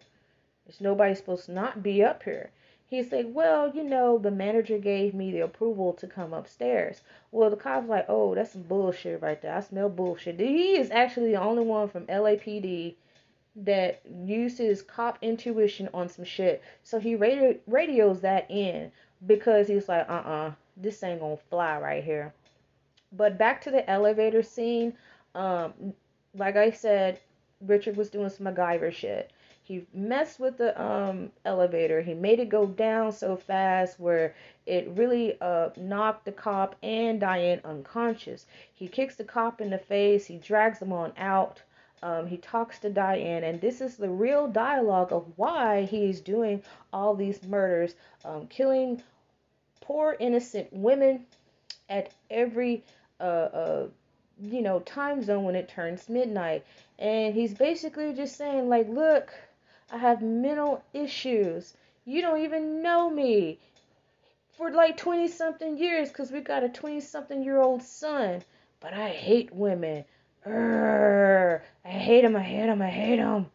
Nobody 0.80 1.16
supposed 1.16 1.46
to 1.46 1.52
not 1.54 1.84
be 1.84 2.04
up 2.04 2.24
here?" 2.24 2.52
He 2.92 3.04
said, 3.04 3.34
Well, 3.34 3.74
you 3.74 3.86
know, 3.86 4.18
the 4.18 4.32
manager 4.32 4.78
gave 4.78 5.14
me 5.14 5.32
the 5.32 5.40
approval 5.40 5.94
to 5.94 6.08
come 6.08 6.34
upstairs. 6.34 7.00
Well, 7.32 7.50
the 7.50 7.56
cop's 7.56 7.88
like, 7.88 8.06
Oh, 8.10 8.36
that's 8.36 8.52
some 8.52 8.64
bullshit 8.64 9.22
right 9.22 9.42
there. 9.42 9.56
I 9.56 9.62
smell 9.62 9.88
bullshit. 9.88 10.38
He 10.38 10.76
is 10.76 10.92
actually 10.92 11.32
the 11.32 11.40
only 11.40 11.64
one 11.64 11.88
from 11.88 12.06
LAPD 12.08 12.96
that 13.56 14.02
uses 14.26 14.82
cop 14.82 15.18
intuition 15.22 15.88
on 15.94 16.10
some 16.10 16.26
shit. 16.26 16.62
So 16.84 17.00
he 17.00 17.16
radio- 17.16 17.58
radios 17.66 18.20
that 18.22 18.52
in 18.52 18.92
because 19.26 19.70
he's 19.70 19.88
like, 19.88 20.10
uh 20.10 20.12
uh-uh, 20.12 20.48
uh, 20.48 20.54
this 20.76 21.02
ain't 21.02 21.22
gonna 21.22 21.38
fly 21.50 21.80
right 21.80 22.04
here. 22.04 22.34
But 23.14 23.38
back 23.38 23.62
to 23.62 23.72
the 23.72 23.90
elevator 23.90 24.44
scene. 24.44 24.98
Um, 25.34 25.94
like 26.36 26.58
I 26.58 26.72
said, 26.72 27.22
Richard 27.62 27.96
was 27.96 28.10
doing 28.10 28.28
some 28.28 28.48
MacGyver 28.48 28.92
shit. 28.92 29.32
He 29.72 29.86
messed 29.94 30.38
with 30.38 30.58
the 30.58 30.78
um, 30.84 31.32
elevator. 31.46 32.02
He 32.02 32.14
made 32.14 32.42
it 32.42 32.50
go 32.50 32.66
down 32.66 33.14
so 33.14 33.38
fast 33.38 34.02
where 34.02 34.36
it 34.66 34.90
really 34.98 35.40
uh, 35.40 35.70
knocked 35.78 36.26
the 36.26 36.34
cop 36.34 36.76
and 36.84 37.22
Diane 37.22 37.62
unconscious. 37.64 38.46
He 38.74 38.90
kicks 38.90 39.16
the 39.16 39.24
cop 39.24 39.62
in 39.62 39.70
the 39.70 39.78
face. 39.78 40.26
He 40.26 40.40
drags 40.40 40.82
him 40.82 40.92
on 40.92 41.14
out. 41.16 41.62
Um, 42.04 42.28
he 42.28 42.36
talks 42.36 42.80
to 42.80 42.90
Diane, 42.90 43.46
and 43.46 43.62
this 43.62 43.80
is 43.80 43.96
the 43.96 44.10
real 44.10 44.46
dialogue 44.46 45.14
of 45.14 45.26
why 45.38 45.84
he's 45.84 46.20
doing 46.20 46.62
all 46.92 47.16
these 47.16 47.42
murders, 47.44 47.96
um, 48.26 48.48
killing 48.48 49.02
poor 49.80 50.18
innocent 50.20 50.68
women 50.74 51.26
at 51.88 52.12
every 52.30 52.84
uh, 53.22 53.24
uh, 53.24 53.88
you 54.42 54.62
know 54.62 54.82
time 54.82 55.24
zone 55.24 55.46
when 55.46 55.56
it 55.56 55.70
turns 55.70 56.10
midnight. 56.10 56.66
And 57.00 57.34
he's 57.34 57.54
basically 57.54 58.12
just 58.12 58.36
saying 58.36 58.68
like, 58.68 58.90
look 58.90 59.32
I 59.92 59.98
have 59.98 60.22
mental 60.22 60.84
issues. 60.94 61.76
You 62.06 62.22
don't 62.22 62.42
even 62.42 62.82
know 62.82 63.10
me 63.10 63.60
for 64.58 64.72
like 64.72 64.96
20 64.96 65.28
something 65.28 65.78
years 65.78 66.08
because 66.08 66.32
we 66.32 66.40
got 66.40 66.64
a 66.64 66.70
20 66.70 67.02
something 67.02 67.44
year 67.44 67.60
old 67.60 67.84
son. 67.84 68.42
But 68.80 68.94
I 68.94 69.10
hate 69.10 69.54
women. 69.54 70.06
Urgh. 70.48 71.62
I 71.86 71.90
hate 71.90 72.22
them, 72.22 72.36
I 72.36 72.42
hate 72.42 72.68
them, 72.68 72.82
I 72.82 72.90
hate 72.90 73.18
them. 73.18 73.48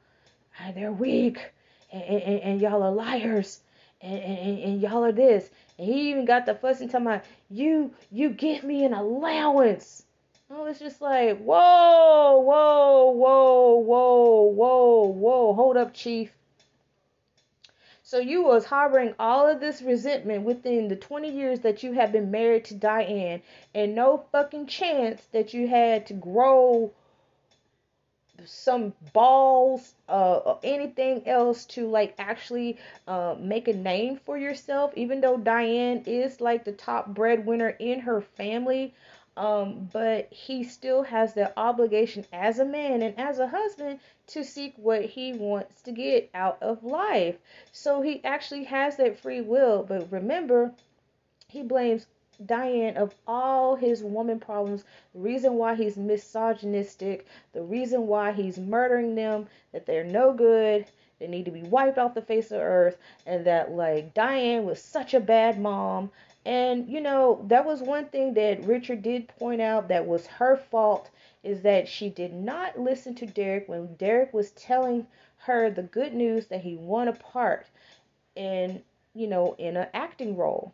Ah, 0.61 0.72
they're 0.74 0.93
weak. 0.93 1.53
And, 1.91 2.03
and, 2.03 2.41
and 2.41 2.61
y'all 2.61 2.82
are 2.82 2.93
liars. 2.93 3.61
And, 4.03 4.22
and, 4.22 4.59
and 4.59 4.80
y'all 4.80 5.05
are 5.05 5.12
this. 5.12 5.49
And 5.78 5.89
he 5.89 6.11
even 6.11 6.26
got 6.26 6.47
the 6.47 6.55
fussing 6.55 6.89
talking 6.89 7.07
about, 7.07 7.24
you, 7.51 7.93
you 8.12 8.30
give 8.30 8.62
me 8.62 8.84
an 8.84 8.93
allowance. 8.93 10.05
I 10.49 10.61
was 10.61 10.78
just 10.78 11.01
like, 11.01 11.38
whoa, 11.38 12.38
whoa, 12.38 13.11
whoa, 13.11 13.74
whoa, 13.78 14.42
whoa, 14.44 15.05
whoa, 15.07 15.55
hold 15.55 15.76
up, 15.76 15.92
chief. 15.92 16.32
So 18.05 18.18
you 18.18 18.44
was 18.44 18.64
harboring 18.64 19.16
all 19.18 19.49
of 19.49 19.59
this 19.59 19.82
resentment 19.82 20.44
within 20.44 20.86
the 20.86 20.94
20 20.94 21.28
years 21.28 21.61
that 21.61 21.82
you 21.82 21.94
have 21.94 22.12
been 22.12 22.30
married 22.30 22.66
to 22.66 22.74
Diane 22.74 23.42
and 23.74 23.97
no 23.97 24.18
fucking 24.30 24.66
chance 24.66 25.26
that 25.32 25.53
you 25.53 25.66
had 25.66 26.07
to 26.07 26.14
grow 26.14 26.92
some 28.44 28.92
balls 29.12 29.94
uh, 30.09 30.36
or 30.36 30.61
anything 30.62 31.26
else 31.26 31.64
to 31.64 31.88
like 31.88 32.14
actually 32.18 32.78
uh, 33.09 33.34
make 33.40 33.66
a 33.66 33.72
name 33.72 34.20
for 34.24 34.38
yourself 34.38 34.92
even 34.94 35.20
though 35.20 35.36
Diane 35.36 36.05
is 36.07 36.40
like 36.40 36.64
the 36.64 36.72
top 36.72 37.09
breadwinner 37.09 37.70
in 37.70 37.99
her 38.01 38.20
family 38.20 38.94
um, 39.37 39.89
but 39.93 40.32
he 40.32 40.64
still 40.64 41.03
has 41.03 41.34
the 41.34 41.53
obligation 41.59 42.24
as 42.32 42.59
a 42.59 42.64
man 42.64 43.03
and 43.03 43.18
as 43.18 43.39
a 43.39 43.49
husband 43.49 44.01
to 44.28 44.43
seek 44.43 44.74
what 44.76 45.03
he 45.05 45.32
wants 45.34 45.82
to 45.82 45.93
get 45.93 46.30
out 46.34 46.59
of 46.62 46.82
life. 46.82 47.37
So 47.72 48.01
he 48.01 48.24
actually 48.24 48.64
has 48.64 48.97
that 48.97 49.18
free 49.18 49.43
will. 49.43 49.82
But 49.82 50.11
remember, 50.11 50.72
he 51.49 51.62
blames 51.62 52.07
Diane 52.45 52.97
of 52.97 53.14
all 53.26 53.76
his 53.76 54.03
woman 54.03 54.39
problems, 54.39 54.84
the 55.14 55.20
reason 55.20 55.55
why 55.55 55.74
he's 55.74 55.97
misogynistic, 55.97 57.26
the 57.53 57.62
reason 57.62 58.07
why 58.07 58.32
he's 58.32 58.59
murdering 58.59 59.14
them, 59.14 59.49
that 59.72 59.87
they're 59.87 60.05
no 60.05 60.34
good, 60.34 60.87
they 61.18 61.26
need 61.26 61.47
to 61.47 61.51
be 61.51 61.62
wiped 61.62 61.97
off 61.97 62.12
the 62.12 62.20
face 62.20 62.51
of 62.51 62.61
earth, 62.61 62.99
and 63.24 63.47
that 63.47 63.72
like 63.72 64.12
Diane 64.12 64.66
was 64.66 64.82
such 64.82 65.14
a 65.14 65.20
bad 65.20 65.59
mom, 65.59 66.11
and 66.47 66.88
you 66.88 67.01
know, 67.01 67.44
that 67.49 67.66
was 67.66 67.82
one 67.82 68.07
thing 68.07 68.34
that 68.34 68.64
Richard 68.64 69.03
did 69.03 69.26
point 69.26 69.61
out 69.61 69.88
that 69.88 70.07
was 70.07 70.26
her 70.28 70.57
fault 70.57 71.11
is 71.42 71.62
that 71.62 71.88
she 71.88 72.09
did 72.09 72.32
not 72.32 72.78
listen 72.78 73.16
to 73.16 73.26
Derek 73.26 73.68
when 73.68 73.97
Derek 73.97 74.32
was 74.32 74.53
telling 74.53 75.09
her 75.38 75.70
the 75.70 75.82
good 75.82 76.14
news 76.14 76.47
that 76.47 76.61
he 76.61 76.76
won 76.76 77.09
a 77.09 77.12
part 77.12 77.66
in, 78.36 78.80
you 79.12 79.26
know, 79.26 79.57
in 79.59 79.76
an 79.76 79.88
acting 79.92 80.36
role. 80.36 80.72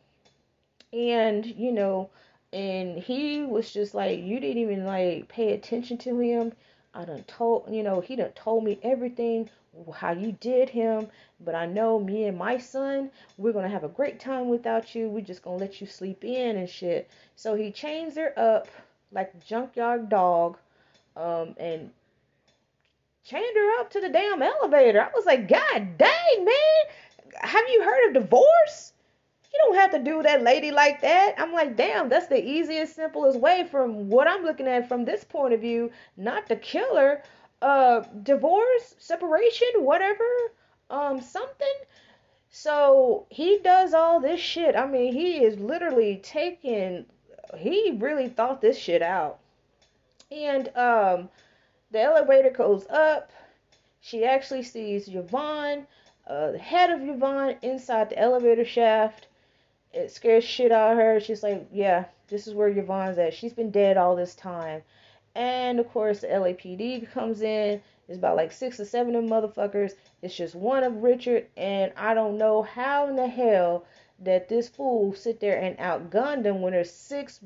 And, 0.93 1.47
you 1.47 1.73
know, 1.73 2.11
and 2.53 2.99
he 2.99 3.43
was 3.43 3.73
just 3.73 3.95
like, 3.95 4.21
you 4.21 4.41
didn't 4.41 4.63
even 4.63 4.85
like 4.85 5.29
pay 5.29 5.55
attention 5.55 5.97
to 5.99 6.19
him. 6.19 6.53
I 6.95 7.05
done 7.05 7.25
told, 7.25 7.73
you 7.73 7.83
know, 7.83 8.01
he 8.01 8.17
done 8.17 8.33
told 8.33 8.65
me 8.65 8.79
everything 8.83 9.49
how 9.95 10.13
you 10.13 10.33
did 10.33 10.69
him, 10.69 11.09
but 11.41 11.55
I 11.55 11.65
know 11.65 11.99
me 11.99 12.25
and 12.25 12.37
my 12.37 12.59
son, 12.59 13.11
we're 13.39 13.53
gonna 13.53 13.69
have 13.69 13.85
a 13.85 13.89
great 13.89 14.21
time 14.21 14.49
without 14.49 14.95
you. 14.95 15.09
We're 15.09 15.25
just 15.25 15.43
gonna 15.43 15.57
let 15.57 15.81
you 15.81 15.87
sleep 15.87 16.25
in 16.25 16.57
and 16.57 16.69
shit. 16.69 17.11
So 17.37 17.55
he 17.55 17.71
chains 17.73 18.17
her 18.17 18.39
up 18.39 18.69
like 19.11 19.45
junkyard 19.47 20.09
dog, 20.09 20.59
um, 21.17 21.55
and 21.59 21.91
chained 23.25 23.57
her 23.57 23.81
up 23.81 23.91
to 23.91 24.01
the 24.01 24.09
damn 24.09 24.43
elevator. 24.43 25.01
I 25.01 25.11
was 25.15 25.25
like, 25.25 25.49
God 25.49 25.99
dang, 25.99 26.45
man, 26.45 26.85
have 27.41 27.65
you 27.69 27.83
heard 27.85 28.09
of 28.09 28.23
divorce? 28.23 28.93
You 29.53 29.61
don't 29.65 29.77
have 29.77 29.91
to 29.91 29.99
do 29.99 30.23
that 30.23 30.43
lady 30.43 30.71
like 30.71 31.03
that. 31.03 31.35
I'm 31.37 31.53
like, 31.53 31.77
damn, 31.77 32.09
that's 32.09 32.27
the 32.27 32.43
easiest, 32.43 32.97
simplest 32.97 33.39
way 33.39 33.69
from 33.71 34.09
what 34.09 34.27
I'm 34.27 34.45
looking 34.45 34.67
at 34.67 34.89
from 34.89 35.05
this 35.05 35.25
point 35.25 35.53
of 35.53 35.61
view, 35.61 35.91
not 36.17 36.49
to 36.49 36.57
kill 36.57 36.97
her 36.97 37.23
uh 37.61 38.01
divorce, 38.23 38.95
separation, 38.99 39.69
whatever, 39.77 40.25
um 40.91 41.21
something. 41.21 41.75
So 42.51 43.27
he 43.29 43.59
does 43.59 43.95
all 43.95 44.21
this 44.21 44.41
shit. 44.41 44.75
I 44.75 44.87
mean, 44.87 45.13
he 45.13 45.45
is 45.45 45.59
literally 45.59 46.21
taking 46.23 47.07
he 47.59 47.93
really 47.99 48.29
thought 48.29 48.61
this 48.61 48.79
shit 48.79 49.03
out. 49.03 49.39
And 50.31 50.69
um 50.77 51.29
the 51.91 52.01
elevator 52.01 52.51
goes 52.51 52.87
up. 52.89 53.31
She 54.01 54.25
actually 54.25 54.63
sees 54.63 55.09
Yvonne, 55.09 55.87
uh, 56.27 56.53
the 56.53 56.59
head 56.59 56.91
of 56.91 57.07
Yvonne 57.07 57.57
inside 57.63 58.11
the 58.11 58.19
elevator 58.19 58.65
shaft. 58.65 59.27
It 59.93 60.11
scares 60.11 60.45
shit 60.45 60.73
out 60.73 60.93
of 60.93 60.99
her. 60.99 61.21
She's 61.21 61.43
like, 61.43 61.69
yeah, 61.73 62.07
this 62.29 62.47
is 62.47 62.55
where 62.55 62.69
Yvonne's 62.69 63.19
at. 63.19 63.35
She's 63.35 63.53
been 63.55 63.71
dead 63.71 63.97
all 63.97 64.17
this 64.17 64.35
time 64.35 64.83
And 65.35 65.81
of 65.81 65.89
course, 65.91 66.21
the 66.21 66.29
LAPD 66.29 67.11
comes 67.13 67.43
in. 67.43 67.83
It's 68.09 68.19
about 68.19 68.37
like 68.37 68.53
six 68.53 68.81
or 68.81 68.85
seven 68.85 69.15
of 69.17 69.25
motherfuckers. 69.25 69.93
It's 70.23 70.37
just 70.37 70.55
one 70.55 70.85
of 70.85 70.97
Richard, 71.03 71.47
and 71.57 71.93
I 71.97 72.15
don't 72.15 72.39
know 72.39 72.63
how 72.63 73.09
in 73.09 73.17
the 73.17 73.29
hell 73.29 73.87
that 74.21 74.49
this 74.49 74.69
fool 74.69 75.15
sit 75.15 75.41
there 75.41 75.59
and 75.61 75.79
outgun 75.79 76.43
them 76.43 76.61
when 76.63 76.73
there's 76.73 76.93
six 76.93 77.41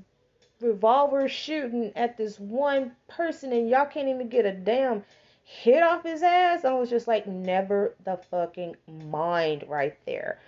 revolvers 0.60 1.30
shooting 1.32 1.92
at 1.96 2.16
this 2.16 2.40
one 2.40 2.92
person, 3.08 3.52
and 3.52 3.68
y'all 3.70 3.86
can't 3.86 4.08
even 4.08 4.28
get 4.28 4.46
a 4.46 4.52
damn 4.52 5.04
hit 5.44 5.82
off 5.82 6.02
his 6.04 6.22
ass. 6.22 6.64
I 6.64 6.72
was 6.74 6.90
just 6.90 7.06
like, 7.08 7.26
never 7.28 7.94
the 8.04 8.16
fucking 8.30 8.76
mind 8.88 9.64
right 9.68 9.96
there. 10.06 10.40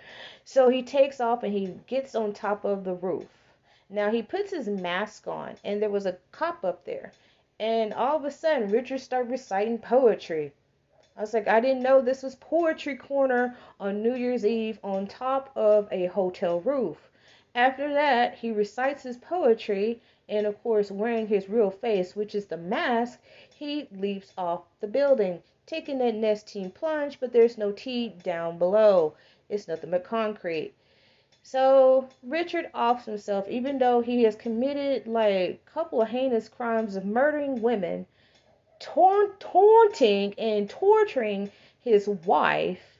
So 0.51 0.69
he 0.69 0.81
takes 0.81 1.19
off 1.21 1.43
and 1.43 1.53
he 1.53 1.79
gets 1.85 2.15
on 2.15 2.33
top 2.33 2.65
of 2.65 2.83
the 2.83 2.95
roof. 2.95 3.27
Now 3.87 4.09
he 4.09 4.23
puts 4.23 4.49
his 4.49 4.67
mask 4.67 5.27
on, 5.27 5.57
and 5.63 5.79
there 5.79 5.91
was 5.91 6.07
a 6.07 6.17
cop 6.31 6.65
up 6.65 6.85
there. 6.85 7.11
And 7.59 7.93
all 7.93 8.17
of 8.17 8.25
a 8.25 8.31
sudden, 8.31 8.71
Richard 8.71 8.99
started 8.99 9.29
reciting 9.29 9.77
poetry. 9.77 10.51
I 11.15 11.21
was 11.21 11.35
like, 11.35 11.47
I 11.47 11.59
didn't 11.59 11.83
know 11.83 12.01
this 12.01 12.23
was 12.23 12.33
Poetry 12.33 12.95
Corner 12.95 13.55
on 13.79 14.01
New 14.01 14.15
Year's 14.15 14.43
Eve 14.43 14.79
on 14.83 15.05
top 15.05 15.51
of 15.55 15.87
a 15.91 16.07
hotel 16.07 16.61
roof. 16.61 17.11
After 17.53 17.93
that, 17.93 18.33
he 18.33 18.51
recites 18.51 19.03
his 19.03 19.17
poetry, 19.17 20.01
and 20.27 20.47
of 20.47 20.59
course, 20.63 20.89
wearing 20.89 21.27
his 21.27 21.47
real 21.47 21.69
face, 21.69 22.15
which 22.15 22.33
is 22.33 22.47
the 22.47 22.57
mask, 22.57 23.21
he 23.53 23.87
leaps 23.91 24.33
off 24.35 24.63
the 24.79 24.87
building, 24.87 25.43
taking 25.67 25.99
that 25.99 26.15
Nestea 26.15 26.73
plunge, 26.73 27.19
but 27.19 27.33
there's 27.33 27.59
no 27.59 27.71
T 27.71 28.15
down 28.23 28.57
below. 28.57 29.13
It's 29.49 29.67
nothing 29.67 29.91
but 29.91 30.03
concrete. 30.03 30.73
So 31.43 32.07
Richard 32.21 32.69
offs 32.73 33.05
himself, 33.05 33.47
even 33.49 33.79
though 33.79 34.01
he 34.01 34.23
has 34.23 34.35
committed 34.35 35.07
like 35.07 35.31
a 35.33 35.59
couple 35.65 36.01
of 36.01 36.09
heinous 36.09 36.47
crimes 36.47 36.95
of 36.95 37.05
murdering 37.05 37.61
women, 37.61 38.05
taunting 38.79 40.33
and 40.37 40.69
torturing 40.69 41.51
his 41.81 42.07
wife 42.07 42.99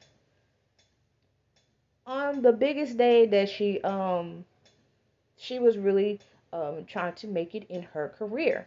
on 2.06 2.42
the 2.42 2.52
biggest 2.52 2.96
day 2.96 3.26
that 3.26 3.48
she 3.48 3.80
um 3.82 4.44
she 5.36 5.58
was 5.58 5.78
really 5.78 6.18
um 6.52 6.84
trying 6.86 7.14
to 7.14 7.28
make 7.28 7.54
it 7.54 7.64
in 7.68 7.82
her 7.82 8.08
career. 8.08 8.66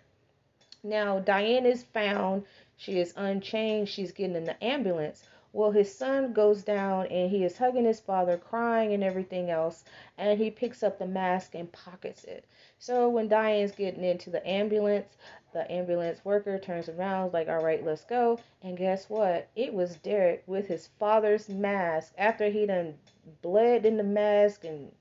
Now 0.84 1.20
Diane 1.20 1.66
is 1.66 1.84
found, 1.84 2.46
she 2.78 3.00
is 3.00 3.14
unchained, 3.18 3.90
she's 3.90 4.12
getting 4.12 4.36
in 4.36 4.46
the 4.46 4.64
ambulance. 4.64 5.24
Well, 5.54 5.70
his 5.70 5.96
son 5.96 6.34
goes 6.34 6.64
down 6.64 7.06
and 7.08 7.30
he 7.30 7.44
is 7.44 7.60
hugging 7.60 7.86
his 7.86 8.00
father, 8.00 8.38
crying 8.38 8.92
and 8.92 9.04
everything 9.04 9.52
else, 9.52 9.86
and 10.18 10.40
he 10.40 10.50
picks 10.50 10.82
up 10.82 10.98
the 10.98 11.06
mask 11.06 11.54
and 11.54 11.72
pockets 11.72 12.24
it. 12.24 12.46
So 12.80 13.08
when 13.08 13.28
Diane's 13.28 13.72
getting 13.72 14.04
into 14.04 14.32
the 14.32 14.46
ambulance, 14.48 15.16
the 15.54 15.72
ambulance 15.72 16.26
worker 16.26 16.58
turns 16.58 16.90
around, 16.90 17.34
like, 17.34 17.50
all 17.50 17.64
right, 17.64 17.86
let's 17.86 18.04
go. 18.04 18.40
And 18.64 18.76
guess 18.76 19.10
what? 19.12 19.48
It 19.56 19.74
was 19.74 19.98
Derek 19.98 20.44
with 20.48 20.68
his 20.68 20.88
father's 21.00 21.48
mask 21.48 22.14
after 22.18 22.50
he 22.50 22.66
done 22.66 22.96
bled 23.44 23.86
in 23.86 23.98
the 23.98 24.04
mask 24.04 24.66
and 24.66 24.92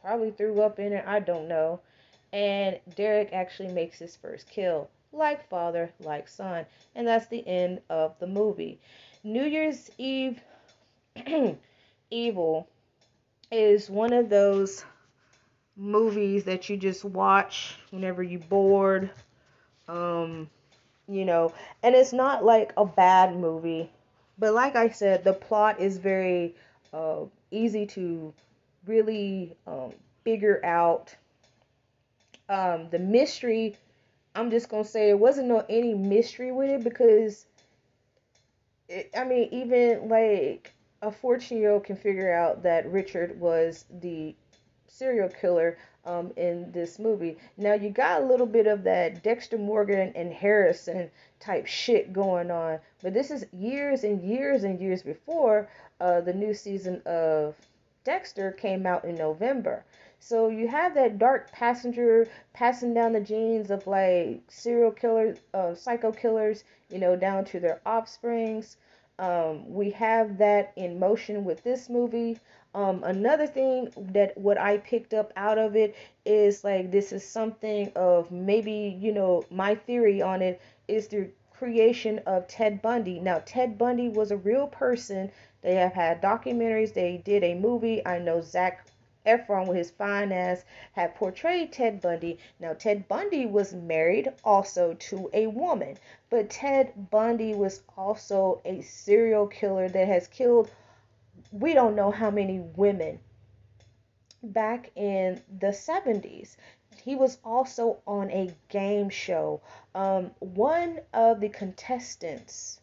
probably 0.00 0.30
threw 0.30 0.62
up 0.62 0.78
in 0.78 0.92
it. 0.92 1.04
I 1.04 1.18
don't 1.18 1.48
know. 1.48 1.80
And 2.32 2.78
Derek 2.94 3.32
actually 3.32 3.72
makes 3.72 3.98
his 3.98 4.14
first 4.14 4.48
kill, 4.48 4.88
like 5.12 5.48
father, 5.48 5.92
like 6.00 6.28
son. 6.28 6.66
And 6.94 7.06
that's 7.06 7.26
the 7.28 7.46
end 7.46 7.80
of 7.90 8.18
the 8.18 8.26
movie. 8.26 8.80
New 9.24 9.44
Year's 9.44 9.90
Eve 9.98 10.40
Evil 12.10 12.68
is 13.50 13.90
one 13.90 14.12
of 14.12 14.28
those 14.28 14.84
movies 15.76 16.44
that 16.44 16.68
you 16.68 16.76
just 16.76 17.04
watch 17.04 17.76
whenever 17.90 18.22
you're 18.22 18.40
bored 18.40 19.10
um, 19.90 20.48
you 21.08 21.24
know, 21.24 21.52
and 21.82 21.94
it's 21.94 22.12
not 22.12 22.44
like 22.44 22.72
a 22.76 22.86
bad 22.86 23.36
movie, 23.36 23.90
but 24.38 24.54
like 24.54 24.76
I 24.76 24.90
said, 24.90 25.24
the 25.24 25.32
plot 25.32 25.80
is 25.80 25.98
very 25.98 26.54
uh, 26.92 27.22
easy 27.50 27.86
to 27.86 28.32
really 28.86 29.56
um, 29.66 29.92
figure 30.24 30.64
out. 30.64 31.14
Um, 32.48 32.88
the 32.90 32.98
mystery, 32.98 33.76
I'm 34.34 34.50
just 34.50 34.68
gonna 34.68 34.84
say, 34.84 35.10
it 35.10 35.18
wasn't 35.18 35.48
no 35.48 35.64
any 35.68 35.94
mystery 35.94 36.52
with 36.52 36.70
it 36.70 36.84
because, 36.84 37.46
it, 38.88 39.10
I 39.16 39.24
mean, 39.24 39.48
even 39.52 40.08
like 40.08 40.72
a 41.02 41.10
14 41.10 41.58
year 41.58 41.72
old 41.72 41.84
can 41.84 41.96
figure 41.96 42.32
out 42.32 42.62
that 42.62 42.90
Richard 42.90 43.38
was 43.40 43.86
the 44.00 44.34
serial 44.86 45.28
killer 45.28 45.78
um, 46.04 46.32
in 46.36 46.70
this 46.72 46.98
movie. 46.98 47.38
Now 47.56 47.74
you 47.74 47.90
got 47.90 48.22
a 48.22 48.24
little 48.24 48.46
bit 48.46 48.66
of 48.66 48.84
that 48.84 49.22
Dexter 49.22 49.58
Morgan 49.58 50.12
and 50.14 50.32
Harrison 50.32 51.10
type 51.38 51.66
shit 51.66 52.12
going 52.12 52.50
on, 52.50 52.78
but 53.02 53.14
this 53.14 53.30
is 53.30 53.46
years 53.52 54.04
and 54.04 54.22
years 54.22 54.64
and 54.64 54.80
years 54.80 55.02
before 55.02 55.68
uh, 56.00 56.20
the 56.20 56.32
new 56.32 56.54
season 56.54 57.02
of 57.06 57.54
Dexter 58.04 58.52
came 58.52 58.86
out 58.86 59.04
in 59.04 59.14
November. 59.14 59.84
So 60.20 60.48
you 60.48 60.68
have 60.68 60.94
that 60.94 61.18
dark 61.18 61.50
passenger 61.50 62.28
passing 62.52 62.94
down 62.94 63.12
the 63.14 63.20
genes 63.20 63.70
of 63.70 63.86
like 63.86 64.42
serial 64.48 64.92
killers, 64.92 65.38
uh, 65.52 65.74
psycho 65.74 66.12
killers, 66.12 66.62
you 66.90 66.98
know, 66.98 67.16
down 67.16 67.44
to 67.46 67.58
their 67.58 67.80
offsprings. 67.84 68.76
Um, 69.18 69.72
we 69.72 69.90
have 69.90 70.38
that 70.38 70.72
in 70.76 70.98
motion 70.98 71.44
with 71.44 71.62
this 71.64 71.88
movie. 71.88 72.38
Um, 72.74 73.02
another 73.02 73.46
thing 73.46 73.92
that 73.96 74.36
what 74.38 74.58
I 74.58 74.78
picked 74.78 75.12
up 75.14 75.32
out 75.36 75.58
of 75.58 75.74
it 75.74 75.96
is 76.24 76.64
like 76.64 76.90
this 76.90 77.12
is 77.12 77.24
something 77.24 77.90
of 77.96 78.30
maybe 78.30 78.96
you 79.00 79.12
know 79.12 79.42
my 79.50 79.74
theory 79.74 80.22
on 80.22 80.42
it 80.42 80.60
is 80.86 81.08
the 81.08 81.30
creation 81.52 82.20
of 82.26 82.46
Ted 82.46 82.80
Bundy. 82.82 83.20
Now 83.20 83.42
Ted 83.44 83.76
Bundy 83.78 84.08
was 84.08 84.30
a 84.30 84.36
real 84.36 84.66
person. 84.66 85.30
They 85.62 85.74
have 85.74 85.92
had 85.94 86.22
documentaries. 86.22 86.92
They 86.94 87.18
did 87.24 87.42
a 87.42 87.54
movie. 87.54 88.06
I 88.06 88.18
know 88.18 88.40
Zac 88.40 88.86
Efron 89.26 89.66
with 89.66 89.76
his 89.76 89.90
fine 89.90 90.32
ass 90.32 90.64
had 90.92 91.14
portrayed 91.14 91.72
Ted 91.72 92.00
Bundy. 92.00 92.38
Now 92.58 92.72
Ted 92.72 93.08
Bundy 93.08 93.46
was 93.46 93.72
married 93.72 94.32
also 94.44 94.94
to 94.94 95.30
a 95.32 95.46
woman, 95.46 95.96
but 96.30 96.50
Ted 96.50 97.10
Bundy 97.10 97.54
was 97.54 97.82
also 97.96 98.60
a 98.64 98.82
serial 98.82 99.46
killer 99.46 99.88
that 99.88 100.08
has 100.08 100.26
killed 100.26 100.70
we 101.52 101.74
don't 101.74 101.96
know 101.96 102.10
how 102.10 102.30
many 102.30 102.60
women 102.76 103.18
back 104.42 104.90
in 104.96 105.40
the 105.58 105.68
70s. 105.68 106.56
He 107.04 107.14
was 107.14 107.38
also 107.44 107.98
on 108.06 108.30
a 108.30 108.54
game 108.68 109.08
show. 109.08 109.60
Um, 109.94 110.30
one 110.38 111.00
of 111.12 111.40
the 111.40 111.48
contestants, 111.48 112.80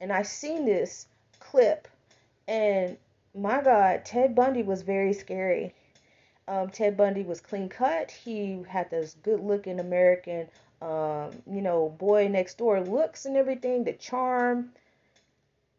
and 0.00 0.12
I 0.12 0.22
seen 0.22 0.64
this 0.64 1.06
clip, 1.40 1.88
and 2.46 2.96
my 3.34 3.60
God, 3.60 4.04
Ted 4.04 4.34
Bundy 4.34 4.62
was 4.62 4.82
very 4.82 5.12
scary. 5.12 5.74
Um, 6.46 6.70
Ted 6.70 6.96
Bundy 6.96 7.22
was 7.22 7.40
clean 7.40 7.68
cut. 7.68 8.10
He 8.10 8.62
had 8.68 8.90
this 8.90 9.16
good 9.22 9.40
looking 9.40 9.80
American, 9.80 10.48
um, 10.82 11.30
you 11.46 11.62
know, 11.62 11.88
boy 11.98 12.28
next 12.28 12.58
door 12.58 12.80
looks 12.80 13.24
and 13.26 13.36
everything, 13.36 13.84
the 13.84 13.94
charm, 13.94 14.72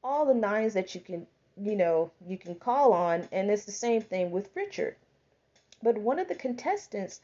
all 0.03 0.25
the 0.25 0.33
nines 0.33 0.73
that 0.73 0.95
you 0.95 1.01
can 1.01 1.27
you 1.57 1.75
know, 1.75 2.11
you 2.27 2.37
can 2.37 2.55
call 2.55 2.93
on. 2.93 3.27
And 3.31 3.49
it's 3.49 3.65
the 3.65 3.71
same 3.71 4.01
thing 4.01 4.31
with 4.31 4.49
Richard. 4.55 4.95
But 5.81 5.97
one 5.97 6.19
of 6.19 6.27
the 6.27 6.35
contestants 6.35 7.21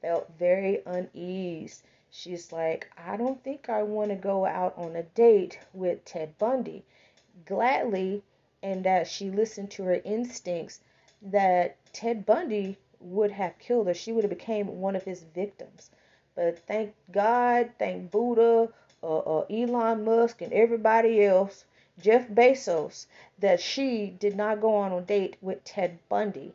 felt 0.00 0.30
very 0.38 0.82
uneasy. 0.86 1.82
She's 2.10 2.52
like, 2.52 2.90
I 2.98 3.16
don't 3.16 3.42
think 3.42 3.70
I 3.70 3.82
want 3.82 4.10
to 4.10 4.16
go 4.16 4.44
out 4.44 4.74
on 4.76 4.96
a 4.96 5.02
date 5.02 5.58
with 5.72 6.04
Ted 6.04 6.36
Bundy. 6.38 6.84
Gladly, 7.46 8.22
and 8.62 8.84
that 8.84 9.06
she 9.06 9.30
listened 9.30 9.70
to 9.72 9.84
her 9.84 10.00
instincts 10.04 10.80
that 11.22 11.76
Ted 11.92 12.24
Bundy 12.26 12.78
would 13.00 13.32
have 13.32 13.58
killed 13.58 13.86
her. 13.86 13.94
She 13.94 14.12
would 14.12 14.24
have 14.24 14.30
became 14.30 14.80
one 14.80 14.96
of 14.96 15.04
his 15.04 15.22
victims. 15.22 15.90
But 16.34 16.58
thank 16.60 16.94
God, 17.10 17.70
thank 17.78 18.10
Buddha, 18.10 18.72
uh, 19.02 19.18
uh, 19.18 19.46
Elon 19.50 20.04
Musk, 20.04 20.40
and 20.40 20.52
everybody 20.52 21.24
else 21.24 21.64
Jeff 22.00 22.26
Bezos 22.28 23.06
that 23.38 23.60
she 23.60 24.06
did 24.06 24.34
not 24.34 24.60
go 24.60 24.74
on 24.74 24.92
a 24.92 25.02
date 25.02 25.36
with 25.42 25.62
Ted 25.62 25.98
Bundy. 26.08 26.54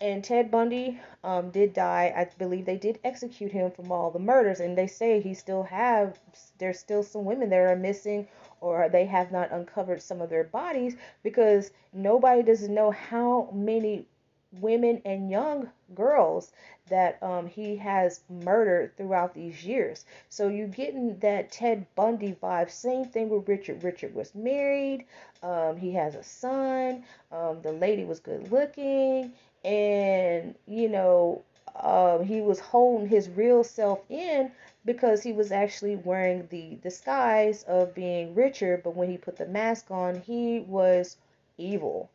And 0.00 0.22
Ted 0.22 0.50
Bundy 0.50 1.00
um, 1.24 1.50
did 1.50 1.72
die. 1.72 2.12
I 2.16 2.28
believe 2.38 2.64
they 2.64 2.76
did 2.76 3.00
execute 3.02 3.50
him 3.52 3.70
from 3.70 3.90
all 3.90 4.10
the 4.10 4.18
murders, 4.18 4.60
and 4.60 4.76
they 4.76 4.86
say 4.86 5.20
he 5.20 5.34
still 5.34 5.64
have. 5.64 6.18
There's 6.58 6.78
still 6.78 7.02
some 7.02 7.24
women 7.24 7.50
that 7.50 7.58
are 7.58 7.74
missing, 7.76 8.28
or 8.64 8.88
they 8.88 9.04
have 9.04 9.30
not 9.30 9.52
uncovered 9.52 10.00
some 10.00 10.22
of 10.22 10.30
their 10.30 10.44
bodies 10.44 10.96
because 11.22 11.70
nobody 11.92 12.42
doesn't 12.42 12.74
know 12.74 12.90
how 12.90 13.50
many 13.52 14.06
women 14.60 15.02
and 15.04 15.30
young 15.30 15.68
girls 15.94 16.50
that 16.88 17.22
um, 17.22 17.46
he 17.46 17.76
has 17.76 18.20
murdered 18.30 18.96
throughout 18.96 19.34
these 19.34 19.64
years. 19.64 20.06
So 20.30 20.48
you're 20.48 20.68
getting 20.68 21.18
that 21.18 21.52
Ted 21.52 21.86
Bundy 21.94 22.36
vibe. 22.42 22.70
Same 22.70 23.04
thing 23.04 23.28
with 23.28 23.48
Richard. 23.48 23.84
Richard 23.84 24.14
was 24.14 24.34
married. 24.34 25.04
Um, 25.42 25.76
he 25.76 25.92
has 25.92 26.14
a 26.14 26.22
son. 26.22 27.04
Um, 27.32 27.60
the 27.62 27.72
lady 27.72 28.04
was 28.04 28.20
good 28.20 28.50
looking, 28.50 29.32
and 29.62 30.54
you 30.66 30.88
know 30.88 31.42
uh, 31.76 32.18
he 32.18 32.40
was 32.40 32.60
holding 32.60 33.08
his 33.08 33.28
real 33.30 33.62
self 33.64 34.00
in 34.10 34.52
because 34.84 35.22
he 35.22 35.32
was 35.32 35.52
actually 35.52 35.96
wearing 35.96 36.46
the 36.48 36.76
disguise 36.82 37.62
of 37.64 37.94
being 37.94 38.34
Richard, 38.34 38.82
but 38.82 38.96
when 38.96 39.10
he 39.10 39.18
put 39.18 39.36
the 39.36 39.46
mask 39.46 39.90
on, 39.90 40.20
he 40.20 40.60
was 40.60 41.16
evil. 41.58 42.10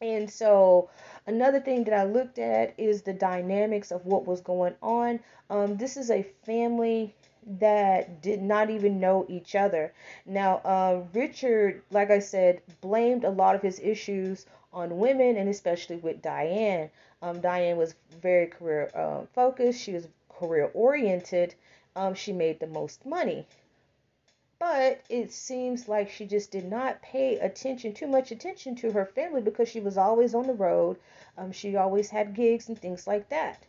And 0.00 0.30
so, 0.30 0.88
another 1.26 1.60
thing 1.60 1.84
that 1.84 1.92
I 1.92 2.04
looked 2.04 2.38
at 2.38 2.72
is 2.78 3.02
the 3.02 3.12
dynamics 3.12 3.90
of 3.92 4.06
what 4.06 4.26
was 4.26 4.40
going 4.40 4.74
on. 4.82 5.20
Um, 5.50 5.76
this 5.76 5.98
is 5.98 6.10
a 6.10 6.22
family 6.22 7.14
that 7.46 8.22
did 8.22 8.40
not 8.42 8.70
even 8.70 8.98
know 9.00 9.26
each 9.28 9.54
other. 9.54 9.92
Now, 10.24 10.56
uh, 10.64 11.02
Richard, 11.12 11.82
like 11.90 12.10
I 12.10 12.20
said, 12.20 12.62
blamed 12.80 13.24
a 13.24 13.30
lot 13.30 13.54
of 13.54 13.60
his 13.62 13.78
issues 13.80 14.46
on 14.76 14.98
women 14.98 15.38
and 15.38 15.48
especially 15.48 15.96
with 15.96 16.20
Diane. 16.20 16.90
Um, 17.22 17.40
Diane 17.40 17.78
was 17.78 17.94
very 18.20 18.46
career 18.46 18.90
uh, 18.94 19.22
focused, 19.34 19.80
she 19.80 19.94
was 19.94 20.06
career 20.28 20.70
oriented, 20.74 21.54
um, 21.96 22.12
she 22.12 22.30
made 22.30 22.60
the 22.60 22.66
most 22.66 23.06
money. 23.06 23.46
But 24.58 25.00
it 25.08 25.32
seems 25.32 25.88
like 25.88 26.10
she 26.10 26.26
just 26.26 26.50
did 26.50 26.66
not 26.66 27.00
pay 27.00 27.38
attention, 27.38 27.94
too 27.94 28.06
much 28.06 28.30
attention 28.30 28.74
to 28.76 28.92
her 28.92 29.06
family 29.06 29.40
because 29.40 29.68
she 29.70 29.80
was 29.80 29.96
always 29.96 30.34
on 30.34 30.46
the 30.46 30.52
road. 30.52 30.98
Um, 31.38 31.52
she 31.52 31.74
always 31.74 32.10
had 32.10 32.34
gigs 32.34 32.68
and 32.68 32.78
things 32.78 33.06
like 33.06 33.30
that. 33.30 33.62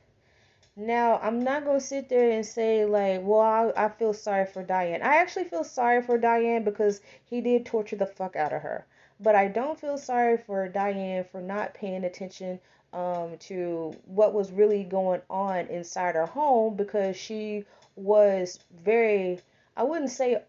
Now, 0.75 1.19
I'm 1.23 1.41
not 1.41 1.63
going 1.63 1.79
to 1.79 1.85
sit 1.85 2.09
there 2.09 2.29
and 2.31 2.45
say, 2.45 2.85
like, 2.85 3.21
well, 3.23 3.39
I, 3.77 3.85
I 3.85 3.89
feel 3.89 4.13
sorry 4.13 4.45
for 4.45 4.61
Diane. 4.61 5.01
I 5.01 5.17
actually 5.17 5.45
feel 5.45 5.63
sorry 5.63 6.01
for 6.01 6.17
Diane 6.17 6.63
because 6.63 6.99
he 7.23 7.39
did 7.39 7.65
torture 7.65 7.95
the 7.95 8.05
fuck 8.05 8.35
out 8.35 8.53
of 8.53 8.61
her. 8.61 8.85
But 9.19 9.35
I 9.35 9.47
don't 9.47 9.79
feel 9.79 9.97
sorry 9.97 10.37
for 10.37 10.67
Diane 10.67 11.25
for 11.31 11.41
not 11.41 11.73
paying 11.73 12.03
attention 12.03 12.59
um, 12.93 13.37
to 13.39 13.93
what 14.05 14.33
was 14.33 14.51
really 14.51 14.83
going 14.83 15.21
on 15.29 15.67
inside 15.67 16.15
her 16.15 16.25
home 16.25 16.75
because 16.75 17.15
she 17.15 17.65
was 17.95 18.59
very, 18.83 19.39
I 19.75 19.83
wouldn't 19.83 20.11
say 20.11 20.41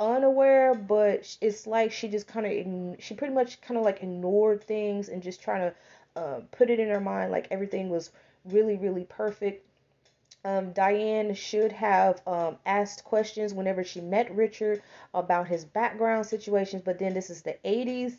unaware, 0.00 0.74
but 0.74 1.36
it's 1.40 1.66
like 1.66 1.92
she 1.92 2.08
just 2.08 2.26
kind 2.26 2.46
of 2.46 3.00
she 3.02 3.14
pretty 3.14 3.34
much 3.34 3.60
kind 3.60 3.78
of 3.78 3.84
like 3.84 4.02
ignored 4.02 4.62
things 4.62 5.08
and 5.08 5.22
just 5.22 5.42
trying 5.42 5.70
to 5.70 6.20
uh, 6.20 6.40
put 6.50 6.70
it 6.70 6.80
in 6.80 6.88
her 6.88 7.00
mind 7.00 7.30
like 7.30 7.46
everything 7.50 7.88
was 7.88 8.10
really 8.44 8.76
really 8.76 9.04
perfect. 9.04 9.67
Um, 10.44 10.72
Diane 10.72 11.34
should 11.34 11.72
have 11.72 12.22
um, 12.26 12.58
asked 12.64 13.04
questions 13.04 13.52
whenever 13.52 13.82
she 13.82 14.00
met 14.00 14.34
Richard 14.34 14.82
about 15.12 15.48
his 15.48 15.64
background 15.64 16.26
situations, 16.26 16.82
but 16.84 16.98
then 16.98 17.12
this 17.12 17.28
is 17.28 17.42
the 17.42 17.56
80s. 17.64 18.14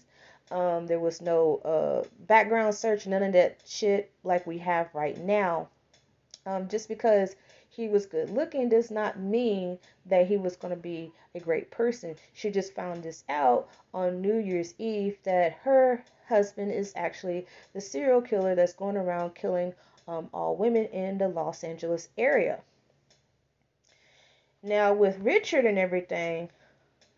Um, 0.51 0.87
there 0.87 0.99
was 0.99 1.21
no 1.21 1.57
uh, 1.57 2.07
background 2.25 2.75
search, 2.75 3.07
none 3.07 3.23
of 3.23 3.33
that 3.33 3.59
shit 3.65 4.11
like 4.23 4.45
we 4.45 4.57
have 4.57 4.89
right 4.93 5.17
now. 5.17 5.69
Um, 6.45 6.67
just 6.67 6.87
because 6.87 7.35
he 7.69 7.87
was 7.87 8.05
good 8.05 8.29
looking 8.31 8.67
does 8.67 8.89
not 8.89 9.19
mean 9.19 9.77
that 10.05 10.27
he 10.27 10.37
was 10.37 10.55
going 10.55 10.73
to 10.73 10.81
be 10.81 11.11
a 11.35 11.39
great 11.39 11.69
person. 11.71 12.15
She 12.33 12.49
just 12.49 12.73
found 12.73 13.03
this 13.03 13.23
out 13.29 13.69
on 13.93 14.21
New 14.21 14.37
Year's 14.37 14.73
Eve 14.77 15.17
that 15.23 15.53
her 15.63 16.03
husband 16.27 16.71
is 16.71 16.91
actually 16.95 17.45
the 17.73 17.81
serial 17.81 18.21
killer 18.21 18.55
that's 18.55 18.73
going 18.73 18.97
around 18.97 19.35
killing 19.35 19.73
um, 20.09 20.29
all 20.33 20.55
women 20.55 20.85
in 20.85 21.19
the 21.19 21.27
Los 21.27 21.63
Angeles 21.63 22.09
area. 22.17 22.59
Now, 24.63 24.93
with 24.93 25.19
Richard 25.19 25.65
and 25.65 25.77
everything, 25.77 26.49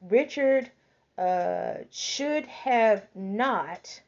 Richard 0.01 0.69
uh, 1.17 1.75
should 1.89 2.45
have 2.45 3.07
not 3.15 4.01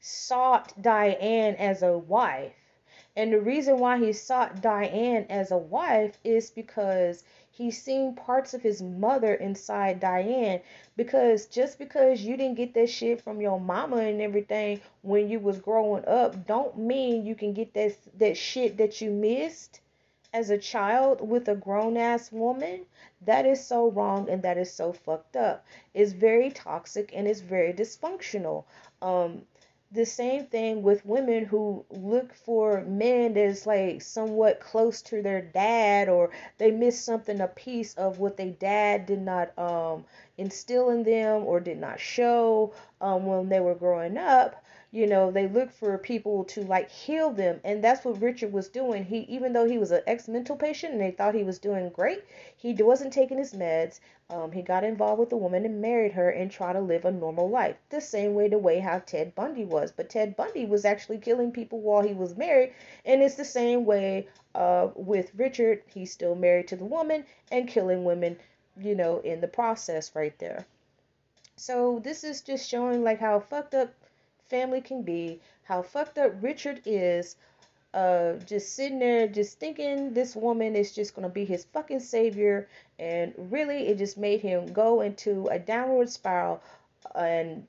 sought 0.00 0.72
Diane 0.80 1.54
as 1.56 1.82
a 1.82 1.96
wife 1.98 2.52
and 3.16 3.32
the 3.32 3.40
reason 3.40 3.78
why 3.78 3.98
he 3.98 4.12
sought 4.12 4.60
Diane 4.60 5.26
as 5.30 5.52
a 5.52 5.56
wife 5.56 6.18
is 6.24 6.50
because 6.50 7.22
he's 7.48 7.80
seen 7.80 8.16
parts 8.16 8.54
of 8.54 8.62
his 8.62 8.82
mother 8.82 9.34
inside 9.34 10.00
Diane. 10.00 10.60
Because 10.96 11.46
just 11.46 11.78
because 11.78 12.22
you 12.22 12.36
didn't 12.36 12.56
get 12.56 12.74
that 12.74 12.90
shit 12.90 13.20
from 13.20 13.40
your 13.40 13.60
mama 13.60 13.98
and 13.98 14.20
everything 14.20 14.80
when 15.02 15.28
you 15.28 15.38
was 15.38 15.60
growing 15.60 16.04
up, 16.06 16.44
don't 16.46 16.76
mean 16.76 17.24
you 17.24 17.36
can 17.36 17.52
get 17.52 17.72
that 17.74 17.96
that 18.18 18.36
shit 18.36 18.76
that 18.78 19.00
you 19.00 19.12
missed 19.12 19.80
as 20.32 20.50
a 20.50 20.58
child 20.58 21.20
with 21.20 21.48
a 21.48 21.54
grown 21.54 21.96
ass 21.96 22.32
woman. 22.32 22.84
That 23.20 23.46
is 23.46 23.64
so 23.64 23.92
wrong 23.92 24.28
and 24.28 24.42
that 24.42 24.58
is 24.58 24.72
so 24.72 24.92
fucked 24.92 25.36
up. 25.36 25.64
It's 25.94 26.10
very 26.10 26.50
toxic 26.50 27.12
and 27.14 27.28
it's 27.28 27.40
very 27.40 27.72
dysfunctional. 27.72 28.64
Um, 29.00 29.42
the 29.94 30.06
same 30.06 30.46
thing 30.46 30.82
with 30.82 31.06
women 31.06 31.44
who 31.46 31.84
look 31.90 32.34
for 32.34 32.82
men 32.82 33.34
that's 33.34 33.66
like 33.66 34.02
somewhat 34.02 34.60
close 34.60 35.02
to 35.02 35.22
their 35.22 35.40
dad 35.42 36.08
or 36.08 36.30
they 36.58 36.70
miss 36.72 37.00
something 37.00 37.40
a 37.40 37.48
piece 37.48 37.94
of 37.94 38.18
what 38.18 38.36
their 38.36 38.50
dad 38.50 39.06
did 39.06 39.22
not 39.22 39.56
um, 39.58 40.04
instill 40.38 40.90
in 40.90 41.04
them 41.04 41.44
or 41.44 41.60
did 41.60 41.78
not 41.78 42.00
show 42.00 42.74
um, 43.00 43.26
when 43.26 43.48
they 43.48 43.60
were 43.60 43.74
growing 43.76 44.18
up 44.18 44.63
you 44.94 45.08
know 45.08 45.32
they 45.32 45.48
look 45.48 45.72
for 45.72 45.98
people 45.98 46.44
to 46.44 46.62
like 46.62 46.88
heal 46.88 47.30
them. 47.30 47.60
And 47.64 47.82
that's 47.82 48.04
what 48.04 48.22
richard 48.22 48.52
was 48.52 48.68
doing. 48.68 49.04
He 49.04 49.18
even 49.22 49.52
though 49.52 49.66
he 49.66 49.76
was 49.76 49.90
an 49.90 50.02
ex-mental 50.06 50.54
patient 50.54 50.92
and 50.92 51.02
they 51.02 51.10
thought 51.10 51.34
he 51.34 51.42
was 51.42 51.58
doing 51.58 51.88
great 51.88 52.22
he 52.56 52.72
wasn't 52.74 53.12
taking 53.12 53.38
his 53.38 53.54
meds. 53.54 53.98
Um, 54.30 54.52
he 54.52 54.62
got 54.62 54.84
involved 54.84 55.18
with 55.18 55.32
a 55.32 55.36
woman 55.36 55.64
and 55.64 55.82
married 55.82 56.12
her 56.12 56.30
and 56.30 56.48
tried 56.48 56.74
to 56.74 56.80
live 56.80 57.04
a 57.04 57.10
normal 57.10 57.50
life. 57.50 57.76
The 57.90 58.00
same 58.00 58.34
way 58.34 58.46
the 58.46 58.56
way 58.56 58.78
how 58.78 59.00
ted 59.00 59.34
bundy 59.34 59.64
was. 59.64 59.90
But 59.90 60.10
ted 60.10 60.36
bundy 60.36 60.64
was 60.64 60.84
actually 60.84 61.18
killing 61.18 61.50
people 61.50 61.80
while 61.80 62.02
he 62.02 62.14
was 62.14 62.36
married. 62.36 62.72
And 63.04 63.20
it's 63.20 63.34
the 63.34 63.44
same 63.44 63.84
way 63.84 64.28
uh, 64.54 64.90
with 64.94 65.34
richard. 65.34 65.82
He's 65.92 66.12
still 66.12 66.36
married 66.36 66.68
to 66.68 66.76
the 66.76 66.84
woman 66.84 67.24
and 67.50 67.68
killing 67.68 68.04
women 68.04 68.38
you 68.80 68.94
know 68.94 69.18
in 69.18 69.40
the 69.40 69.48
process 69.48 70.14
right 70.14 70.38
there. 70.38 70.66
So 71.56 72.00
this 72.02 72.24
is 72.24 72.40
just 72.42 72.68
showing 72.68 73.02
like 73.02 73.18
how 73.20 73.40
fucked 73.40 73.74
up 73.74 73.92
family 74.48 74.80
can 74.80 75.02
be, 75.02 75.40
how 75.64 75.82
fucked 75.82 76.18
up 76.18 76.32
Richard 76.42 76.80
is, 76.84 77.36
uh, 77.94 78.34
just 78.46 78.74
sitting 78.74 78.98
there, 78.98 79.28
just 79.28 79.58
thinking 79.60 80.12
this 80.12 80.34
woman 80.34 80.74
is 80.76 80.94
just 80.94 81.14
gonna 81.14 81.28
be 81.28 81.44
his 81.44 81.64
fucking 81.66 82.00
savior, 82.00 82.68
and 82.98 83.32
really 83.50 83.86
it 83.88 83.98
just 83.98 84.18
made 84.18 84.40
him 84.40 84.72
go 84.72 85.00
into 85.00 85.46
a 85.48 85.58
downward 85.58 86.10
spiral, 86.10 86.60
and 87.14 87.66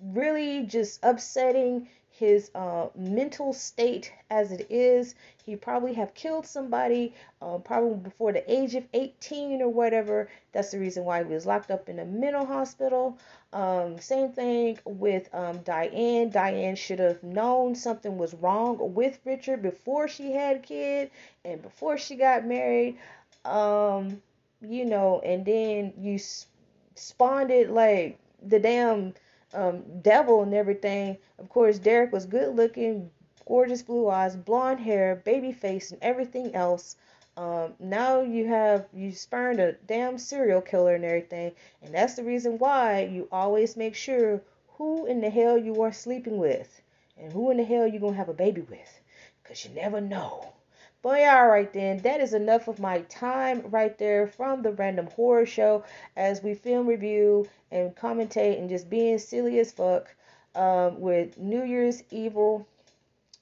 really 0.00 0.62
just 0.64 0.98
upsetting 1.02 1.88
his 2.20 2.50
uh, 2.54 2.88
mental 2.94 3.54
state 3.54 4.12
as 4.28 4.52
it 4.52 4.66
is. 4.68 5.14
He 5.42 5.56
probably 5.56 5.94
have 5.94 6.12
killed 6.12 6.46
somebody, 6.46 7.14
um, 7.40 7.62
probably 7.62 7.94
before 7.94 8.30
the 8.30 8.44
age 8.52 8.74
of 8.74 8.84
18 8.92 9.62
or 9.62 9.70
whatever. 9.70 10.28
That's 10.52 10.70
the 10.70 10.78
reason 10.78 11.04
why 11.04 11.24
he 11.24 11.32
was 11.32 11.46
locked 11.46 11.70
up 11.70 11.88
in 11.88 11.98
a 11.98 12.04
mental 12.04 12.44
hospital. 12.44 13.16
Um, 13.54 13.98
same 13.98 14.32
thing 14.32 14.78
with 14.84 15.34
um, 15.34 15.60
Diane. 15.64 16.28
Diane 16.28 16.76
should 16.76 16.98
have 16.98 17.22
known 17.22 17.74
something 17.74 18.18
was 18.18 18.34
wrong 18.34 18.76
with 18.94 19.18
Richard 19.24 19.62
before 19.62 20.06
she 20.06 20.32
had 20.32 20.56
a 20.56 20.60
kid 20.60 21.10
and 21.46 21.62
before 21.62 21.96
she 21.96 22.16
got 22.16 22.44
married. 22.44 22.98
Um, 23.46 24.20
you 24.60 24.84
know, 24.84 25.20
and 25.20 25.46
then 25.46 25.94
you 25.98 26.18
spawned 26.96 27.50
it 27.50 27.70
like 27.70 28.18
the 28.42 28.60
damn 28.60 29.14
um, 29.54 29.82
devil 30.02 30.42
and 30.42 30.54
everything. 30.54 31.18
Of 31.38 31.48
course, 31.48 31.78
Derek 31.78 32.12
was 32.12 32.26
good 32.26 32.54
looking, 32.56 33.10
gorgeous 33.46 33.82
blue 33.82 34.08
eyes, 34.08 34.36
blonde 34.36 34.80
hair, 34.80 35.16
baby 35.24 35.52
face, 35.52 35.90
and 35.90 36.02
everything 36.02 36.54
else. 36.54 36.96
Um, 37.36 37.74
now 37.78 38.20
you 38.20 38.46
have 38.46 38.86
you 38.92 39.12
spurned 39.12 39.60
a 39.60 39.72
damn 39.72 40.18
serial 40.18 40.60
killer 40.60 40.94
and 40.94 41.04
everything, 41.04 41.52
and 41.82 41.94
that's 41.94 42.14
the 42.14 42.24
reason 42.24 42.58
why 42.58 43.02
you 43.04 43.28
always 43.32 43.76
make 43.76 43.94
sure 43.94 44.42
who 44.76 45.06
in 45.06 45.20
the 45.20 45.30
hell 45.30 45.56
you 45.56 45.80
are 45.82 45.92
sleeping 45.92 46.38
with 46.38 46.82
and 47.18 47.32
who 47.32 47.50
in 47.50 47.56
the 47.56 47.64
hell 47.64 47.86
you 47.86 47.98
gonna 48.00 48.16
have 48.16 48.28
a 48.28 48.34
baby 48.34 48.62
with, 48.62 49.00
cause 49.44 49.64
you 49.64 49.70
never 49.74 50.00
know. 50.00 50.52
But 51.02 51.20
yeah, 51.20 51.40
alright 51.42 51.72
then, 51.72 51.98
that 51.98 52.20
is 52.20 52.34
enough 52.34 52.68
of 52.68 52.78
my 52.78 53.00
time 53.02 53.62
right 53.70 53.96
there 53.96 54.26
from 54.26 54.60
the 54.60 54.72
Random 54.72 55.06
Horror 55.06 55.46
Show 55.46 55.84
as 56.14 56.42
we 56.42 56.52
film 56.52 56.86
review 56.86 57.48
and 57.70 57.96
commentate 57.96 58.58
and 58.58 58.68
just 58.68 58.90
being 58.90 59.18
silly 59.18 59.58
as 59.60 59.72
fuck 59.72 60.14
um, 60.54 61.00
with 61.00 61.38
New 61.38 61.64
Year's 61.64 62.02
Evil. 62.10 62.66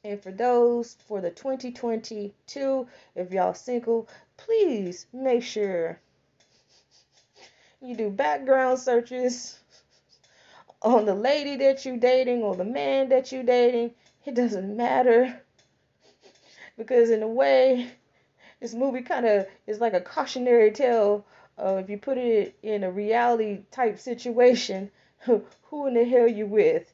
And 0.04 0.22
for 0.22 0.30
those 0.30 0.96
for 1.08 1.20
the 1.20 1.30
2022, 1.30 2.86
if 3.16 3.32
y'all 3.32 3.54
single, 3.54 4.08
please 4.36 5.06
make 5.12 5.42
sure 5.42 5.98
you 7.80 7.96
do 7.96 8.08
background 8.08 8.78
searches 8.78 9.58
on 10.80 11.06
the 11.06 11.14
lady 11.14 11.56
that 11.56 11.84
you're 11.84 11.96
dating 11.96 12.42
or 12.44 12.54
the 12.54 12.64
man 12.64 13.08
that 13.08 13.32
you're 13.32 13.42
dating. 13.42 13.94
It 14.24 14.34
doesn't 14.34 14.76
matter 14.76 15.40
because 16.78 17.10
in 17.10 17.22
a 17.22 17.28
way, 17.28 17.90
this 18.60 18.72
movie 18.72 19.02
kind 19.02 19.26
of 19.26 19.46
is 19.66 19.80
like 19.80 19.92
a 19.92 20.00
cautionary 20.00 20.70
tale. 20.70 21.26
If 21.58 21.90
you 21.90 21.98
put 21.98 22.16
it 22.16 22.56
in 22.62 22.84
a 22.84 22.90
reality 22.90 23.62
type 23.72 23.98
situation, 23.98 24.90
who 25.20 25.86
in 25.86 25.94
the 25.94 26.04
hell 26.04 26.28
you 26.28 26.46
with? 26.46 26.90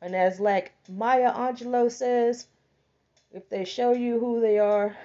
And 0.00 0.16
as 0.16 0.40
like 0.40 0.72
Maya 0.88 1.32
Angelou 1.32 1.92
says, 1.92 2.46
If 3.32 3.48
they 3.50 3.64
show 3.64 3.92
you 3.92 4.18
who 4.18 4.40
they 4.40 4.58
are, 4.58 4.96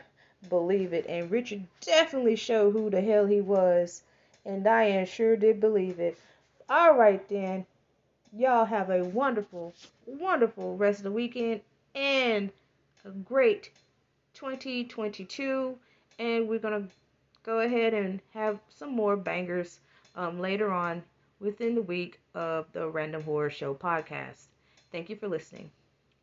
believe 0.47 0.93
it. 0.93 1.05
And 1.07 1.29
Richard 1.29 1.65
definitely 1.81 2.37
showed 2.37 2.71
who 2.71 2.89
the 2.89 3.01
hell 3.01 3.25
he 3.25 3.41
was. 3.41 4.03
And 4.45 4.63
Diane 4.63 5.05
sure 5.05 5.35
did 5.35 5.59
believe 5.59 5.99
it. 5.99 6.17
All 6.69 6.95
right, 6.97 7.27
then. 7.27 7.65
Y'all 8.31 8.65
have 8.65 8.91
a 8.91 9.03
wonderful, 9.03 9.73
wonderful 10.05 10.77
rest 10.77 10.99
of 10.99 11.03
the 11.03 11.11
weekend 11.11 11.61
and 11.95 12.51
a 13.03 13.09
great 13.09 13.71
2022. 14.39 15.77
And 16.17 16.47
we're 16.47 16.59
going 16.59 16.83
to 16.83 16.89
go 17.43 17.59
ahead 17.59 17.93
and 17.93 18.21
have 18.33 18.59
some 18.69 18.95
more 18.95 19.17
bangers 19.17 19.79
um, 20.15 20.39
later 20.39 20.71
on 20.71 21.03
within 21.39 21.75
the 21.75 21.81
week 21.81 22.19
of 22.33 22.65
the 22.71 22.87
Random 22.87 23.23
Horror 23.23 23.49
Show 23.49 23.73
podcast. 23.73 24.45
Thank 24.91 25.09
you 25.09 25.15
for 25.15 25.27
listening. 25.27 25.71